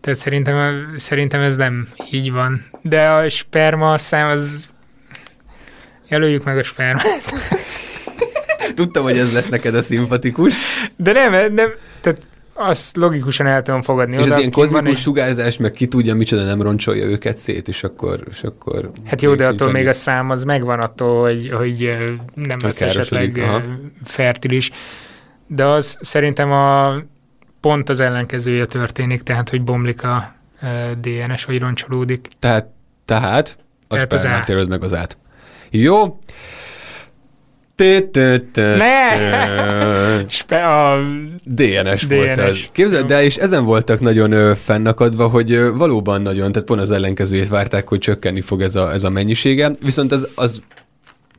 Tehát 0.00 0.18
szerintem, 0.18 0.86
szerintem 0.96 1.40
ez 1.40 1.56
nem 1.56 1.86
így 2.10 2.32
van. 2.32 2.64
De 2.82 3.08
a 3.08 3.28
sperma 3.28 3.98
szám 3.98 4.28
az... 4.28 4.66
Jelöljük 6.08 6.44
meg 6.44 6.58
a 6.58 6.62
spermát. 6.62 7.22
Tudtam, 8.74 9.02
hogy 9.02 9.18
ez 9.18 9.32
lesz 9.32 9.48
neked 9.48 9.74
a 9.74 9.82
szimpatikus. 9.82 10.54
De 10.96 11.12
nem, 11.12 11.54
nem, 11.54 11.70
tehát 12.00 12.20
azt 12.54 12.96
logikusan 12.96 13.46
el 13.46 13.62
tudom 13.62 13.82
fogadni. 13.82 14.14
És 14.14 14.20
az 14.20 14.26
Oda 14.26 14.36
ilyen 14.38 14.50
kint 14.50 14.54
van 14.54 14.64
kozmikus 14.64 14.98
egy- 14.98 15.02
sugárzás, 15.04 15.56
meg 15.56 15.70
ki 15.70 15.86
tudja, 15.86 16.14
micsoda 16.14 16.44
nem 16.44 16.62
roncsolja 16.62 17.04
őket 17.04 17.38
szét, 17.38 17.68
és 17.68 17.82
akkor... 17.84 18.20
És 18.30 18.42
akkor 18.42 18.90
Hát 19.04 19.22
jó, 19.22 19.34
de 19.34 19.46
attól 19.46 19.70
még 19.70 19.86
a 19.86 19.92
szám 19.92 20.30
az 20.30 20.42
megvan 20.44 20.80
attól, 20.80 21.20
hogy, 21.22 21.50
hogy 21.52 21.96
nem 22.34 22.58
lesz 22.62 22.80
esetleg 22.80 23.38
aha. 23.38 23.62
fertilis. 24.04 24.70
De 25.46 25.64
az 25.64 25.96
szerintem 26.00 26.52
a 26.52 26.94
pont 27.60 27.88
az 27.88 28.00
ellenkezője 28.00 28.64
történik, 28.66 29.22
tehát 29.22 29.48
hogy 29.48 29.62
bomlik 29.62 30.02
a 30.04 30.34
DNS, 31.00 31.44
vagy 31.44 31.58
roncsolódik. 31.58 32.28
Tehát, 32.38 32.66
tehát 33.04 33.56
a 33.88 33.94
Tehát 33.94 34.12
az 34.12 34.18
spermát 34.18 34.40
át. 34.40 34.48
jelöld 34.48 34.68
meg 34.68 34.82
az 34.84 34.94
át. 34.94 35.16
Jó. 35.70 36.18
Ne! 38.56 39.14
A, 40.56 40.98
DNS 41.44 42.02
volt 42.02 42.32
DNS. 42.32 42.38
ez. 42.38 42.58
Képzeld 42.72 43.10
el, 43.10 43.22
és 43.22 43.36
ezen 43.36 43.64
voltak 43.64 44.00
nagyon 44.00 44.54
fennakadva, 44.54 45.28
hogy 45.28 45.58
valóban 45.74 46.22
nagyon, 46.22 46.52
tehát 46.52 46.68
pont 46.68 46.80
az 46.80 46.90
ellenkezőjét 46.90 47.48
várták, 47.48 47.88
hogy 47.88 47.98
csökkenni 47.98 48.40
fog 48.40 48.60
ez 48.60 48.74
a, 48.76 48.92
ez 48.92 49.04
a 49.04 49.10
mennyisége. 49.10 49.70
Viszont 49.80 50.12
az, 50.12 50.28
az 50.34 50.62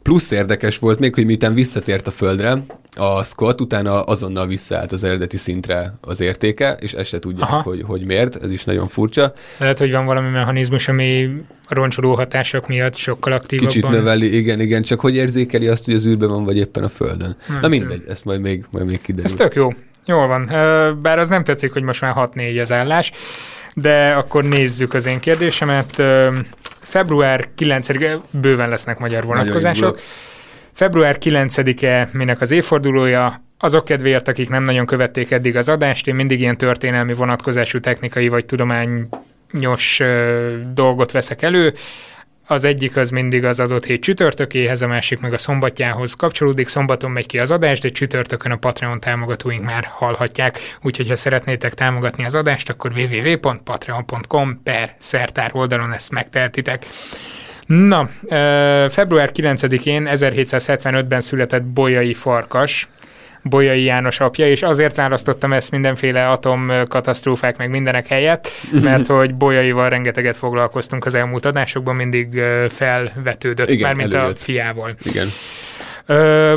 plusz 0.03 0.31
érdekes 0.31 0.79
volt 0.79 0.99
még, 0.99 1.13
hogy 1.13 1.25
miután 1.25 1.53
visszatért 1.53 2.07
a 2.07 2.11
Földre, 2.11 2.63
a 2.95 3.23
Scott, 3.23 3.61
utána 3.61 4.01
azonnal 4.01 4.47
visszaállt 4.47 4.91
az 4.91 5.03
eredeti 5.03 5.37
szintre 5.37 5.93
az 6.01 6.21
értéke, 6.21 6.77
és 6.79 6.93
ezt 6.93 7.09
se 7.09 7.19
tudják, 7.19 7.49
hogy, 7.49 7.83
hogy 7.85 8.05
miért, 8.05 8.43
ez 8.43 8.51
is 8.51 8.63
nagyon 8.63 8.87
furcsa. 8.87 9.33
Lehet, 9.57 9.77
hogy 9.77 9.91
van 9.91 10.05
valami 10.05 10.29
mechanizmus, 10.29 10.87
ami 10.87 11.29
roncsoló 11.69 12.13
hatások 12.13 12.67
miatt 12.67 12.95
sokkal 12.95 13.33
aktívabban. 13.33 13.73
Kicsit 13.73 13.89
növeli, 13.89 14.37
igen, 14.37 14.59
igen, 14.59 14.81
csak 14.81 14.99
hogy 14.99 15.15
érzékeli 15.15 15.67
azt, 15.67 15.85
hogy 15.85 15.93
az 15.93 16.05
űrben 16.05 16.29
van, 16.29 16.43
vagy 16.43 16.57
éppen 16.57 16.83
a 16.83 16.89
Földön. 16.89 17.35
Nem 17.47 17.59
Na 17.61 17.67
mindegy, 17.67 18.03
ezt 18.07 18.25
majd 18.25 18.41
még, 18.41 18.65
majd 18.71 18.87
még 18.87 19.01
kiderül. 19.01 19.25
Ez 19.25 19.33
tök 19.33 19.53
jó. 19.53 19.73
Jól 20.05 20.27
van. 20.27 20.45
Bár 21.01 21.19
az 21.19 21.29
nem 21.29 21.43
tetszik, 21.43 21.73
hogy 21.73 21.83
most 21.83 22.01
már 22.01 22.13
6-4 22.17 22.61
az 22.61 22.71
állás, 22.71 23.11
de 23.73 24.11
akkor 24.11 24.43
nézzük 24.43 24.93
az 24.93 25.05
én 25.05 25.19
kérdésemet. 25.19 26.01
Február 26.79 27.47
9-e, 27.57 28.21
bőven 28.31 28.69
lesznek 28.69 28.99
magyar 28.99 29.23
vonatkozások. 29.25 29.99
Február 30.75 31.17
9-e, 31.19 32.09
minek 32.11 32.41
az 32.41 32.51
évfordulója, 32.51 33.43
azok 33.59 33.85
kedvéért, 33.85 34.27
akik 34.27 34.49
nem 34.49 34.63
nagyon 34.63 34.85
követték 34.85 35.31
eddig 35.31 35.55
az 35.55 35.69
adást, 35.69 36.07
én 36.07 36.15
mindig 36.15 36.39
ilyen 36.39 36.57
történelmi 36.57 37.13
vonatkozású 37.13 37.79
technikai 37.79 38.27
vagy 38.27 38.45
tudományos 38.45 40.01
dolgot 40.73 41.11
veszek 41.11 41.41
elő. 41.41 41.73
Az 42.47 42.63
egyik 42.63 42.97
az 42.97 43.09
mindig 43.09 43.45
az 43.45 43.59
adott 43.59 43.85
hét 43.85 44.01
csütörtökéhez, 44.01 44.81
a 44.81 44.87
másik 44.87 45.19
meg 45.19 45.33
a 45.33 45.37
szombatjához 45.37 46.13
kapcsolódik. 46.13 46.67
Szombaton 46.67 47.11
megy 47.11 47.25
ki 47.25 47.39
az 47.39 47.51
adás, 47.51 47.79
de 47.79 47.89
csütörtökön 47.89 48.51
a 48.51 48.55
Patreon 48.55 48.99
támogatóink 48.99 49.63
már 49.63 49.83
hallhatják. 49.91 50.59
Úgyhogy 50.81 51.07
ha 51.07 51.15
szeretnétek 51.15 51.73
támogatni 51.73 52.25
az 52.25 52.35
adást, 52.35 52.69
akkor 52.69 52.91
www.patreon.com 52.91 54.61
per 54.63 54.95
szertár 54.97 55.49
oldalon 55.53 55.93
ezt 55.93 56.11
megtehetitek. 56.11 56.85
Na, 57.65 58.09
február 58.89 59.31
9-én 59.33 60.07
1775-ben 60.11 61.21
született 61.21 61.63
Bolyai 61.63 62.13
Farkas, 62.13 62.87
Bolyai 63.41 63.83
János 63.83 64.19
apja, 64.19 64.47
és 64.47 64.63
azért 64.63 64.95
választottam 64.95 65.53
ezt 65.53 65.71
mindenféle 65.71 66.29
atomkatasztrófák 66.29 67.57
meg 67.57 67.69
mindenek 67.69 68.07
helyett, 68.07 68.47
mert 68.81 69.07
hogy 69.07 69.33
Bolyaival 69.35 69.89
rengeteget 69.89 70.37
foglalkoztunk 70.37 71.05
az 71.05 71.15
elmúlt 71.15 71.45
adásokban, 71.45 71.95
mindig 71.95 72.41
felvetődött, 72.69 73.69
Igen, 73.69 73.87
mármint 73.87 74.13
előjött. 74.13 74.35
a 74.35 74.39
fiával. 74.39 74.93
Igen. 75.03 75.27
Ö, 76.05 76.55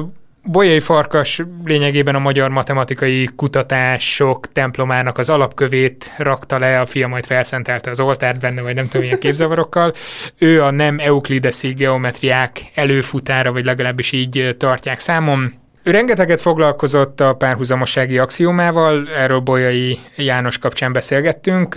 Bolyai 0.51 0.80
Farkas 0.80 1.42
lényegében 1.64 2.14
a 2.14 2.18
magyar 2.18 2.51
matematikai 2.51 3.28
kutatások 3.36 4.53
templomának 4.53 5.18
az 5.18 5.30
alapkövét 5.30 6.12
rakta 6.16 6.59
le, 6.59 6.80
a 6.80 6.86
fia 6.86 7.09
majd 7.09 7.26
felszentelte 7.26 7.90
az 7.90 8.01
oltárt 8.01 8.40
benne, 8.40 8.62
vagy 8.62 8.74
nem 8.74 8.84
tudom, 8.84 9.03
milyen 9.03 9.18
képzavarokkal. 9.18 9.92
Ő 10.38 10.62
a 10.62 10.70
nem 10.70 10.99
euklideszi 10.99 11.72
geometriák 11.72 12.61
előfutára, 12.74 13.53
vagy 13.53 13.64
legalábbis 13.64 14.12
így 14.12 14.55
tartják 14.59 15.01
számon. 15.01 15.55
Ő 15.82 15.90
rengeteget 15.90 16.40
foglalkozott 16.40 17.20
a 17.20 17.34
párhuzamossági 17.34 18.18
axiómával, 18.18 19.09
erről 19.16 19.38
Bolyai 19.38 19.99
János 20.16 20.59
kapcsán 20.59 20.92
beszélgettünk. 20.92 21.76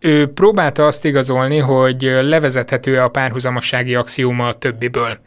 Ő 0.00 0.26
próbálta 0.34 0.86
azt 0.86 1.04
igazolni, 1.04 1.58
hogy 1.58 2.02
levezethető-e 2.22 3.04
a 3.04 3.08
párhuzamossági 3.08 3.94
axióma 3.94 4.46
a 4.46 4.52
többiből. 4.52 5.18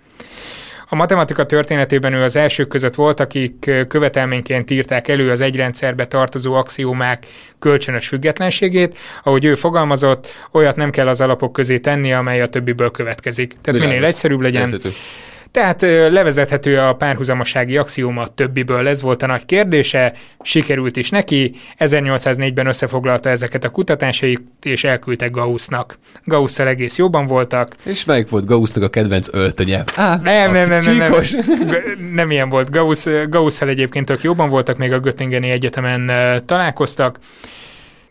A 0.91 0.95
matematika 0.95 1.45
történetében 1.45 2.13
ő 2.13 2.23
az 2.23 2.35
elsők 2.35 2.67
között 2.67 2.95
volt, 2.95 3.19
akik 3.19 3.71
követelményként 3.87 4.71
írták 4.71 5.07
elő 5.07 5.31
az 5.31 5.41
egyrendszerbe 5.41 6.05
tartozó 6.05 6.53
axiómák 6.53 7.25
kölcsönös 7.59 8.07
függetlenségét. 8.07 8.97
Ahogy 9.23 9.45
ő 9.45 9.55
fogalmazott, 9.55 10.27
olyat 10.51 10.75
nem 10.75 10.89
kell 10.89 11.07
az 11.07 11.21
alapok 11.21 11.53
közé 11.53 11.77
tenni, 11.77 12.13
amely 12.13 12.41
a 12.41 12.47
többiből 12.47 12.91
következik. 12.91 13.53
Tehát 13.61 13.81
minél 13.81 14.05
egyszerűbb 14.05 14.41
legyen. 14.41 14.61
Értető 14.61 14.93
tehát 15.51 15.81
levezethető 16.11 16.79
a 16.79 16.93
párhuzamossági 16.93 17.77
axióma 17.77 18.27
többiből, 18.27 18.87
ez 18.87 19.01
volt 19.01 19.23
a 19.23 19.27
nagy 19.27 19.45
kérdése, 19.45 20.13
sikerült 20.41 20.97
is 20.97 21.09
neki, 21.09 21.51
1804-ben 21.79 22.67
összefoglalta 22.67 23.29
ezeket 23.29 23.63
a 23.63 23.69
kutatásait, 23.69 24.41
és 24.61 24.83
elküldte 24.83 25.27
Gaussnak. 25.27 25.97
Gausszal 26.23 26.67
egész 26.67 26.97
jóban 26.97 27.25
voltak. 27.25 27.75
És 27.83 28.05
melyik 28.05 28.29
volt 28.29 28.45
Gaussnak 28.45 28.83
a 28.83 28.89
kedvenc 28.89 29.33
öltönye? 29.33 29.83
Á, 29.95 30.15
nem, 30.23 30.51
nem, 30.51 30.69
nem, 30.69 30.83
nem, 30.83 30.97
nem, 30.97 31.11
nem, 31.65 32.09
nem 32.13 32.31
ilyen 32.31 32.49
volt. 32.49 32.69
Gauss, 32.69 33.07
Gausszal 33.29 33.69
egyébként 33.69 34.05
tök 34.05 34.21
jóban 34.21 34.49
voltak, 34.49 34.77
még 34.77 34.93
a 34.93 34.99
Göttingeni 34.99 35.49
Egyetemen 35.49 36.11
találkoztak, 36.45 37.19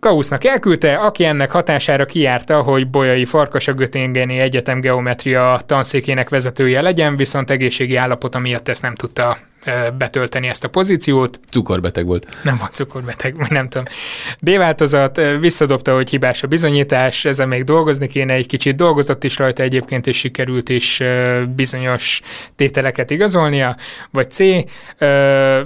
Gaussnak 0.01 0.45
elküldte, 0.45 0.95
aki 0.95 1.25
ennek 1.25 1.51
hatására 1.51 2.05
kiárta, 2.05 2.63
hogy 2.63 2.91
Bolyai 2.91 3.25
Farkas 3.25 3.69
a 3.69 3.73
Göttingeni 3.73 4.39
Egyetem 4.39 4.81
geometria 4.81 5.61
tanszékének 5.67 6.29
vezetője 6.29 6.81
legyen, 6.81 7.17
viszont 7.17 7.51
egészségi 7.51 7.97
állapota 7.97 8.39
miatt 8.39 8.69
ezt 8.69 8.83
nem 8.83 8.95
tudta 8.95 9.39
betölteni 9.99 10.49
ezt 10.49 10.65
a 10.65 10.69
pozíciót. 10.69 11.41
Cukorbeteg 11.51 12.07
volt. 12.07 12.27
Nem 12.43 12.57
volt 12.59 12.75
cukorbeteg, 12.75 13.37
nem 13.49 13.69
tudom. 13.69 13.85
B 14.41 14.57
változat, 14.57 15.21
visszadobta, 15.41 15.95
hogy 15.95 16.11
hibás 16.11 16.43
a 16.43 16.47
bizonyítás, 16.47 17.25
ezen 17.25 17.49
még 17.49 17.65
dolgozni 17.65 18.07
kéne, 18.07 18.33
egy 18.33 18.47
kicsit 18.47 18.77
dolgozott 18.77 19.25
is 19.25 19.37
rajta 19.37 19.63
egyébként, 19.63 20.07
és 20.07 20.19
sikerült 20.19 20.69
is 20.69 21.03
bizonyos 21.57 22.21
tételeket 22.57 23.11
igazolnia, 23.11 23.77
vagy 24.11 24.31
C, 24.31 24.39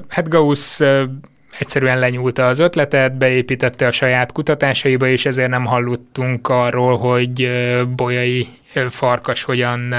hát 0.08 0.28
Gauss 0.28 0.80
egyszerűen 1.58 1.98
lenyúlta 1.98 2.46
az 2.46 2.58
ötletet, 2.58 3.16
beépítette 3.16 3.86
a 3.86 3.92
saját 3.92 4.32
kutatásaiba, 4.32 5.06
és 5.06 5.26
ezért 5.26 5.50
nem 5.50 5.64
hallottunk 5.64 6.48
arról, 6.48 6.98
hogy 6.98 7.50
bolyai 7.96 8.48
farkas 8.88 9.42
hogyan 9.42 9.94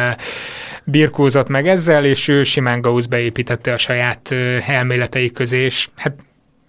birkózott 0.83 1.47
meg 1.47 1.67
ezzel, 1.67 2.05
és 2.05 2.27
ő 2.27 2.43
simán 2.43 2.81
Gauss 2.81 3.05
beépítette 3.05 3.73
a 3.73 3.77
saját 3.77 4.35
elméletei 4.67 5.31
közé, 5.31 5.63
és 5.63 5.89
hát 5.95 6.13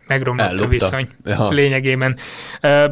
megromlott 0.07 0.47
Ellopta. 0.47 0.65
a 0.65 0.69
viszony 0.69 1.09
ja. 1.25 1.49
lényegében. 1.49 2.17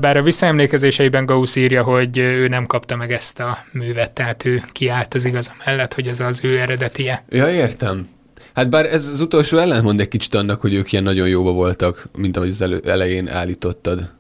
Bár 0.01 0.17
a 0.17 0.23
visszaemlékezéseiben 0.23 1.27
Gauss 1.27 1.57
írja, 1.57 1.83
hogy 1.83 2.19
ő 2.19 2.49
nem 2.49 2.67
kapta 2.67 2.97
meg 2.97 3.13
ezt 3.13 3.41
a 3.41 3.65
művet, 3.73 4.11
tehát 4.11 4.45
ő 4.45 4.63
kiállt 4.73 5.15
az 5.15 5.25
igaza 5.25 5.53
mellett, 5.65 5.95
hogy 5.95 6.07
ez 6.07 6.21
az 6.21 6.41
ő 6.43 6.59
eredetie. 6.59 7.25
Ja, 7.29 7.51
értem. 7.51 8.07
Hát 8.55 8.71
bár 8.71 8.87
ez 8.87 9.09
az 9.09 9.21
utolsó 9.21 9.59
ellentmond 9.59 10.01
egy 10.01 10.09
kicsit 10.09 10.35
annak, 10.35 10.61
hogy 10.61 10.75
ők 10.75 10.93
ilyen 10.93 11.05
nagyon 11.05 11.29
jóba 11.29 11.53
voltak, 11.53 12.09
mint 12.17 12.37
ahogy 12.37 12.49
az 12.49 12.63
elő, 12.63 12.81
elején 12.85 13.29
állítottad. 13.29 14.11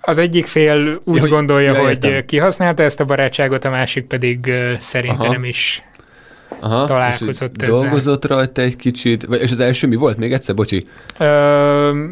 Az 0.00 0.18
egyik 0.18 0.46
fél 0.46 1.00
úgy 1.04 1.22
ja, 1.22 1.28
gondolja, 1.28 1.72
ja, 1.72 1.84
hogy 1.84 2.24
kihasználta 2.24 2.82
ezt 2.82 3.00
a 3.00 3.04
barátságot, 3.04 3.64
a 3.64 3.70
másik 3.70 4.04
pedig 4.04 4.52
szerintem 4.80 5.20
Aha. 5.20 5.32
nem 5.32 5.44
is 5.44 5.84
Aha, 6.60 6.86
találkozott 6.86 7.62
ezzel. 7.62 7.80
Dolgozott 7.80 8.26
rajta 8.26 8.62
egy 8.62 8.76
kicsit, 8.76 9.22
és 9.22 9.50
az 9.50 9.60
első 9.60 9.86
mi 9.86 9.96
volt? 9.96 10.16
Még 10.16 10.32
egyszer, 10.32 10.54
bocsi. 10.54 10.84
Ö, 11.18 12.04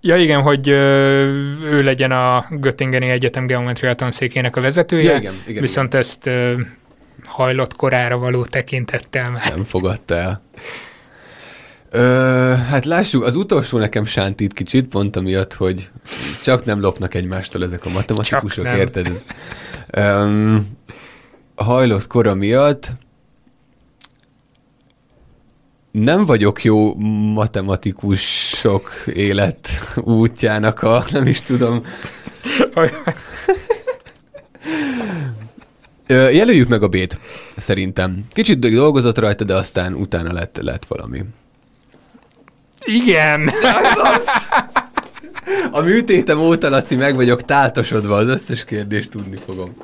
ja 0.00 0.16
igen, 0.16 0.40
hogy 0.40 0.68
ő 0.68 1.82
legyen 1.82 2.10
a 2.10 2.46
Göttingeni 2.50 3.08
Egyetem 3.08 3.46
geometria 3.46 3.94
tanszékének 3.94 4.56
a 4.56 4.60
vezetője, 4.60 5.10
ja, 5.10 5.18
igen, 5.18 5.34
igen, 5.46 5.60
viszont 5.60 5.88
igen. 5.88 6.00
ezt 6.00 6.30
hajlott 7.24 7.76
korára 7.76 8.18
való 8.18 8.44
tekintettel 8.44 9.30
már. 9.30 9.48
Nem 9.48 9.64
fogadta 9.64 10.14
el. 10.14 10.42
Ö, 11.90 12.54
hát 12.68 12.84
lássuk, 12.84 13.24
az 13.24 13.36
utolsó 13.36 13.78
nekem 13.78 14.04
sántít 14.04 14.52
kicsit, 14.52 14.88
pont 14.88 15.16
amiatt, 15.16 15.54
hogy 15.54 15.90
csak 16.42 16.64
nem 16.64 16.80
lopnak 16.80 17.14
egymástól 17.14 17.64
ezek 17.64 17.84
a 17.84 17.90
matematikusok, 17.90 18.66
érted? 18.66 19.24
Ö, 19.90 20.56
a 21.54 21.64
hajlott 21.64 22.06
kora 22.06 22.34
miatt 22.34 22.90
nem 25.92 26.24
vagyok 26.24 26.64
jó 26.64 26.94
matematikusok 27.34 28.90
élet 29.14 29.68
útjának 29.96 30.82
a, 30.82 31.04
nem 31.10 31.26
is 31.26 31.42
tudom. 31.42 31.82
Jelöljük 36.08 36.68
meg 36.68 36.82
a 36.82 36.88
B-t, 36.88 37.18
szerintem. 37.56 38.24
Kicsit 38.30 38.58
dolgozott 38.58 39.18
rajta, 39.18 39.44
de 39.44 39.54
aztán 39.54 39.94
utána 39.94 40.32
lett, 40.32 40.58
lett 40.62 40.84
valami. 40.84 41.20
Igen. 42.84 43.50
Az 43.94 44.28
A 45.70 45.80
műtétem 45.80 46.38
óta, 46.38 46.68
Laci, 46.68 46.94
meg 46.94 47.14
vagyok 47.14 47.44
táltosodva, 47.44 48.14
az 48.14 48.28
összes 48.28 48.64
kérdést 48.64 49.10
tudni 49.10 49.38
fogom. 49.46 49.76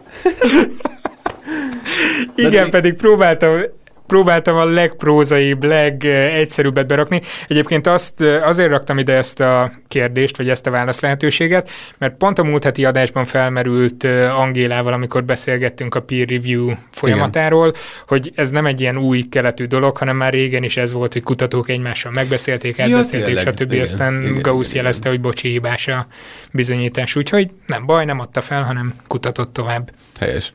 Igen, 2.34 2.70
pedig 2.70 2.94
próbáltam 2.94 3.62
próbáltam 4.08 4.56
a 4.56 4.64
legprózaibb, 4.64 5.64
legegyszerűbbet 5.64 6.86
berakni. 6.86 7.20
Egyébként 7.48 7.86
azt 7.86 8.20
azért 8.20 8.68
raktam 8.68 8.98
ide 8.98 9.12
ezt 9.12 9.40
a 9.40 9.72
kérdést, 9.88 10.36
vagy 10.36 10.48
ezt 10.48 10.66
a 10.66 10.70
válasz 10.70 11.00
lehetőséget, 11.00 11.70
mert 11.98 12.16
pont 12.16 12.38
a 12.38 12.44
múlt 12.44 12.64
heti 12.64 12.84
adásban 12.84 13.24
felmerült 13.24 14.04
Angélával, 14.36 14.92
amikor 14.92 15.24
beszélgettünk 15.24 15.94
a 15.94 16.00
peer 16.00 16.28
review 16.28 16.72
folyamatáról, 16.90 17.68
Igen. 17.68 17.80
hogy 18.06 18.32
ez 18.34 18.50
nem 18.50 18.66
egy 18.66 18.80
ilyen 18.80 18.96
új 18.96 19.22
keletű 19.22 19.64
dolog, 19.64 19.96
hanem 19.96 20.16
már 20.16 20.32
régen 20.32 20.62
is 20.62 20.76
ez 20.76 20.92
volt, 20.92 21.12
hogy 21.12 21.22
kutatók 21.22 21.68
egymással 21.68 22.12
megbeszélték, 22.12 22.80
átbeszélték, 22.80 23.34
ja, 23.34 23.40
stb. 23.40 23.72
Igen, 23.72 23.82
Aztán 23.82 24.22
Igen, 24.22 24.42
Gauss 24.42 24.70
Igen, 24.70 24.82
jelezte, 24.82 25.08
hogy 25.08 25.20
bocsi, 25.20 25.48
hibás 25.48 25.88
a 25.88 26.06
bizonyítás. 26.52 27.16
Úgyhogy 27.16 27.50
nem 27.66 27.86
baj, 27.86 28.04
nem 28.04 28.20
adta 28.20 28.40
fel, 28.40 28.62
hanem 28.62 28.94
kutatott 29.06 29.52
tovább. 29.52 29.90
Helyes. 30.20 30.52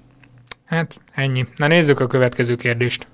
Hát 0.65 0.95
ennyi. 1.13 1.45
Na 1.55 1.67
nézzük 1.67 1.99
a 1.99 2.07
következő 2.07 2.55
kérdést. 2.55 3.07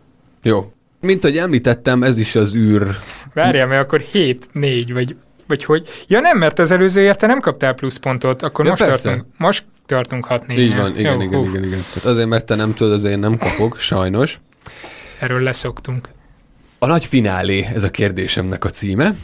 Jó. 0.44 0.72
mint 1.02 1.24
ahogy 1.24 1.38
említettem, 1.38 2.04
ez 2.04 2.18
is 2.18 2.36
az 2.36 2.56
űr... 2.56 2.98
Várjál, 3.34 3.68
mert 3.68 3.82
akkor 3.82 4.04
7-4, 4.14 4.90
vagy, 4.94 5.16
vagy 5.48 5.64
hogy... 5.64 5.88
Ja 6.08 6.20
nem, 6.20 6.38
mert 6.38 6.60
az 6.60 6.72
előző 6.72 7.02
érte 7.02 7.28
nem 7.28 7.40
kaptál 7.40 7.74
pluszpontot, 7.74 8.42
akkor 8.42 8.66
Ja, 8.66 8.72
most, 8.72 8.84
persze. 8.84 9.10
tartunk, 9.10 9.28
most 9.38 9.66
tartunk 9.86 10.26
6 10.26 10.48
4 10.48 10.60
Így 10.60 10.76
van, 10.76 10.98
igen, 10.98 11.22
igen, 11.22 11.44
igen, 11.44 11.64
igen. 11.64 11.84
Tehát 11.94 12.06
azért, 12.06 12.28
mert 12.28 12.46
te 12.46 12.56
nem 12.56 12.74
tudod, 12.74 12.94
azért 12.94 13.20
nem 13.20 13.38
kapok, 13.38 13.80
sajnos. 13.80 14.40
Erről 15.20 15.42
leszoktunk. 15.42 16.10
A 16.80 16.86
nagy 16.86 17.06
finálé, 17.06 17.66
ez 17.74 17.84
a 17.84 17.90
kérdésemnek 17.90 18.64
a 18.64 18.70
címe. 18.70 19.16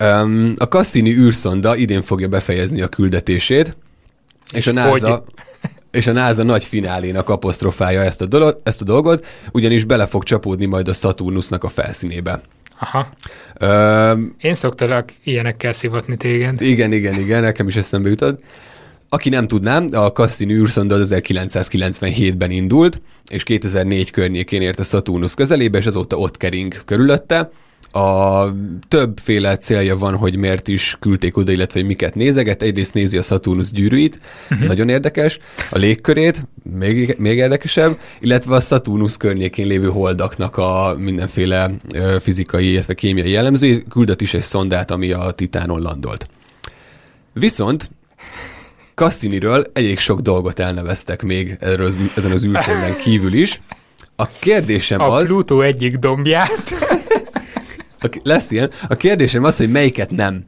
Um, 0.00 0.54
a 0.58 0.64
Cassini 0.64 1.16
űrszonda 1.16 1.76
idén 1.76 2.02
fogja 2.02 2.28
befejezni 2.28 2.80
a 2.80 2.88
küldetését, 2.88 3.76
és 4.52 4.66
a 4.66 4.72
NASA, 4.72 5.10
hogy? 5.10 5.22
És 5.90 6.06
a 6.06 6.12
NASA 6.12 6.42
nagy 6.42 6.64
finálénak 6.64 7.28
apostrofálja 7.28 8.00
ezt 8.02 8.20
a, 8.20 8.26
dolog, 8.26 8.56
ezt 8.62 8.80
a 8.80 8.84
dolgot, 8.84 9.26
ugyanis 9.52 9.84
bele 9.84 10.06
fog 10.06 10.22
csapódni 10.22 10.66
majd 10.66 10.88
a 10.88 10.92
Saturnusnak 10.92 11.64
a 11.64 11.68
felszínébe. 11.68 12.40
Aha. 12.80 13.08
Um, 14.12 14.34
Én 14.40 14.54
szoktalak 14.54 15.12
ilyenekkel 15.24 15.72
szivatni 15.72 16.16
téged. 16.16 16.60
igen, 16.60 16.92
igen, 16.92 17.14
igen, 17.14 17.42
nekem 17.42 17.68
is 17.68 17.76
eszembe 17.76 18.08
jutott. 18.08 18.42
Aki 19.08 19.28
nem 19.28 19.46
tudná, 19.46 19.78
a 19.78 20.12
Cassini 20.12 20.52
űrszonda 20.52 20.94
az 20.94 21.14
1997-ben 21.14 22.50
indult, 22.50 23.00
és 23.30 23.42
2004 23.42 24.10
környékén 24.10 24.62
ért 24.62 24.78
a 24.78 24.84
Saturnus 24.84 25.34
közelébe, 25.34 25.78
és 25.78 25.86
azóta 25.86 26.16
ott 26.16 26.36
kering 26.36 26.84
körülötte. 26.84 27.50
A 27.92 28.44
többféle 28.88 29.56
célja 29.56 29.96
van, 29.96 30.16
hogy 30.16 30.36
miért 30.36 30.68
is 30.68 30.96
küldték 31.00 31.36
oda, 31.36 31.52
illetve 31.52 31.78
hogy 31.78 31.88
miket 31.88 32.14
nézeget. 32.14 32.62
Egyrészt 32.62 32.94
nézi 32.94 33.18
a 33.18 33.22
Saturnus 33.22 33.70
gyűrűit, 33.70 34.20
uh-huh. 34.50 34.66
nagyon 34.66 34.88
érdekes, 34.88 35.38
a 35.70 35.78
légkörét, 35.78 36.48
még, 36.62 37.14
még 37.18 37.36
érdekesebb, 37.36 37.98
illetve 38.20 38.54
a 38.54 38.60
Saturnus 38.60 39.16
környékén 39.16 39.66
lévő 39.66 39.88
holdaknak 39.88 40.56
a 40.56 40.94
mindenféle 40.98 41.70
fizikai, 42.20 42.70
illetve 42.70 42.94
kémiai 42.94 43.30
jellemzői. 43.30 43.82
Küldött 43.90 44.20
is 44.20 44.34
egy 44.34 44.42
szondát, 44.42 44.90
ami 44.90 45.12
a 45.12 45.30
Titánon 45.30 45.80
landolt. 45.80 46.28
Viszont 47.32 47.90
Cassiniről 48.94 49.64
elég 49.72 49.98
sok 49.98 50.20
dolgot 50.20 50.58
elneveztek 50.60 51.22
még 51.22 51.56
erről, 51.60 51.92
ezen 52.16 52.32
az 52.32 52.44
űrszondán 52.44 52.96
kívül 52.96 53.32
is. 53.32 53.60
A 54.16 54.26
kérdésem 54.26 55.00
A 55.00 55.16
az, 55.16 55.28
Plutó 55.28 55.60
egyik 55.60 55.94
dombját. 55.94 56.72
A, 58.00 58.08
lesz 58.22 58.50
ilyen, 58.50 58.70
a 58.88 58.94
kérdésem 58.94 59.44
az, 59.44 59.56
hogy 59.56 59.70
melyiket 59.70 60.10
nem. 60.10 60.44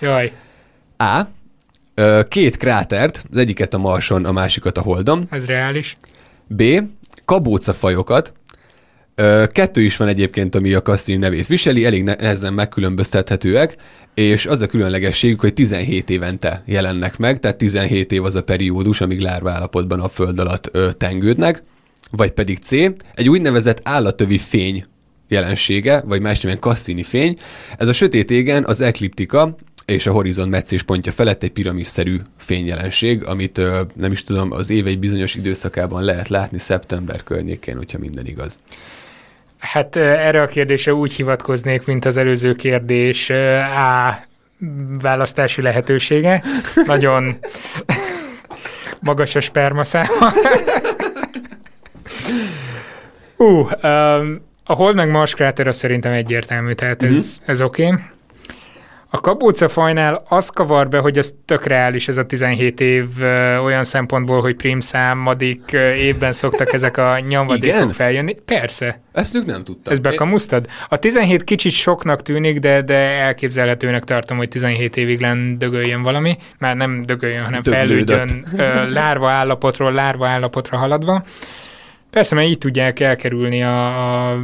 Jaj, 0.00 0.32
A. 0.96 1.22
Két 2.28 2.56
krátert, 2.56 3.24
az 3.30 3.38
egyiket 3.38 3.74
a 3.74 3.78
Marson, 3.78 4.24
a 4.24 4.32
másikat 4.32 4.78
a 4.78 4.80
Holdon. 4.80 5.26
ez 5.30 5.46
reális. 5.46 5.94
B. 6.46 6.62
Kabócafajokat. 7.24 8.32
Kettő 9.52 9.80
is 9.80 9.96
van 9.96 10.08
egyébként, 10.08 10.54
ami 10.54 10.72
a 10.74 10.82
Cassini 10.82 11.18
nevét 11.18 11.46
viseli, 11.46 11.84
elég 11.84 12.02
ne- 12.02 12.14
nehezen 12.14 12.52
megkülönböztethetőek, 12.52 13.76
és 14.14 14.46
az 14.46 14.60
a 14.60 14.66
különlegességük, 14.66 15.40
hogy 15.40 15.54
17 15.54 16.10
évente 16.10 16.62
jelennek 16.66 17.18
meg, 17.18 17.40
tehát 17.40 17.56
17 17.56 18.12
év 18.12 18.24
az 18.24 18.34
a 18.34 18.42
periódus, 18.42 19.00
amíg 19.00 19.18
lárva 19.18 19.50
állapotban 19.50 20.00
a 20.00 20.08
föld 20.08 20.38
alatt 20.38 20.78
tengődnek, 20.98 21.62
vagy 22.10 22.30
pedig 22.30 22.58
C. 22.58 22.72
Egy 23.14 23.28
úgynevezett 23.28 23.80
állatövi 23.82 24.38
fény 24.38 24.84
jelensége, 25.32 26.02
vagy 26.06 26.20
más 26.20 26.40
néven 26.40 26.60
Cassini 26.60 27.02
fény. 27.02 27.38
Ez 27.78 27.88
a 27.88 27.92
sötét 27.92 28.30
égen 28.30 28.64
az 28.64 28.80
ekliptika 28.80 29.56
és 29.86 30.06
a 30.06 30.12
horizont 30.12 30.50
meccéspontja 30.50 31.12
felett 31.12 31.42
egy 31.42 31.50
piramisszerű 31.50 32.20
fényjelenség, 32.38 33.26
amit 33.26 33.60
nem 33.94 34.12
is 34.12 34.22
tudom, 34.22 34.52
az 34.52 34.70
év 34.70 34.86
egy 34.86 34.98
bizonyos 34.98 35.34
időszakában 35.34 36.02
lehet 36.02 36.28
látni 36.28 36.58
szeptember 36.58 37.22
környékén, 37.22 37.76
hogyha 37.76 37.98
minden 37.98 38.26
igaz. 38.26 38.58
Hát 39.58 39.96
erre 39.96 40.42
a 40.42 40.46
kérdésre 40.46 40.94
úgy 40.94 41.12
hivatkoznék, 41.12 41.86
mint 41.86 42.04
az 42.04 42.16
előző 42.16 42.54
kérdés 42.54 43.30
A 43.30 44.18
választási 45.02 45.62
lehetősége. 45.62 46.42
Nagyon 46.86 47.36
magas 49.00 49.34
a 49.34 49.40
spermaszáma. 49.40 50.32
Ú, 53.36 53.68
um, 53.82 54.50
a 54.72 54.74
Hold 54.74 54.94
meg 54.94 55.10
Mars 55.10 55.34
kráter 55.34 55.66
az 55.66 55.76
szerintem 55.76 56.12
egyértelmű, 56.12 56.72
tehát 56.72 57.02
ez, 57.02 57.38
ez 57.46 57.60
oké. 57.60 57.86
Okay. 57.86 57.98
A 59.14 59.20
kabóca 59.20 59.68
fajnál 59.68 60.22
az 60.28 60.48
kavar 60.48 60.88
be, 60.88 60.98
hogy 60.98 61.18
ez 61.18 61.32
tök 61.44 61.64
reális 61.66 62.08
ez 62.08 62.16
a 62.16 62.26
17 62.26 62.80
év 62.80 63.06
ö, 63.20 63.56
olyan 63.56 63.84
szempontból, 63.84 64.40
hogy 64.40 64.56
prímszámadik 64.56 65.72
évben 65.96 66.32
szoktak 66.32 66.72
ezek 66.72 66.96
a 66.96 67.18
nyomvadékok 67.28 67.92
feljönni. 67.92 68.36
Persze. 68.44 69.00
Ezt 69.12 69.34
ők 69.34 69.44
nem 69.44 69.64
tudtam. 69.64 69.92
Ez 69.92 69.98
bekamusztad? 69.98 70.66
A 70.88 70.96
17 70.96 71.44
kicsit 71.44 71.72
soknak 71.72 72.22
tűnik, 72.22 72.58
de, 72.58 72.82
de 72.82 72.94
elképzelhetőnek 72.94 74.04
tartom, 74.04 74.36
hogy 74.36 74.48
17 74.48 74.96
évig 74.96 75.20
len 75.20 75.58
dögöljön 75.58 76.02
valami. 76.02 76.36
Már 76.58 76.76
nem 76.76 77.00
dögöljön, 77.00 77.44
hanem 77.44 77.62
Döglődött. 77.62 78.34
ö, 78.56 78.90
lárva 78.90 79.30
állapotról 79.30 79.92
lárva 79.92 80.28
állapotra 80.28 80.76
haladva. 80.76 81.24
Persze, 82.12 82.34
mert 82.34 82.48
így 82.48 82.58
tudják 82.58 83.00
elkerülni 83.00 83.62
a, 83.62 84.30
a 84.32 84.42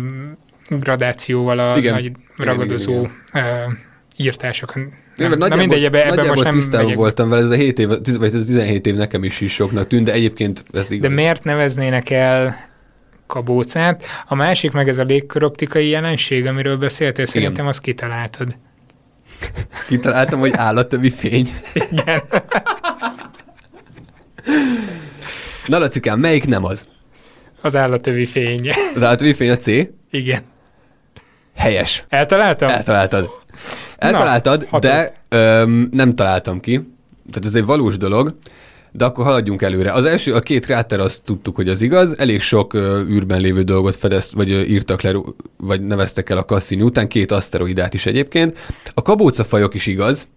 gradációval 0.69 1.59
a 1.59 1.77
Igen. 1.77 1.93
nagy 1.95 2.05
Igen, 2.05 2.21
ragadozó 2.37 2.93
igen, 2.93 3.11
igen, 3.33 3.79
írtásokon. 4.17 4.83
Nem, 5.17 5.29
Nem, 5.31 5.39
nagyjából, 5.39 5.49
na 5.49 5.57
mindegy, 5.57 5.85
ebbe, 5.85 5.99
ebbe 5.99 6.09
nagyjából 6.09 6.31
most 6.35 6.43
nem 6.43 6.53
tisztában 6.53 6.83
megyek. 6.83 6.99
voltam 6.99 7.29
vele, 7.29 7.43
ez 7.43 7.51
a 7.51 7.55
7 7.55 7.79
év, 7.79 7.89
vagy 7.89 8.35
ez 8.35 8.35
a 8.35 8.45
17 8.45 8.87
év 8.87 8.95
nekem 8.95 9.25
is, 9.25 9.41
is 9.41 9.53
soknak 9.53 9.87
tűnt, 9.87 10.05
de 10.05 10.13
egyébként 10.13 10.65
ez 10.73 10.89
De 10.89 10.95
igaz. 10.95 11.11
miért 11.13 11.45
neveznének 11.45 12.11
el 12.11 12.57
kabócát? 13.27 14.05
A 14.27 14.35
másik 14.35 14.73
meg 14.73 14.89
ez 14.89 14.99
a 14.99 15.03
légköroptikai 15.03 15.89
jelenség, 15.89 16.47
amiről 16.47 16.77
beszéltél, 16.77 17.27
szerintem 17.27 17.67
azt 17.67 17.81
kitaláltad. 17.81 18.57
Kitaláltam, 19.89 20.41
hogy 20.41 20.53
állatövi 20.55 21.11
fény. 21.11 21.49
Igen. 21.75 22.21
Na, 25.67 25.79
Lacikám, 25.79 26.19
melyik 26.21 26.47
nem 26.47 26.65
az? 26.65 26.87
Az 27.61 27.77
állatövi 27.77 28.27
fény. 28.27 28.71
Az 28.95 29.03
állatövi 29.03 29.33
fény 29.33 29.51
a 29.51 29.57
C? 29.57 29.67
Igen. 30.11 30.43
Helyes. 31.57 32.05
Eltaláltam? 32.09 32.69
Eltaláltad. 32.69 33.31
Eltaláltad, 33.97 34.69
Na, 34.71 34.79
de 34.79 35.13
öm, 35.29 35.89
nem 35.93 36.15
találtam 36.15 36.61
ki. 36.61 36.73
Tehát 37.31 37.45
ez 37.45 37.55
egy 37.55 37.65
valós 37.65 37.97
dolog, 37.97 38.37
de 38.93 39.05
akkor 39.05 39.25
haladjunk 39.25 39.63
előre. 39.63 39.93
Az 39.93 40.05
első, 40.05 40.35
a 40.35 40.41
két 40.41 40.67
kráter, 40.67 41.01
azt 41.01 41.23
tudtuk, 41.25 41.57
hogy 41.57 41.69
az 41.69 41.81
igaz. 41.81 42.19
Elég 42.19 42.41
sok 42.43 42.75
ö, 42.75 43.01
űrben 43.09 43.41
lévő 43.41 43.63
dolgot 43.63 43.97
fedezt, 43.97 44.33
vagy 44.33 44.51
ö, 44.51 44.61
írtak 44.61 45.03
le, 45.03 45.13
vagy 45.57 45.83
neveztek 45.83 46.31
el 46.31 46.39
a 46.39 46.45
Cassini 46.45 46.83
után, 46.83 47.09
két 47.09 47.33
aszteroidát 47.33 47.95
is 47.95 48.07
egyébként. 48.07 48.59
A 48.95 49.03
kabócafajok 49.03 49.75
is 49.75 49.87
igaz. 49.87 50.29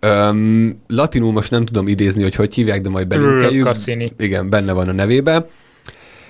Öm, 0.00 0.80
latinul 0.86 1.32
most 1.32 1.50
nem 1.50 1.64
tudom 1.66 1.88
idézni, 1.88 2.22
hogy 2.22 2.34
hogy 2.34 2.54
hívják, 2.54 2.80
de 2.80 2.88
majd 2.88 3.06
belinkeljük. 3.06 3.64
Cassini. 3.64 4.12
Igen, 4.18 4.48
benne 4.50 4.72
van 4.72 4.88
a 4.88 4.92
nevében. 4.92 5.46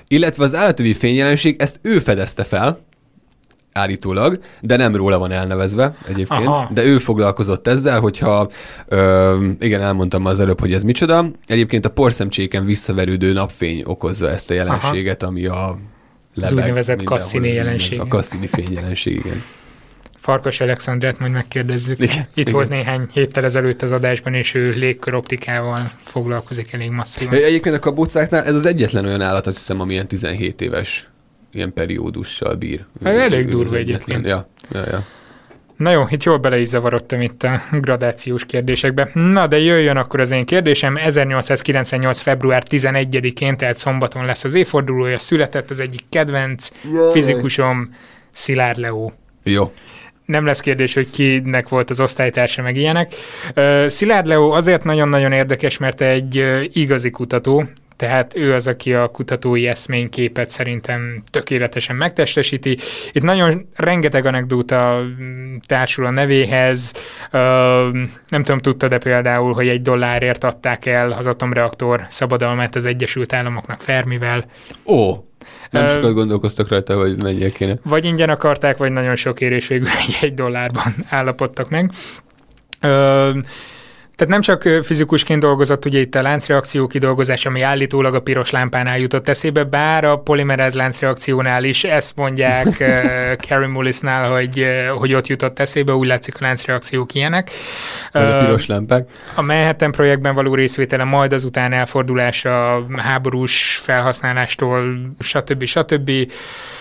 Illetve 0.08 0.44
az 0.44 0.54
állatövi 0.54 0.92
fényjelenség, 0.92 1.56
ezt 1.58 1.78
ő 1.82 1.98
fedezte 1.98 2.44
fel, 2.44 2.78
állítólag, 3.72 4.38
de 4.60 4.76
nem 4.76 4.96
róla 4.96 5.18
van 5.18 5.32
elnevezve 5.32 5.94
egyébként, 6.08 6.46
Aha. 6.46 6.68
de 6.72 6.84
ő 6.84 6.98
foglalkozott 6.98 7.66
ezzel, 7.66 8.00
hogyha, 8.00 8.48
ö, 8.88 9.46
igen, 9.60 9.80
elmondtam 9.80 10.26
az 10.26 10.40
előbb, 10.40 10.60
hogy 10.60 10.72
ez 10.72 10.82
micsoda. 10.82 11.30
Egyébként 11.46 11.84
a 11.84 11.90
porszemcséken 11.90 12.64
visszaverődő 12.64 13.32
napfény 13.32 13.82
okozza 13.84 14.28
ezt 14.28 14.50
a 14.50 14.54
jelenséget, 14.54 15.22
Aha. 15.22 15.32
ami 15.32 15.46
a 15.46 15.78
lebeg 16.34 16.58
úgynevezett 16.58 16.96
mindenhol. 16.96 17.20
Cassini 17.22 17.52
jelenség. 17.52 18.00
A 18.00 18.04
Cassini 18.04 18.46
fényjelenség, 18.46 19.16
igen. 19.16 19.42
Farkas 20.26 20.60
Alexandrát 20.60 21.18
majd 21.18 21.32
megkérdezzük. 21.32 21.98
Igen, 21.98 22.18
Itt 22.18 22.28
igen. 22.34 22.52
volt 22.52 22.68
néhány 22.68 23.06
héttel 23.12 23.44
ezelőtt 23.44 23.82
az 23.82 23.92
adásban, 23.92 24.34
és 24.34 24.54
ő 24.54 24.70
légköroptikával 24.70 25.86
foglalkozik 26.02 26.72
elég 26.72 26.90
masszívan. 26.90 27.34
Egyébként 27.34 27.74
a 27.74 27.78
kabucáknál 27.78 28.44
ez 28.44 28.54
az 28.54 28.66
egyetlen 28.66 29.04
olyan 29.04 29.20
állat, 29.20 29.46
azt 29.46 29.56
hiszem, 29.56 29.80
ami 29.80 29.92
ilyen 29.92 30.08
17 30.08 30.60
éves 30.60 31.08
ilyen 31.52 31.72
periódussal 31.72 32.54
bír. 32.54 32.84
Ez 33.02 33.16
elég 33.16 33.48
durva 33.48 33.76
egyébként. 33.76 34.26
Ja, 34.26 34.48
ja, 34.70 34.84
ja. 34.90 35.04
Na 35.76 35.90
jó, 35.90 36.04
itt 36.08 36.22
jól 36.22 36.38
bele 36.38 36.58
is 36.58 36.68
zavarodtam 36.68 37.20
itt 37.20 37.42
a 37.42 37.60
gradációs 37.80 38.44
kérdésekbe. 38.44 39.10
Na, 39.12 39.46
de 39.46 39.58
jöjjön 39.58 39.96
akkor 39.96 40.20
az 40.20 40.30
én 40.30 40.44
kérdésem. 40.44 40.96
1898. 40.96 42.20
február 42.20 42.62
11-én, 42.70 43.56
tehát 43.56 43.76
szombaton 43.76 44.24
lesz 44.24 44.44
az 44.44 44.54
évfordulója, 44.54 45.18
született 45.18 45.70
az 45.70 45.80
egyik 45.80 46.04
kedvenc 46.08 46.68
fizikusom, 47.12 47.94
Szilárd 48.32 48.78
Leó. 48.78 49.12
Jó. 49.42 49.72
Nem 50.26 50.44
lesz 50.44 50.60
kérdés, 50.60 50.94
hogy 50.94 51.10
kinek 51.10 51.68
volt 51.68 51.90
az 51.90 52.00
osztálytársa, 52.00 52.62
meg 52.62 52.76
ilyenek. 52.76 53.14
Szilárd 53.86 54.26
Leó 54.26 54.50
azért 54.50 54.84
nagyon-nagyon 54.84 55.32
érdekes, 55.32 55.78
mert 55.78 56.00
egy 56.00 56.44
igazi 56.72 57.10
kutató, 57.10 57.64
tehát 57.96 58.36
ő 58.36 58.54
az, 58.54 58.66
aki 58.66 58.94
a 58.94 59.08
kutatói 59.08 59.68
eszményképet 59.68 60.50
szerintem 60.50 61.22
tökéletesen 61.30 61.96
megtestesíti. 61.96 62.78
Itt 63.12 63.22
nagyon 63.22 63.68
rengeteg 63.76 64.26
anekdóta 64.26 65.02
társul 65.66 66.06
a 66.06 66.10
nevéhez. 66.10 66.92
Nem 68.28 68.42
tudom, 68.44 68.58
tudta 68.58 68.88
de 68.88 68.98
például, 68.98 69.52
hogy 69.52 69.68
egy 69.68 69.82
dollárért 69.82 70.44
adták 70.44 70.86
el 70.86 71.12
az 71.12 71.26
atomreaktor 71.26 72.06
szabadalmát 72.08 72.76
az 72.76 72.84
Egyesült 72.84 73.32
Államoknak 73.32 73.80
Fermivel. 73.80 74.44
Ó, 74.86 75.14
nem 75.70 75.88
sokat 75.88 76.12
gondolkoztak 76.12 76.68
rajta, 76.68 76.98
hogy 76.98 77.22
mennyire 77.22 77.50
kéne. 77.50 77.74
Vagy 77.84 78.04
ingyen 78.04 78.30
akarták, 78.30 78.76
vagy 78.76 78.92
nagyon 78.92 79.16
sok 79.16 79.40
érés 79.40 79.66
végül 79.66 79.88
egy, 80.20 80.34
dollárban 80.34 80.94
állapodtak 81.08 81.70
meg. 81.70 81.90
Tehát 84.16 84.32
nem 84.32 84.40
csak 84.40 84.84
fizikusként 84.84 85.40
dolgozott 85.40 85.84
ugye 85.84 86.00
itt 86.00 86.14
a 86.14 86.22
láncreakció 86.22 86.86
kidolgozás, 86.86 87.46
ami 87.46 87.60
állítólag 87.60 88.14
a 88.14 88.20
piros 88.20 88.50
lámpánál 88.50 88.98
jutott 88.98 89.28
eszébe, 89.28 89.64
bár 89.64 90.04
a 90.04 90.18
polimeráz 90.18 90.74
láncreakciónál 90.74 91.64
is 91.64 91.84
ezt 91.84 92.16
mondják 92.16 92.66
Carrie 93.46 93.68
Mullisnál, 93.68 94.30
hogy, 94.32 94.66
hogy 94.98 95.14
ott 95.14 95.26
jutott 95.26 95.58
eszébe, 95.58 95.94
úgy 95.94 96.06
látszik 96.06 96.34
a 96.34 96.38
láncreakciók 96.40 97.14
ilyenek. 97.14 97.50
Vagy 98.12 98.22
a 98.22 98.38
piros 98.38 98.66
lámpák. 98.66 99.08
A 99.34 99.42
Manhattan 99.42 99.92
projektben 99.92 100.34
való 100.34 100.54
részvétele, 100.54 101.04
majd 101.04 101.32
azután 101.32 101.72
elfordulása 101.72 102.86
háborús 102.96 103.80
felhasználástól, 103.82 104.94
stb. 105.18 105.64
stb. 105.64 106.10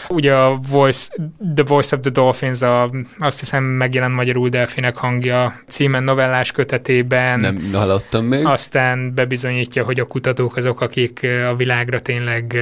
Ugye 0.10 0.34
a 0.34 0.60
Voice, 0.70 1.08
The 1.56 1.64
Voice 1.64 1.96
of 1.96 2.02
the 2.02 2.12
Dolphins, 2.12 2.62
a, 2.62 2.90
azt 3.18 3.40
hiszem 3.40 3.64
megjelent 3.64 4.16
magyarul 4.16 4.50
Delfinek 4.50 4.98
hangja 4.98 5.60
címen 5.68 6.04
novellás 6.04 6.52
kötetében. 6.52 7.40
Nem 7.40 7.70
hallottam 7.74 8.26
még. 8.26 8.46
Aztán 8.46 9.14
bebizonyítja, 9.14 9.84
hogy 9.84 10.00
a 10.00 10.06
kutatók 10.06 10.58
azok, 10.58 10.82
akik 10.82 11.28
a 11.52 11.56
világra 11.56 12.00
tényleg 12.00 12.56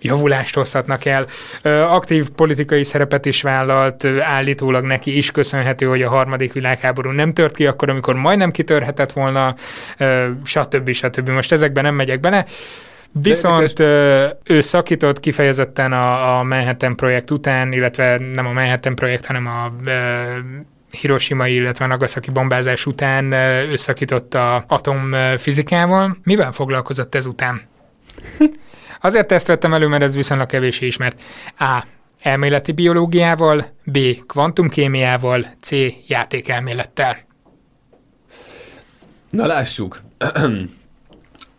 javulást 0.00 0.54
hozhatnak 0.54 1.04
el. 1.04 1.26
Aktív 1.88 2.28
politikai 2.28 2.84
szerepet 2.84 3.26
is 3.26 3.42
vállalt, 3.42 4.04
állítólag 4.20 4.84
neki 4.84 5.16
is 5.16 5.30
köszönhető, 5.30 5.86
hogy 5.86 6.02
a 6.02 6.08
harmadik 6.08 6.52
világháború 6.52 7.10
nem 7.10 7.32
tört 7.32 7.54
ki 7.54 7.66
akkor, 7.66 7.90
amikor 7.90 8.14
majdnem 8.14 8.50
kitörhetett 8.50 9.12
volna, 9.12 9.54
stb. 10.44 10.92
stb. 10.92 11.28
Most 11.28 11.52
ezekben 11.52 11.84
nem 11.84 11.94
megyek 11.94 12.20
bele. 12.20 12.44
Viszont 13.12 13.78
ő 14.44 14.60
szakított 14.60 15.20
kifejezetten 15.20 15.92
a, 15.92 16.38
a 16.38 16.42
Manhattan 16.42 16.96
projekt 16.96 17.30
után, 17.30 17.72
illetve 17.72 18.18
nem 18.18 18.46
a 18.46 18.52
Manhattan 18.52 18.94
projekt, 18.94 19.26
hanem 19.26 19.46
a 19.46 19.72
Hiroshima, 21.00 21.46
illetve 21.46 21.86
Nagasaki 21.86 22.30
bombázás 22.30 22.86
után 22.86 23.32
ő 23.70 23.76
szakított 23.76 24.34
a 24.34 24.64
atomfizikával. 24.68 26.16
Mivel 26.22 26.52
foglalkozott 26.52 27.14
ezután? 27.14 27.62
Azért 29.00 29.32
ezt 29.32 29.46
vettem 29.46 29.74
elő, 29.74 29.86
mert 29.86 30.02
ez 30.02 30.14
viszonylag 30.14 30.46
kevés 30.46 30.80
ismert. 30.80 31.20
A. 31.58 31.84
Elméleti 32.22 32.72
biológiával, 32.72 33.66
B. 33.84 33.98
Kvantumkémiával, 34.26 35.46
C. 35.60 35.70
Játékelmélettel. 36.06 37.18
Na 39.30 39.46
lássuk. 39.46 40.00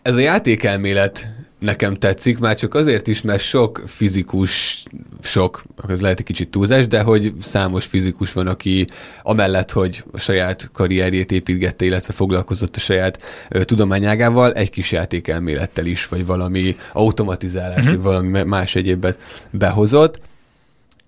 Ez 0.02 0.16
a 0.16 0.20
játékelmélet 0.20 1.28
nekem 1.62 1.94
tetszik, 1.94 2.40
már 2.40 2.56
csak 2.56 2.74
azért 2.74 3.08
is, 3.08 3.22
mert 3.22 3.42
sok 3.42 3.84
fizikus, 3.88 4.84
sok, 5.22 5.64
ez 5.88 6.02
lehet 6.02 6.20
egy 6.20 6.26
kicsit 6.26 6.50
túlzás, 6.50 6.88
de 6.88 7.02
hogy 7.02 7.34
számos 7.40 7.86
fizikus 7.86 8.34
van, 8.34 8.48
aki 8.48 8.88
amellett, 9.22 9.72
hogy 9.72 10.04
a 10.12 10.20
saját 10.20 10.70
karrierjét 10.74 11.32
építgette, 11.32 11.86
illetve 11.86 12.14
foglalkozott 12.14 12.76
a 12.76 12.80
saját 12.80 13.20
ö, 13.50 13.64
tudományágával, 13.64 14.52
egy 14.52 14.70
kis 14.70 14.92
játékelmélettel 14.92 15.86
is, 15.86 16.08
vagy 16.08 16.26
valami 16.26 16.76
automatizálás, 16.94 17.78
uh-huh. 17.78 17.92
vagy 17.92 18.02
valami 18.02 18.44
más 18.44 18.76
egyébet 18.76 19.20
behozott. 19.52 20.20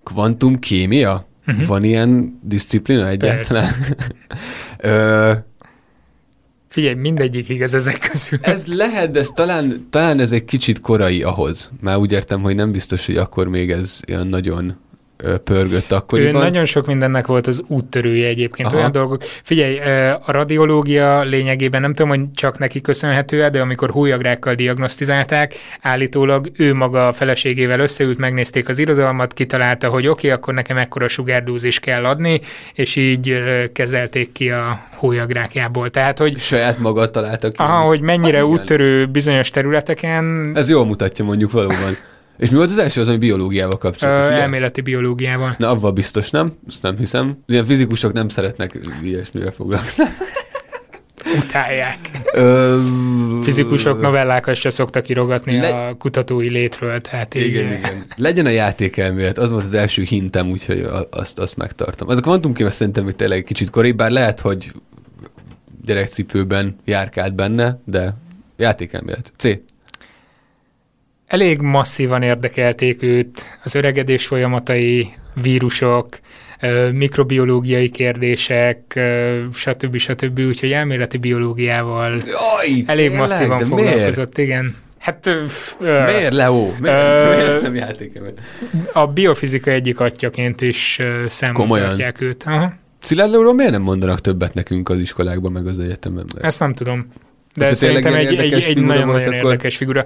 Kvantumkémia? 0.02 1.26
Uh-huh. 1.46 1.66
Van 1.66 1.84
ilyen 1.84 2.40
disziplina 2.42 3.08
egyáltalán? 3.08 3.72
Ö, 4.78 5.32
Figyelj, 6.74 6.94
mindegyik 6.94 7.48
igaz 7.48 7.74
ezek 7.74 7.98
közül. 8.10 8.38
Ez 8.42 8.66
lehet, 8.66 9.10
de 9.10 9.18
ez 9.18 9.28
talán, 9.28 9.86
talán 9.90 10.20
ez 10.20 10.32
egy 10.32 10.44
kicsit 10.44 10.80
korai 10.80 11.22
ahhoz. 11.22 11.70
Már 11.80 11.96
úgy 11.96 12.12
értem, 12.12 12.42
hogy 12.42 12.54
nem 12.54 12.72
biztos, 12.72 13.06
hogy 13.06 13.16
akkor 13.16 13.48
még 13.48 13.70
ez 13.70 14.00
ilyen 14.06 14.26
nagyon 14.26 14.76
pörgött 15.44 15.92
akkoriban. 15.92 16.34
Ő 16.34 16.44
nagyon 16.44 16.64
sok 16.64 16.86
mindennek 16.86 17.26
volt 17.26 17.46
az 17.46 17.62
úttörője 17.66 18.26
egyébként, 18.26 18.68
Aha. 18.68 18.76
olyan 18.76 18.92
dolgok. 18.92 19.22
Figyelj, 19.42 19.78
a 20.26 20.32
radiológia 20.32 21.22
lényegében 21.22 21.80
nem 21.80 21.94
tudom, 21.94 22.08
hogy 22.08 22.30
csak 22.34 22.58
neki 22.58 22.80
köszönhető 22.80 23.48
de 23.48 23.60
amikor 23.60 23.90
hólyagrákkal 23.90 24.54
diagnosztizálták, 24.54 25.54
állítólag 25.80 26.50
ő 26.58 26.74
maga 26.74 27.08
a 27.08 27.12
feleségével 27.12 27.80
összeült, 27.80 28.18
megnézték 28.18 28.68
az 28.68 28.78
irodalmat, 28.78 29.32
kitalálta, 29.32 29.88
hogy 29.88 30.06
oké, 30.06 30.26
okay, 30.26 30.30
akkor 30.30 30.54
nekem 30.54 30.76
ekkora 30.76 31.08
sugárdúzis 31.08 31.78
kell 31.78 32.04
adni, 32.04 32.40
és 32.74 32.96
így 32.96 33.42
kezelték 33.72 34.32
ki 34.32 34.50
a 34.50 34.80
hólyagrákjából. 34.94 35.90
Tehát, 35.90 36.18
hogy... 36.18 36.38
Saját 36.38 36.78
maga 36.78 37.10
találtak 37.10 37.52
ki. 37.52 37.62
Aha, 37.62 37.86
hogy 37.86 38.00
mennyire 38.00 38.44
úttörő 38.44 39.06
bizonyos 39.06 39.50
területeken. 39.50 40.52
Ez 40.54 40.68
jól 40.68 40.86
mutatja 40.86 41.24
mondjuk 41.24 41.50
valóban. 41.50 41.96
És 42.38 42.50
mi 42.50 42.56
volt 42.56 42.70
az 42.70 42.78
első 42.78 43.00
az, 43.00 43.08
ami 43.08 43.16
biológiával 43.16 43.78
kapcsolatos? 43.78 44.36
Ö, 44.36 44.40
elméleti 44.40 44.80
biológiával. 44.80 45.54
Na, 45.58 45.70
avval 45.70 45.90
biztos 45.90 46.30
nem, 46.30 46.52
azt 46.68 46.82
nem 46.82 46.96
hiszem. 46.96 47.38
Ilyen 47.46 47.66
fizikusok 47.66 48.12
nem 48.12 48.28
szeretnek 48.28 48.78
ilyesmivel 49.02 49.50
foglalkozni. 49.50 50.04
Utálják. 51.38 51.98
Ö... 52.32 52.78
Fizikusok 53.42 54.00
novellákat 54.00 54.54
se 54.54 54.70
szoktak 54.70 55.08
írogatni 55.08 55.56
Le... 55.56 55.68
a 55.68 55.94
kutatói 55.94 56.48
létről, 56.48 57.00
tehát 57.00 57.34
így... 57.34 57.46
Igen, 57.46 57.66
igen. 57.66 58.04
Legyen 58.16 58.46
a 58.46 58.50
játékelmélet, 58.50 59.38
az 59.38 59.50
volt 59.50 59.62
az 59.62 59.74
első 59.74 60.02
hintem, 60.02 60.50
úgyhogy 60.50 60.86
azt, 61.10 61.38
azt 61.38 61.56
megtartom. 61.56 62.10
Ez 62.10 62.16
a 62.16 62.20
kvantumkém 62.20 62.70
szerintem 62.70 63.04
még 63.04 63.14
tényleg 63.14 63.44
kicsit 63.44 63.70
korébb, 63.70 63.96
bár 63.96 64.10
lehet, 64.10 64.40
hogy 64.40 64.72
gyerekcipőben 65.84 66.76
járkált 66.84 67.34
benne, 67.34 67.80
de 67.84 68.16
játékelmélet. 68.56 69.32
C 69.36 69.48
elég 71.26 71.60
masszívan 71.60 72.22
érdekelték 72.22 73.02
őt 73.02 73.58
az 73.64 73.74
öregedés 73.74 74.26
folyamatai, 74.26 75.12
vírusok, 75.42 76.18
mikrobiológiai 76.92 77.88
kérdések, 77.90 79.00
stb. 79.54 79.96
stb. 79.96 80.38
Úgyhogy 80.38 80.72
elméleti 80.72 81.16
biológiával 81.16 82.16
Jaj, 82.26 82.84
elég 82.86 83.08
tényleg, 83.08 83.18
masszívan 83.18 83.58
foglalkozott, 83.58 84.36
miért? 84.36 84.38
igen. 84.38 84.76
Hát, 84.98 85.26
uh, 85.80 86.04
miért, 86.04 86.32
Leo? 86.32 86.72
Miért, 86.80 87.20
uh, 87.20 87.36
miért 87.36 87.62
nem 87.62 87.74
játékem? 87.74 88.22
A 88.92 89.06
biofizika 89.06 89.70
egyik 89.70 90.00
atyaként 90.00 90.60
is 90.60 90.98
számolják 91.26 92.20
őt. 92.20 92.42
Aha. 92.46 92.72
Szilárd 93.02 93.30
Leóról 93.30 93.54
miért 93.54 93.70
nem 93.70 93.82
mondanak 93.82 94.20
többet 94.20 94.54
nekünk 94.54 94.88
az 94.88 94.98
iskolákban, 94.98 95.52
meg 95.52 95.66
az 95.66 95.78
egyetemen? 95.78 96.26
Ezt 96.40 96.60
nem 96.60 96.74
tudom. 96.74 97.06
De 97.54 97.64
hát 97.64 97.76
szerintem 97.76 98.14
egy, 98.14 98.34
egy, 98.34 98.52
egy 98.52 98.82
nagyon-nagyon 98.82 99.32
érdekes 99.32 99.76
figura. 99.76 100.04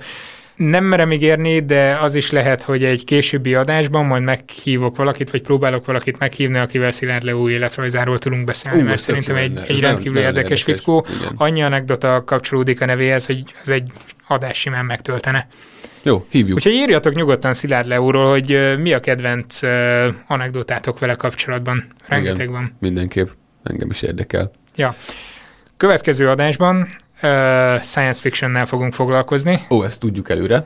Nem 0.59 0.85
merem 0.85 1.13
ígérni, 1.13 1.61
de 1.61 1.99
az 2.01 2.15
is 2.15 2.31
lehet, 2.31 2.63
hogy 2.63 2.85
egy 2.85 3.05
későbbi 3.05 3.55
adásban 3.55 4.05
majd 4.05 4.23
meghívok 4.23 4.97
valakit, 4.97 5.31
vagy 5.31 5.43
próbálok 5.43 5.85
valakit 5.85 6.19
meghívni, 6.19 6.59
akivel 6.59 6.91
Szilárd 6.91 7.23
Leó 7.23 7.49
életrajzáról 7.49 8.19
tudunk 8.19 8.45
beszélni, 8.45 8.81
uh, 8.81 8.87
mert 8.87 8.99
szerintem 8.99 9.37
egy, 9.37 9.61
egy 9.67 9.81
rendkívül 9.81 10.19
érdekes, 10.19 10.37
érdekes 10.37 10.63
fickó. 10.63 11.07
Annyi 11.35 11.63
anekdota 11.63 12.25
kapcsolódik 12.25 12.81
a 12.81 12.85
nevéhez, 12.85 13.27
hogy 13.27 13.43
az 13.63 13.71
egy 13.71 13.93
adás 14.27 14.59
simán 14.59 14.85
megtöltene. 14.85 15.49
Jó, 16.03 16.27
hívjuk. 16.31 16.57
Úgyhogy 16.57 16.73
írjatok 16.73 17.15
nyugodtan 17.15 17.55
Szilárd 17.55 17.87
Leóról, 17.87 18.31
hogy 18.31 18.77
mi 18.79 18.93
a 18.93 19.01
kedvenc 19.01 19.61
anekdotátok 20.27 20.99
vele 20.99 21.15
kapcsolatban. 21.15 21.85
Rengeteg 22.07 22.41
Igen, 22.41 22.53
van. 22.53 22.77
Mindenképp. 22.81 23.29
Engem 23.63 23.91
is 23.91 24.03
érdekel. 24.03 24.51
Ja. 24.77 24.95
Következő 25.77 26.29
adásban 26.29 26.89
science 27.83 28.21
fictionnel 28.21 28.67
fogunk 28.67 28.93
foglalkozni. 28.93 29.61
Ó, 29.71 29.85
ezt 29.85 30.01
tudjuk 30.01 30.31
előre. 30.31 30.65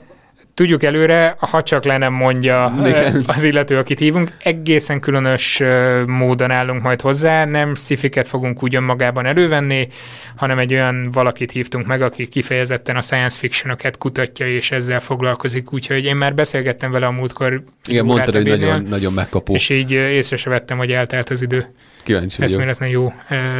Tudjuk 0.55 0.83
előre, 0.83 1.35
ha 1.39 1.63
csak 1.63 1.85
le 1.85 1.99
nem 1.99 2.13
mondja 2.13 2.75
Igen. 2.87 3.25
az 3.27 3.43
illető, 3.43 3.79
akit 3.79 3.99
hívunk, 3.99 4.31
egészen 4.43 5.01
különös 5.01 5.63
módon 6.07 6.51
állunk 6.51 6.83
majd 6.83 7.01
hozzá, 7.01 7.45
nem 7.45 7.75
szifiket 7.75 8.27
fogunk 8.27 8.63
úgy 8.63 8.75
önmagában 8.75 9.27
elővenni, 9.27 9.89
hanem 10.37 10.59
egy 10.59 10.73
olyan 10.73 11.11
valakit 11.11 11.51
hívtunk 11.51 11.87
meg, 11.87 12.03
aki 12.03 12.29
kifejezetten 12.29 12.97
a 12.97 13.03
science 13.03 13.39
fiction 13.39 13.77
kutatja, 13.99 14.47
és 14.47 14.71
ezzel 14.71 15.01
foglalkozik, 15.01 15.73
úgyhogy 15.73 16.05
én 16.05 16.17
már 16.17 16.35
beszélgettem 16.35 16.91
vele 16.91 17.07
a 17.07 17.11
múltkor. 17.11 17.63
Igen, 17.89 18.05
mondtad, 18.05 18.35
hogy 18.35 18.47
nagyon, 18.47 18.83
nagyon 18.83 19.13
megkapó. 19.13 19.55
És 19.55 19.69
így 19.69 19.93
észre 19.93 20.37
se 20.37 20.51
vettem, 20.51 20.79
hogy 20.79 20.93
eltelt 20.93 21.31
az 21.31 21.43
idő. 21.43 21.67
Kíváncsi 22.03 22.37
vagyok. 22.37 22.53
Eszméletlen 22.53 22.89
jó 22.89 23.13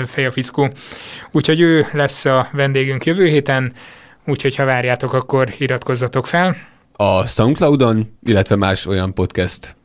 fej 0.07 0.27
a 0.27 0.31
fickó. 0.31 0.71
Úgyhogy 1.31 1.61
ő 1.61 1.87
lesz 1.93 2.25
a 2.25 2.49
vendégünk 2.53 3.07
jövő 3.07 3.27
héten, 3.27 3.73
úgyhogy 4.27 4.57
ha 4.57 4.65
várjátok, 4.65 5.13
akkor 5.13 5.49
iratkozzatok 5.59 6.27
fel. 6.27 6.57
A 6.93 7.27
Soundcloudon, 7.27 8.07
illetve 8.23 8.57
más 8.57 8.87
olyan 8.87 9.15
podcast 9.15 9.77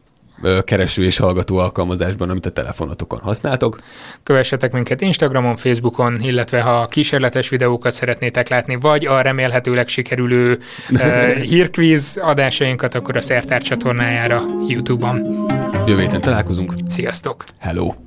kereső 0.64 1.04
és 1.04 1.18
hallgató 1.18 1.58
alkalmazásban, 1.58 2.30
amit 2.30 2.46
a 2.46 2.50
telefonatokon 2.50 3.20
használtok. 3.20 3.78
Kövessetek 4.24 4.72
minket 4.72 5.02
Instagramon, 5.02 5.56
Facebookon, 5.56 6.18
illetve 6.22 6.62
ha 6.62 6.88
kísérletes 6.88 7.50
videókat 7.50 7.92
szeretnétek 7.92 8.50
látni, 8.50 8.76
vagy 8.76 9.06
a 9.06 9.22
remélhetőleg 9.22 9.88
sikerülő 9.88 10.60
uh, 10.90 11.32
hírkvíz 11.52 12.20
adásainkat, 12.22 12.96
akkor 12.96 13.18
a 13.18 13.22
Szertár 13.22 13.62
csatornájára 13.62 14.42
YouTube-on. 14.68 15.46
Jövő 15.86 16.02
héten 16.02 16.22
találkozunk. 16.22 16.74
Sziasztok! 16.88 17.44
Hello! 17.60 18.07